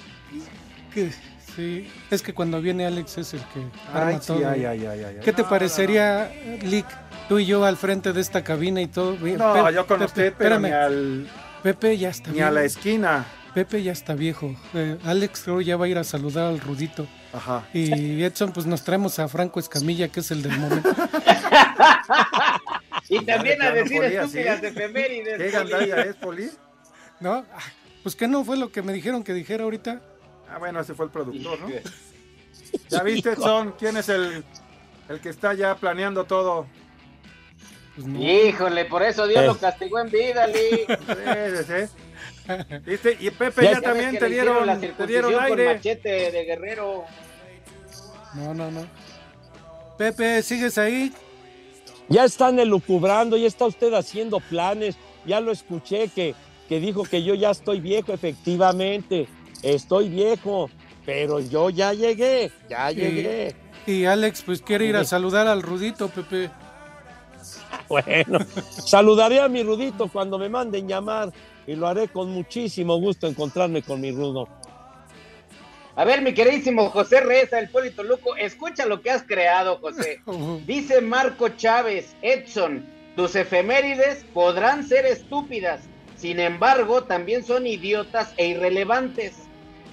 Que- 0.92 1.10
sí, 1.56 1.88
es 2.10 2.22
que 2.22 2.32
cuando 2.34 2.60
viene 2.60 2.84
Alex 2.86 3.18
es 3.18 3.34
el 3.34 3.40
que 3.40 3.60
arma 3.92 4.08
Ay, 4.08 4.18
sí, 4.20 4.26
todo. 4.26 4.48
ay, 4.48 4.64
ay, 4.64 4.86
ay, 4.86 5.04
ay, 5.04 5.16
¿Qué 5.24 5.32
te 5.32 5.42
No, 5.42 5.48
parecería, 5.48 6.30
Lick, 6.62 6.86
tú 7.28 7.38
y 7.38 7.46
yo 7.46 7.64
al 7.64 7.76
frente 7.76 8.12
de 8.12 8.20
esta 8.20 8.42
cabina 8.42 8.80
y 8.80 8.86
todo? 8.88 9.16
No, 9.20 9.70
yo 9.70 9.86
con 9.86 10.02
usted, 10.02 10.34
pero 10.36 10.56
espérame. 10.56 10.62
ni 10.62 10.72
al- 10.72 11.28
Pepe 11.62 11.96
ya 11.96 12.10
está 12.10 12.30
ni 12.30 12.40
a 12.40 12.50
la 12.50 12.64
esquina. 12.64 13.24
Pepe 13.54 13.82
ya 13.84 13.92
está 13.92 14.14
viejo. 14.14 14.54
Eh, 14.74 14.98
Alex 15.04 15.42
creo 15.44 15.60
ya 15.60 15.76
va 15.76 15.84
a 15.84 15.88
ir 15.88 15.96
a 15.96 16.02
saludar 16.04 16.46
al 16.48 16.60
Rudito. 16.60 17.06
Ajá. 17.32 17.62
Y 17.72 18.22
Edson, 18.24 18.52
pues 18.52 18.66
nos 18.66 18.82
traemos 18.82 19.18
a 19.20 19.28
Franco 19.28 19.60
Escamilla, 19.60 20.08
que 20.08 20.20
es 20.20 20.30
el 20.32 20.42
del 20.42 20.58
momento. 20.58 20.90
Y 23.08 23.24
también 23.24 23.60
a 23.62 23.70
de 23.70 23.82
decir 23.82 24.02
estúpidas 24.02 24.58
así. 24.58 24.66
efemérides. 24.66 25.36
¿Qué 25.38 25.50
gandalla 25.50 26.00
es, 26.02 26.16
Poli? 26.16 26.50
¿No? 27.20 27.44
Pues 28.04 28.14
que 28.14 28.28
no 28.28 28.44
fue 28.44 28.56
lo 28.56 28.70
que 28.70 28.82
me 28.82 28.92
dijeron 28.92 29.24
que 29.24 29.32
dijera 29.34 29.64
ahorita. 29.64 30.00
Ah, 30.48 30.58
bueno, 30.58 30.78
ese 30.78 30.94
fue 30.94 31.06
el 31.06 31.10
productor, 31.10 31.58
¿no? 31.60 31.68
¿Ya 32.90 33.02
viste, 33.02 33.34
Son? 33.34 33.72
¿Quién 33.78 33.96
es 33.96 34.08
el, 34.08 34.44
el 35.08 35.20
que 35.20 35.30
está 35.30 35.54
ya 35.54 35.74
planeando 35.74 36.24
todo? 36.24 36.66
Pues 37.96 38.06
Híjole, 38.08 38.84
por 38.84 39.02
eso 39.02 39.26
Dios 39.26 39.42
Eh. 39.42 39.46
lo 39.46 39.56
castigó 39.58 39.98
en 40.00 40.10
vida, 40.10 40.46
Lee. 40.46 40.84
Sí, 40.86 41.56
sí, 41.56 41.64
sí. 41.66 42.78
¿Viste? 42.84 43.16
Y 43.20 43.30
Pepe 43.30 43.62
Ya 43.64 43.80
también 43.80 44.18
te 44.18 44.28
dieron, 44.28 44.66
la 44.66 44.78
te 44.78 45.06
dieron 45.06 45.32
con 45.32 45.42
aire. 45.44 45.74
machete 45.74 46.30
de 46.30 46.44
guerrero. 46.44 47.04
No, 48.34 48.52
no, 48.52 48.70
no. 48.70 48.86
Pepe, 49.96 50.42
¿sigues 50.42 50.76
ahí? 50.76 51.12
Ya 52.08 52.24
están 52.24 52.58
elucubrando, 52.58 53.36
ya 53.38 53.46
está 53.46 53.64
usted 53.64 53.94
haciendo 53.94 54.40
planes. 54.40 54.96
Ya 55.24 55.40
lo 55.40 55.52
escuché 55.52 56.08
que, 56.08 56.34
que 56.68 56.80
dijo 56.80 57.04
que 57.04 57.22
yo 57.22 57.34
ya 57.34 57.50
estoy 57.50 57.80
viejo, 57.80 58.12
efectivamente. 58.12 59.28
Estoy 59.62 60.08
viejo, 60.08 60.70
pero 61.06 61.40
yo 61.40 61.70
ya 61.70 61.92
llegué, 61.92 62.50
ya 62.68 62.90
llegué. 62.90 63.54
Y, 63.86 63.92
y 63.92 64.06
Alex, 64.06 64.42
pues 64.42 64.60
quiere 64.60 64.86
ir 64.86 64.96
a 64.96 65.04
saludar 65.04 65.46
al 65.46 65.62
Rudito, 65.62 66.08
Pepe. 66.08 66.50
Bueno, 67.88 68.38
saludaré 68.86 69.40
a 69.40 69.48
mi 69.48 69.62
Rudito 69.62 70.08
cuando 70.08 70.38
me 70.38 70.48
manden 70.48 70.88
llamar 70.88 71.30
y 71.66 71.74
lo 71.74 71.86
haré 71.86 72.08
con 72.08 72.30
muchísimo 72.30 72.98
gusto 72.98 73.26
encontrarme 73.26 73.82
con 73.82 74.00
mi 74.00 74.10
Rudo. 74.10 74.48
A 75.96 76.04
ver, 76.04 76.22
mi 76.22 76.34
queridísimo 76.34 76.90
José 76.90 77.20
Reza, 77.20 77.58
el 77.60 77.68
Polito 77.68 78.02
Luco, 78.02 78.34
escucha 78.36 78.84
lo 78.84 79.00
que 79.00 79.10
has 79.10 79.22
creado, 79.22 79.78
José. 79.78 80.20
Dice 80.66 81.00
Marco 81.00 81.50
Chávez, 81.50 82.16
Edson, 82.20 82.84
tus 83.14 83.36
efemérides 83.36 84.24
podrán 84.34 84.86
ser 84.86 85.06
estúpidas, 85.06 85.82
sin 86.16 86.40
embargo, 86.40 87.04
también 87.04 87.44
son 87.44 87.66
idiotas 87.66 88.32
e 88.36 88.46
irrelevantes. 88.46 89.34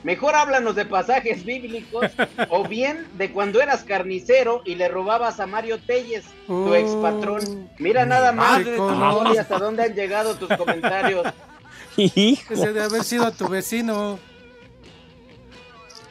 Mejor 0.04 0.34
háblanos 0.34 0.76
de 0.76 0.86
pasajes 0.86 1.46
bíblicos 1.46 2.08
o 2.50 2.68
bien 2.68 3.08
de 3.18 3.32
cuando 3.32 3.62
eras 3.62 3.84
carnicero 3.84 4.62
y 4.66 4.76
le 4.76 4.88
robabas 4.88 5.40
a 5.40 5.48
Mario 5.48 5.80
Telles, 5.80 6.26
tu 6.48 6.74
ex 6.74 6.90
patrón. 6.96 7.70
Mira 7.78 8.06
nada 8.06 8.32
más, 8.32 8.66
no. 8.66 9.30
hasta 9.40 9.60
dónde 9.60 9.84
han 9.84 9.94
llegado 9.94 10.36
tus 10.36 10.50
comentarios. 10.56 11.28
Ese 11.98 12.74
de 12.74 12.84
haber 12.84 13.04
sido 13.04 13.32
tu 13.32 13.48
vecino. 13.48 14.18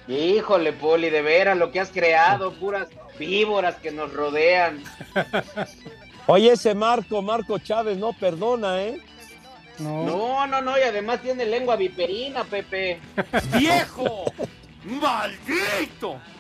Híjole, 0.06 0.72
Poli, 0.72 1.08
de 1.08 1.22
veras 1.22 1.56
lo 1.56 1.70
que 1.70 1.80
has 1.80 1.90
creado, 1.90 2.52
puras 2.60 2.88
víboras 3.18 3.76
que 3.76 3.90
nos 3.90 4.12
rodean. 4.12 4.82
Oye, 6.26 6.52
ese 6.52 6.74
Marco, 6.74 7.22
Marco 7.22 7.58
Chávez, 7.58 7.96
no 7.96 8.12
perdona, 8.12 8.82
¿eh? 8.82 9.00
No, 9.80 10.46
no, 10.46 10.60
no, 10.60 10.78
y 10.78 10.82
además 10.82 11.22
tiene 11.22 11.46
lengua 11.46 11.76
viperina, 11.76 12.44
Pepe. 12.44 13.00
¡Viejo! 13.58 14.24
¡Maldito! 14.84 16.20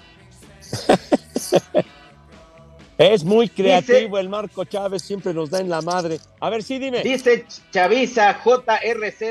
Es 3.00 3.24
muy 3.24 3.48
creativo 3.48 4.18
el 4.18 4.28
Marco 4.28 4.62
Chávez, 4.66 5.00
siempre 5.00 5.32
nos 5.32 5.48
da 5.48 5.58
en 5.58 5.70
la 5.70 5.80
madre. 5.80 6.18
A 6.38 6.50
ver, 6.50 6.62
sí, 6.62 6.78
dime. 6.78 7.02
Dice 7.02 7.46
Chavisa 7.70 8.38
JRZ. 8.44 9.22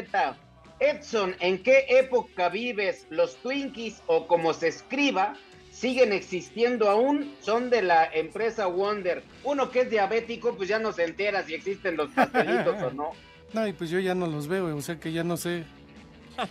Edson, 0.80 1.36
¿en 1.39 1.62
qué 1.62 1.86
época 1.88 2.49
vives? 2.49 3.05
Los 3.12 3.36
Twinkies 3.36 4.01
o 4.07 4.26
como 4.26 4.55
se 4.55 4.70
escriba 4.70 5.36
siguen 5.72 6.14
existiendo 6.14 6.89
aún, 6.89 7.36
son 7.41 7.70
de 7.70 7.84
la 7.84 8.10
empresa 8.12 8.66
Wonder. 8.66 9.22
Uno 9.43 9.70
que 9.70 9.82
es 9.82 9.91
diabético, 9.91 10.55
pues 10.55 10.68
ya 10.68 10.80
no 10.80 10.91
se 10.91 11.03
entera 11.03 11.43
si 11.43 11.53
existen 11.53 11.95
los 11.95 12.10
pastelitos 12.16 12.82
o 12.82 12.91
no. 12.91 13.12
No, 13.54 13.68
y 13.68 13.74
pues 13.74 13.89
yo 13.89 14.00
ya 14.00 14.14
no 14.16 14.28
los 14.28 14.47
veo, 14.47 14.76
o 14.76 14.82
sea 14.82 15.00
que 15.00 15.12
ya 15.12 15.24
no 15.24 15.38
sé 15.38 15.66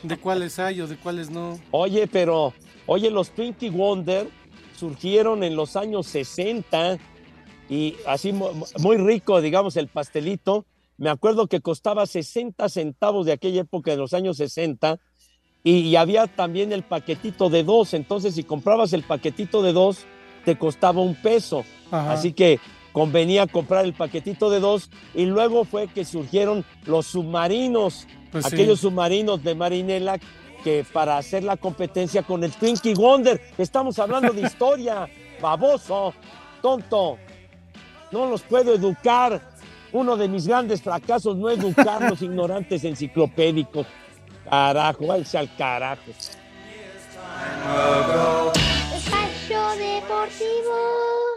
de 0.02 0.16
cuáles 0.20 0.58
hay 0.58 0.80
o 0.80 0.86
de 0.86 0.96
cuáles 0.96 1.30
no. 1.30 1.58
Oye, 1.70 2.06
pero, 2.06 2.52
oye, 2.86 3.10
los 3.10 3.30
Twinkie 3.30 3.70
Wonder 3.70 4.28
surgieron 4.76 5.42
en 5.44 5.56
los 5.56 5.76
años 5.76 6.06
60 6.06 6.98
y 7.70 7.94
así 8.06 8.32
mu- 8.32 8.64
muy 8.78 8.96
rico, 8.96 9.40
digamos, 9.40 9.76
el 9.76 9.88
pastelito. 9.88 10.64
Me 10.96 11.10
acuerdo 11.10 11.46
que 11.46 11.60
costaba 11.60 12.06
60 12.06 12.68
centavos 12.68 13.26
de 13.26 13.32
aquella 13.32 13.60
época 13.62 13.90
de 13.92 13.96
los 13.96 14.14
años 14.14 14.36
60 14.38 14.98
y, 15.62 15.80
y 15.80 15.96
había 15.96 16.26
también 16.26 16.72
el 16.72 16.82
paquetito 16.82 17.48
de 17.50 17.62
dos. 17.62 17.94
Entonces, 17.94 18.34
si 18.34 18.42
comprabas 18.42 18.92
el 18.92 19.02
paquetito 19.04 19.62
de 19.62 19.72
dos, 19.72 20.04
te 20.44 20.56
costaba 20.58 21.00
un 21.00 21.14
peso. 21.14 21.64
Ajá. 21.90 22.12
Así 22.12 22.32
que 22.32 22.58
convenía 22.92 23.46
comprar 23.46 23.84
el 23.84 23.92
paquetito 23.94 24.50
de 24.50 24.60
dos 24.60 24.90
y 25.14 25.26
luego 25.26 25.64
fue 25.64 25.88
que 25.88 26.04
surgieron 26.04 26.64
los 26.86 27.06
submarinos, 27.06 28.06
Pues 28.32 28.46
sí. 28.46 28.54
aquellos 28.54 28.80
submarinos 28.80 29.42
de 29.42 29.54
Marinela 29.54 30.18
que 30.64 30.84
para 30.92 31.16
hacer 31.18 31.44
la 31.44 31.56
competencia 31.56 32.22
con 32.22 32.42
el 32.42 32.50
Twinkie 32.52 32.94
Wonder, 32.94 33.40
estamos 33.58 33.98
hablando 33.98 34.32
de 34.32 34.42
historia, 34.46 35.08
baboso, 35.40 36.12
tonto, 36.60 37.16
no 38.10 38.26
los 38.26 38.42
puedo 38.42 38.74
educar. 38.74 39.40
Uno 39.92 40.16
de 40.16 40.28
mis 40.28 40.46
grandes 40.46 40.82
fracasos 40.82 41.36
no 41.36 41.48
educar 41.48 42.02
los 42.10 42.20
ignorantes 42.28 42.84
enciclopédicos. 42.84 43.86
Carajo, 44.50 45.06
váyanse 45.06 45.38
al 45.38 45.54
carajo. 45.56 46.02
Deportivo. 49.94 50.74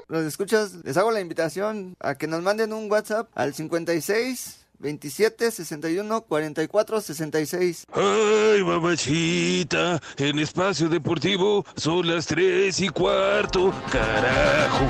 Los 0.08 0.26
escuchas, 0.26 0.74
les 0.84 0.98
hago 0.98 1.12
la 1.12 1.22
invitación 1.22 1.96
a 2.00 2.16
que 2.16 2.28
nos 2.28 2.42
manden 2.42 2.74
un 2.74 2.92
WhatsApp 2.92 3.30
al 3.36 3.54
56 3.54 4.66
27 4.80 5.52
61 5.52 6.22
44 6.22 7.02
66. 7.02 7.86
Ay, 7.94 8.64
mamachita, 8.64 10.02
en 10.18 10.40
espacio 10.40 10.90
deportivo 10.90 11.66
son 11.76 12.08
las 12.08 12.26
tres 12.26 12.80
y 12.82 12.90
cuarto, 12.90 13.72
carajo. 13.92 14.86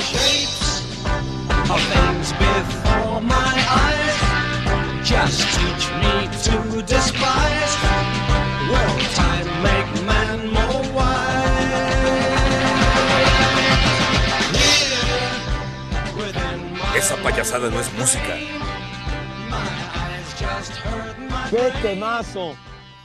Shapes 0.00 0.82
of 1.70 1.80
things 1.92 2.32
before 2.32 3.20
my 3.22 3.54
eyes 3.70 5.04
just 5.04 5.40
teach 5.54 5.90
me 6.02 6.28
to 6.44 6.82
despise. 6.82 7.76
Will 8.68 8.98
time 9.14 9.49
Esa 17.00 17.16
payasada 17.16 17.70
no 17.70 17.80
es 17.80 17.90
música. 17.94 18.36
¡Qué 21.48 21.72
temazo! 21.80 22.52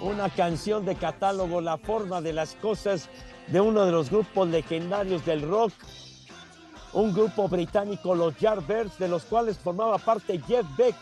Una 0.02 0.28
canción 0.28 0.84
de 0.84 0.96
catálogo, 0.96 1.62
la 1.62 1.78
forma 1.78 2.20
de 2.20 2.34
las 2.34 2.56
cosas 2.56 3.08
de 3.48 3.62
uno 3.62 3.86
de 3.86 3.94
los 3.94 4.10
grupos 4.10 4.50
legendarios 4.50 5.26
del 5.26 5.44
rock. 5.44 5.72
Un 6.92 7.14
grupo 7.14 7.48
británico, 7.48 8.16
los 8.16 8.38
Yardbirds, 8.38 9.00
de 9.00 9.08
los 9.08 9.24
cuales 9.24 9.58
formaba 9.58 9.98
parte 9.98 10.42
Jeff 10.46 10.66
Beck, 10.76 10.96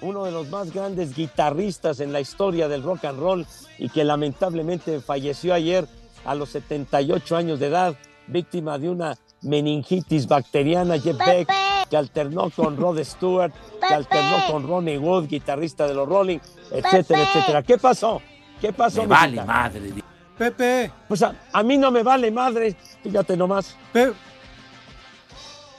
uno 0.00 0.24
de 0.24 0.30
los 0.30 0.46
más 0.46 0.72
grandes 0.72 1.16
guitarristas 1.16 1.98
en 1.98 2.12
la 2.12 2.20
historia 2.20 2.68
del 2.68 2.84
rock 2.84 3.06
and 3.06 3.18
roll 3.18 3.46
y 3.78 3.88
que 3.88 4.04
lamentablemente 4.04 5.00
falleció 5.00 5.54
ayer 5.54 5.88
a 6.24 6.36
los 6.36 6.50
78 6.50 7.36
años 7.36 7.58
de 7.58 7.66
edad, 7.66 7.96
víctima 8.28 8.78
de 8.78 8.90
una 8.90 9.18
meningitis 9.42 10.28
bacteriana. 10.28 11.00
Jeff 11.00 11.18
Beck, 11.18 11.48
que 11.88 11.96
alternó 11.96 12.50
con 12.50 12.76
Rod 12.76 12.98
Stewart, 13.04 13.52
que 13.86 13.94
alternó 13.94 14.46
con 14.50 14.66
Ronnie 14.66 14.98
Wood, 14.98 15.26
guitarrista 15.28 15.86
de 15.86 15.94
los 15.94 16.08
Rolling, 16.08 16.38
etcétera, 16.70 17.22
etcétera. 17.22 17.62
¿Qué 17.62 17.78
pasó? 17.78 18.20
¿Qué 18.60 18.72
pasó? 18.72 19.02
Me 19.02 19.06
vale 19.08 19.44
madre. 19.44 19.92
Pepe, 20.36 20.92
Pues 21.08 21.22
a, 21.22 21.34
a 21.52 21.62
mí 21.64 21.76
no 21.78 21.90
me 21.90 22.02
vale 22.04 22.30
madre, 22.30 22.76
fíjate 23.02 23.36
nomás. 23.36 23.76
Pe- 23.92 24.12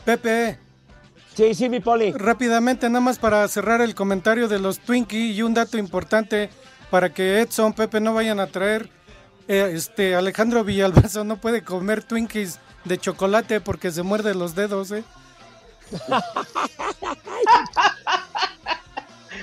Pepe. 0.05 0.57
Sí, 1.35 1.53
sí, 1.53 1.69
mi 1.69 1.79
poli. 1.79 2.11
Rápidamente, 2.11 2.89
nada 2.89 2.99
más 2.99 3.19
para 3.19 3.47
cerrar 3.47 3.81
el 3.81 3.95
comentario 3.95 4.47
de 4.47 4.59
los 4.59 4.79
Twinkie 4.79 5.31
y 5.31 5.41
un 5.41 5.53
dato 5.53 5.77
importante 5.77 6.49
para 6.89 7.13
que 7.13 7.39
Edson, 7.39 7.73
Pepe 7.73 8.01
no 8.01 8.13
vayan 8.13 8.39
a 8.39 8.47
traer. 8.47 8.89
eh, 9.47 9.71
este 9.73 10.15
Alejandro 10.15 10.63
Villalbazo 10.63 11.23
no 11.23 11.37
puede 11.37 11.63
comer 11.63 12.03
Twinkies 12.03 12.59
de 12.85 12.97
chocolate 12.97 13.61
porque 13.61 13.91
se 13.91 14.03
muerde 14.03 14.35
los 14.35 14.55
dedos, 14.55 14.91
¿eh? 14.91 15.03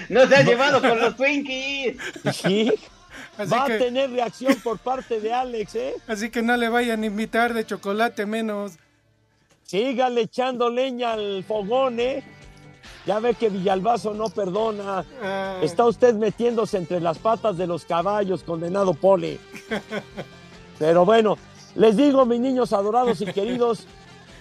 No 0.08 0.26
se 0.26 0.36
ha 0.36 0.42
llevado 0.42 0.80
con 0.80 1.00
los 1.00 1.16
Twinkies. 1.16 1.96
Sí. 2.32 2.72
Así 3.38 3.50
Va 3.50 3.66
que- 3.66 3.74
a 3.74 3.78
tener 3.78 4.10
reacción 4.10 4.54
por 4.62 4.78
parte 4.78 5.20
de 5.20 5.32
Alex, 5.32 5.74
¿eh? 5.74 5.94
Así 6.06 6.30
que 6.30 6.42
no 6.42 6.56
le 6.56 6.68
vayan 6.68 7.02
a 7.02 7.06
invitar 7.06 7.52
de 7.54 7.66
chocolate 7.66 8.24
menos. 8.24 8.72
Sígale 9.64 10.22
echando 10.22 10.70
leña 10.70 11.12
al 11.14 11.44
fogón, 11.44 12.00
¿eh? 12.00 12.22
Ya 13.04 13.18
ve 13.18 13.34
que 13.34 13.48
Villalbazo 13.50 14.14
no 14.14 14.30
perdona. 14.30 15.04
Ah. 15.22 15.58
Está 15.62 15.84
usted 15.84 16.14
metiéndose 16.14 16.76
entre 16.78 17.00
las 17.00 17.18
patas 17.18 17.56
de 17.58 17.66
los 17.66 17.84
caballos, 17.84 18.42
condenado 18.42 18.94
Poli. 18.94 19.38
Pero 20.78 21.04
bueno, 21.04 21.36
les 21.74 21.96
digo, 21.96 22.24
mis 22.24 22.40
niños 22.40 22.72
adorados 22.72 23.20
y 23.20 23.26
queridos, 23.26 23.86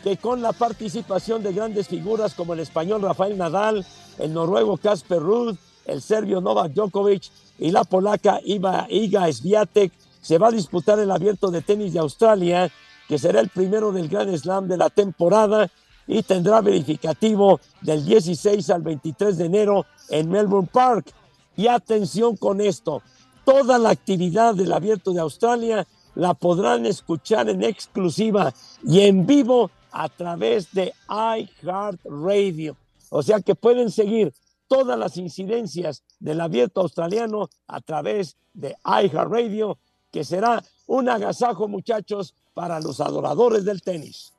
que 0.05 0.17
con 0.17 0.39
la 0.39 0.53
participación 0.53 1.41
de 1.41 1.51
grandes 1.51 1.87
figuras 1.87 2.35
como 2.35 2.53
el 2.53 2.59
español 2.59 3.01
Rafael 3.01 3.35
Nadal, 3.35 3.83
el 4.19 4.33
noruego 4.35 4.77
Kasper 4.77 5.19
Ruud, 5.19 5.55
el 5.83 5.99
serbio 5.99 6.41
Novak 6.41 6.73
Djokovic 6.73 7.23
y 7.57 7.71
la 7.71 7.83
polaca 7.85 8.39
Iva, 8.45 8.85
Iga 8.87 9.33
Swiatek, 9.33 9.91
se 10.21 10.37
va 10.37 10.49
a 10.49 10.51
disputar 10.51 10.99
el 10.99 11.09
abierto 11.09 11.49
de 11.49 11.63
tenis 11.63 11.91
de 11.93 11.97
Australia, 11.97 12.71
que 13.07 13.17
será 13.17 13.39
el 13.39 13.49
primero 13.49 13.91
del 13.91 14.07
Grand 14.07 14.31
Slam 14.37 14.67
de 14.67 14.77
la 14.77 14.91
temporada 14.91 15.71
y 16.05 16.21
tendrá 16.21 16.61
verificativo 16.61 17.59
del 17.81 18.05
16 18.05 18.69
al 18.69 18.83
23 18.83 19.39
de 19.39 19.45
enero 19.45 19.87
en 20.09 20.29
Melbourne 20.29 20.69
Park. 20.71 21.11
Y 21.57 21.65
atención 21.65 22.37
con 22.37 22.61
esto, 22.61 23.01
toda 23.43 23.79
la 23.79 23.89
actividad 23.89 24.53
del 24.53 24.71
abierto 24.71 25.13
de 25.13 25.21
Australia 25.21 25.87
la 26.13 26.35
podrán 26.35 26.85
escuchar 26.85 27.49
en 27.49 27.63
exclusiva 27.63 28.53
y 28.83 29.01
en 29.01 29.25
vivo 29.25 29.71
a 29.95 30.09
través 30.09 30.73
de 30.73 30.93
iHeartRadio. 31.09 32.75
O 33.09 33.23
sea 33.23 33.39
que 33.39 33.55
pueden 33.55 33.89
seguir 33.89 34.33
todas 34.67 34.99
las 34.99 35.15
incidencias 35.15 36.03
del 36.19 36.41
abierto 36.41 36.81
australiano 36.81 37.49
a 37.65 37.79
través 37.79 38.35
de 38.53 38.75
iHeartRadio, 38.83 39.77
que 40.11 40.25
será 40.25 40.61
un 40.85 41.07
agasajo, 41.07 41.69
muchachos, 41.69 42.35
para 42.53 42.81
los 42.81 42.99
adoradores 42.99 43.63
del 43.63 43.81
tenis. 43.81 44.33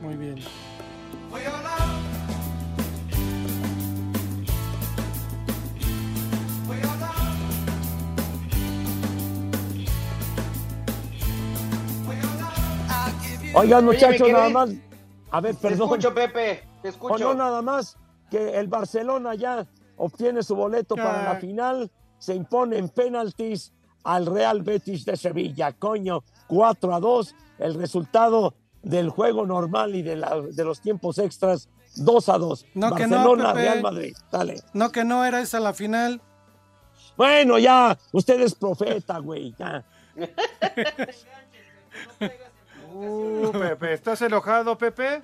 Muy 0.00 0.16
bien. 0.16 0.36
Oigan, 13.54 13.84
muchachos, 13.84 14.28
nada 14.30 14.48
más. 14.48 14.70
A 15.30 15.40
ver, 15.40 15.54
Te 15.56 15.62
perdón. 15.68 15.88
escucho, 15.88 16.14
Pepe. 16.14 16.62
Te 16.82 16.88
O 16.88 16.90
escucho. 16.90 17.18
no, 17.18 17.34
nada 17.34 17.62
más 17.62 17.96
que 18.30 18.58
el 18.58 18.68
Barcelona 18.68 19.34
ya 19.34 19.66
obtiene 19.96 20.42
su 20.42 20.54
boleto 20.56 20.96
para 20.96 21.22
la 21.22 21.30
Ah. 21.32 21.36
final, 21.36 21.90
se 22.18 22.34
impone 22.34 22.78
en 22.78 22.88
penaltis 22.88 23.72
al 24.04 24.26
Real 24.26 24.62
Betis 24.62 25.04
de 25.04 25.16
Sevilla, 25.16 25.72
coño, 25.72 26.22
4 26.46 26.94
a 26.94 27.00
2, 27.00 27.34
el 27.58 27.74
resultado 27.74 28.54
del 28.82 29.08
juego 29.08 29.46
normal 29.46 29.94
y 29.94 30.02
de, 30.02 30.16
la- 30.16 30.40
de 30.40 30.64
los 30.64 30.80
tiempos 30.80 31.18
extras, 31.18 31.68
2 31.96 32.28
a 32.28 32.38
2. 32.38 32.66
No, 32.74 32.94
que 32.94 33.06
no, 33.06 33.16
Barcelona. 33.16 33.52
Real 33.54 33.82
Madrid, 33.82 34.14
dale. 34.30 34.60
No, 34.74 34.90
que 34.92 35.04
no 35.04 35.24
era 35.24 35.40
esa 35.40 35.58
la 35.60 35.72
final. 35.72 36.20
Bueno, 37.16 37.58
ya, 37.58 37.96
usted 38.12 38.40
es 38.40 38.54
profeta, 38.54 39.18
güey, 39.18 39.54
ya. 39.58 39.84
Uh, 42.94 43.50
Pepe, 43.50 43.92
¿estás 43.92 44.22
enojado, 44.22 44.78
Pepe? 44.78 45.20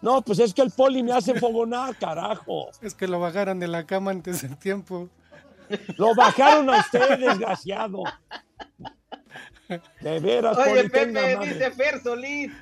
No, 0.00 0.20
pues 0.20 0.40
es 0.40 0.52
que 0.52 0.62
el 0.62 0.72
poli 0.72 1.02
me 1.04 1.12
hace 1.12 1.38
fogonar, 1.38 1.94
carajo. 1.96 2.70
Es 2.80 2.92
que 2.94 3.06
lo 3.06 3.20
bajaron 3.20 3.60
de 3.60 3.68
la 3.68 3.86
cama 3.86 4.10
antes 4.10 4.42
del 4.42 4.56
tiempo. 4.56 5.08
Lo 5.96 6.12
bajaron 6.14 6.68
a 6.70 6.80
usted, 6.80 7.18
desgraciado. 7.18 8.02
De 10.00 10.18
veras, 10.20 10.58
Oye, 10.58 10.70
poli, 10.70 10.88
tenga 10.90 11.20
Pepe, 11.20 11.36
madre. 11.36 11.52
dice 11.54 11.70
Fer 11.70 12.02
Solís. 12.02 12.52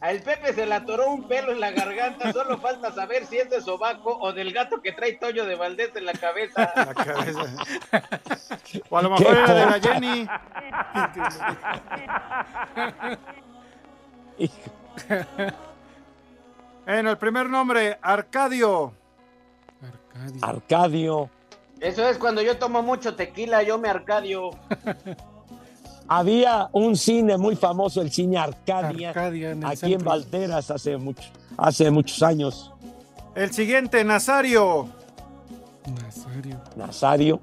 Al 0.00 0.20
Pepe 0.20 0.52
se 0.52 0.66
le 0.66 0.74
atoró 0.74 1.10
un 1.12 1.26
pelo 1.28 1.52
en 1.52 1.60
la 1.60 1.70
garganta. 1.70 2.32
Solo 2.32 2.58
falta 2.58 2.92
saber 2.92 3.24
si 3.24 3.38
es 3.38 3.48
de 3.48 3.60
sobaco 3.62 4.18
o 4.20 4.32
del 4.32 4.52
gato 4.52 4.82
que 4.82 4.92
trae 4.92 5.14
Toño 5.14 5.46
de 5.46 5.54
Valdés 5.54 5.94
en 5.94 6.04
la 6.04 6.12
cabeza. 6.12 6.72
La 6.74 6.92
cabeza. 6.92 7.44
O 8.90 8.98
a 8.98 9.02
lo 9.02 9.10
mejor 9.10 9.36
era 9.36 9.54
de 9.54 9.66
la 9.66 9.80
Jenny. 9.80 10.28
En 16.86 17.06
el 17.06 17.16
primer 17.16 17.48
nombre, 17.48 17.96
Arcadio. 18.02 18.92
Arcadio. 20.40 21.30
Eso 21.80 22.08
es 22.08 22.18
cuando 22.18 22.42
yo 22.42 22.58
tomo 22.58 22.82
mucho 22.82 23.14
tequila, 23.14 23.62
yo 23.62 23.78
me 23.78 23.88
arcadio. 23.88 24.50
Había 26.08 26.68
un 26.72 26.96
cine 26.96 27.38
muy 27.38 27.56
famoso, 27.56 28.02
el 28.02 28.12
cine 28.12 28.36
Arcadia, 28.36 29.10
Arcadia, 29.10 29.52
en 29.52 29.62
el 29.62 29.68
aquí 29.68 29.94
en. 29.94 30.04
Valteras 30.04 30.70
hace, 30.70 30.96
mucho, 30.96 31.30
hace 31.56 31.90
muchos 31.90 32.22
años. 32.22 32.72
El 33.34 33.52
siguiente, 33.52 34.04
Nazario. 34.04 34.88
Nazario. 35.86 36.60
Nazario. 36.76 37.40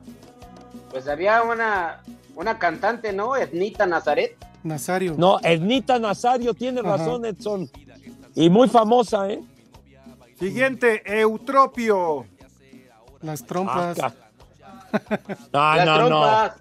Pues 0.92 1.08
había 1.08 1.42
una, 1.42 2.02
una 2.36 2.60
cantante, 2.60 3.14
¿no? 3.14 3.36
Etnita 3.36 3.86
Nazaret. 3.86 4.38
Nazario. 4.64 5.16
No, 5.18 5.40
Ednita 5.42 6.00
Nazario 6.00 6.54
tiene 6.54 6.80
Ajá. 6.82 6.98
razón, 6.98 7.26
Edson. 7.26 7.70
Y 8.36 8.50
muy 8.50 8.68
famosa, 8.70 9.30
¿eh? 9.30 9.42
Siguiente, 10.40 11.02
Eutropio. 11.22 12.26
Las 13.22 13.46
trompas. 13.46 14.00
Acá. 14.00 14.16
No, 15.54 15.76
Las 15.76 15.86
no, 15.86 15.98
no. 15.98 16.08
trompas. 16.08 16.54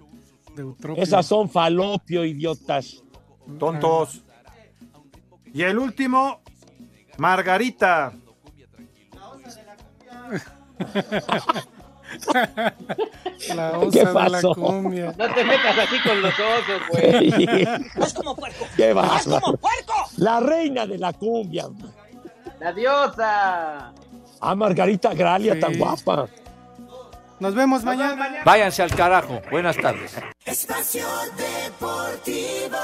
de 0.55 0.61
Eutropio. 0.61 1.03
Esas 1.03 1.25
son 1.25 1.49
falopio, 1.49 2.23
idiotas. 2.23 3.03
Tontos. 3.57 4.21
Y 5.53 5.63
el 5.63 5.79
último, 5.79 6.41
Margarita. 7.17 8.13
La 9.11 9.11
¿Qué 9.11 9.47
osa 9.47 9.59
de 9.61 9.65
la 9.65 9.75
pasó? 14.13 14.53
cumbia. 14.55 15.13
No 15.17 15.33
te 15.33 15.43
metas 15.43 15.77
así 15.77 15.99
con 16.01 16.21
los 16.21 16.33
osos, 16.33 16.81
güey. 16.91 17.67
¡Haz 18.01 18.13
como 18.13 18.35
puerco! 18.35 18.65
¡Qué 18.75 18.89
¡Haz 18.89 18.95
bárbaro! 18.95 19.41
como 19.41 19.57
puerco! 19.57 19.93
La 20.17 20.39
reina 20.39 20.85
de 20.85 20.97
la 20.97 21.13
cumbia. 21.13 21.67
La 22.59 22.73
diosa. 22.73 23.93
Ah, 24.41 24.55
Margarita 24.55 25.13
Gralia, 25.13 25.53
Sí. 25.53 25.59
tan 25.59 25.77
guapa. 25.77 26.27
Nos 27.39 27.55
vemos 27.55 27.83
mañana. 27.83 28.41
Váyanse 28.43 28.83
al 28.83 28.93
carajo. 28.93 29.41
Buenas 29.49 29.77
tardes. 29.77 30.13
Espacio 30.45 31.05
Deportivo. 31.37 32.77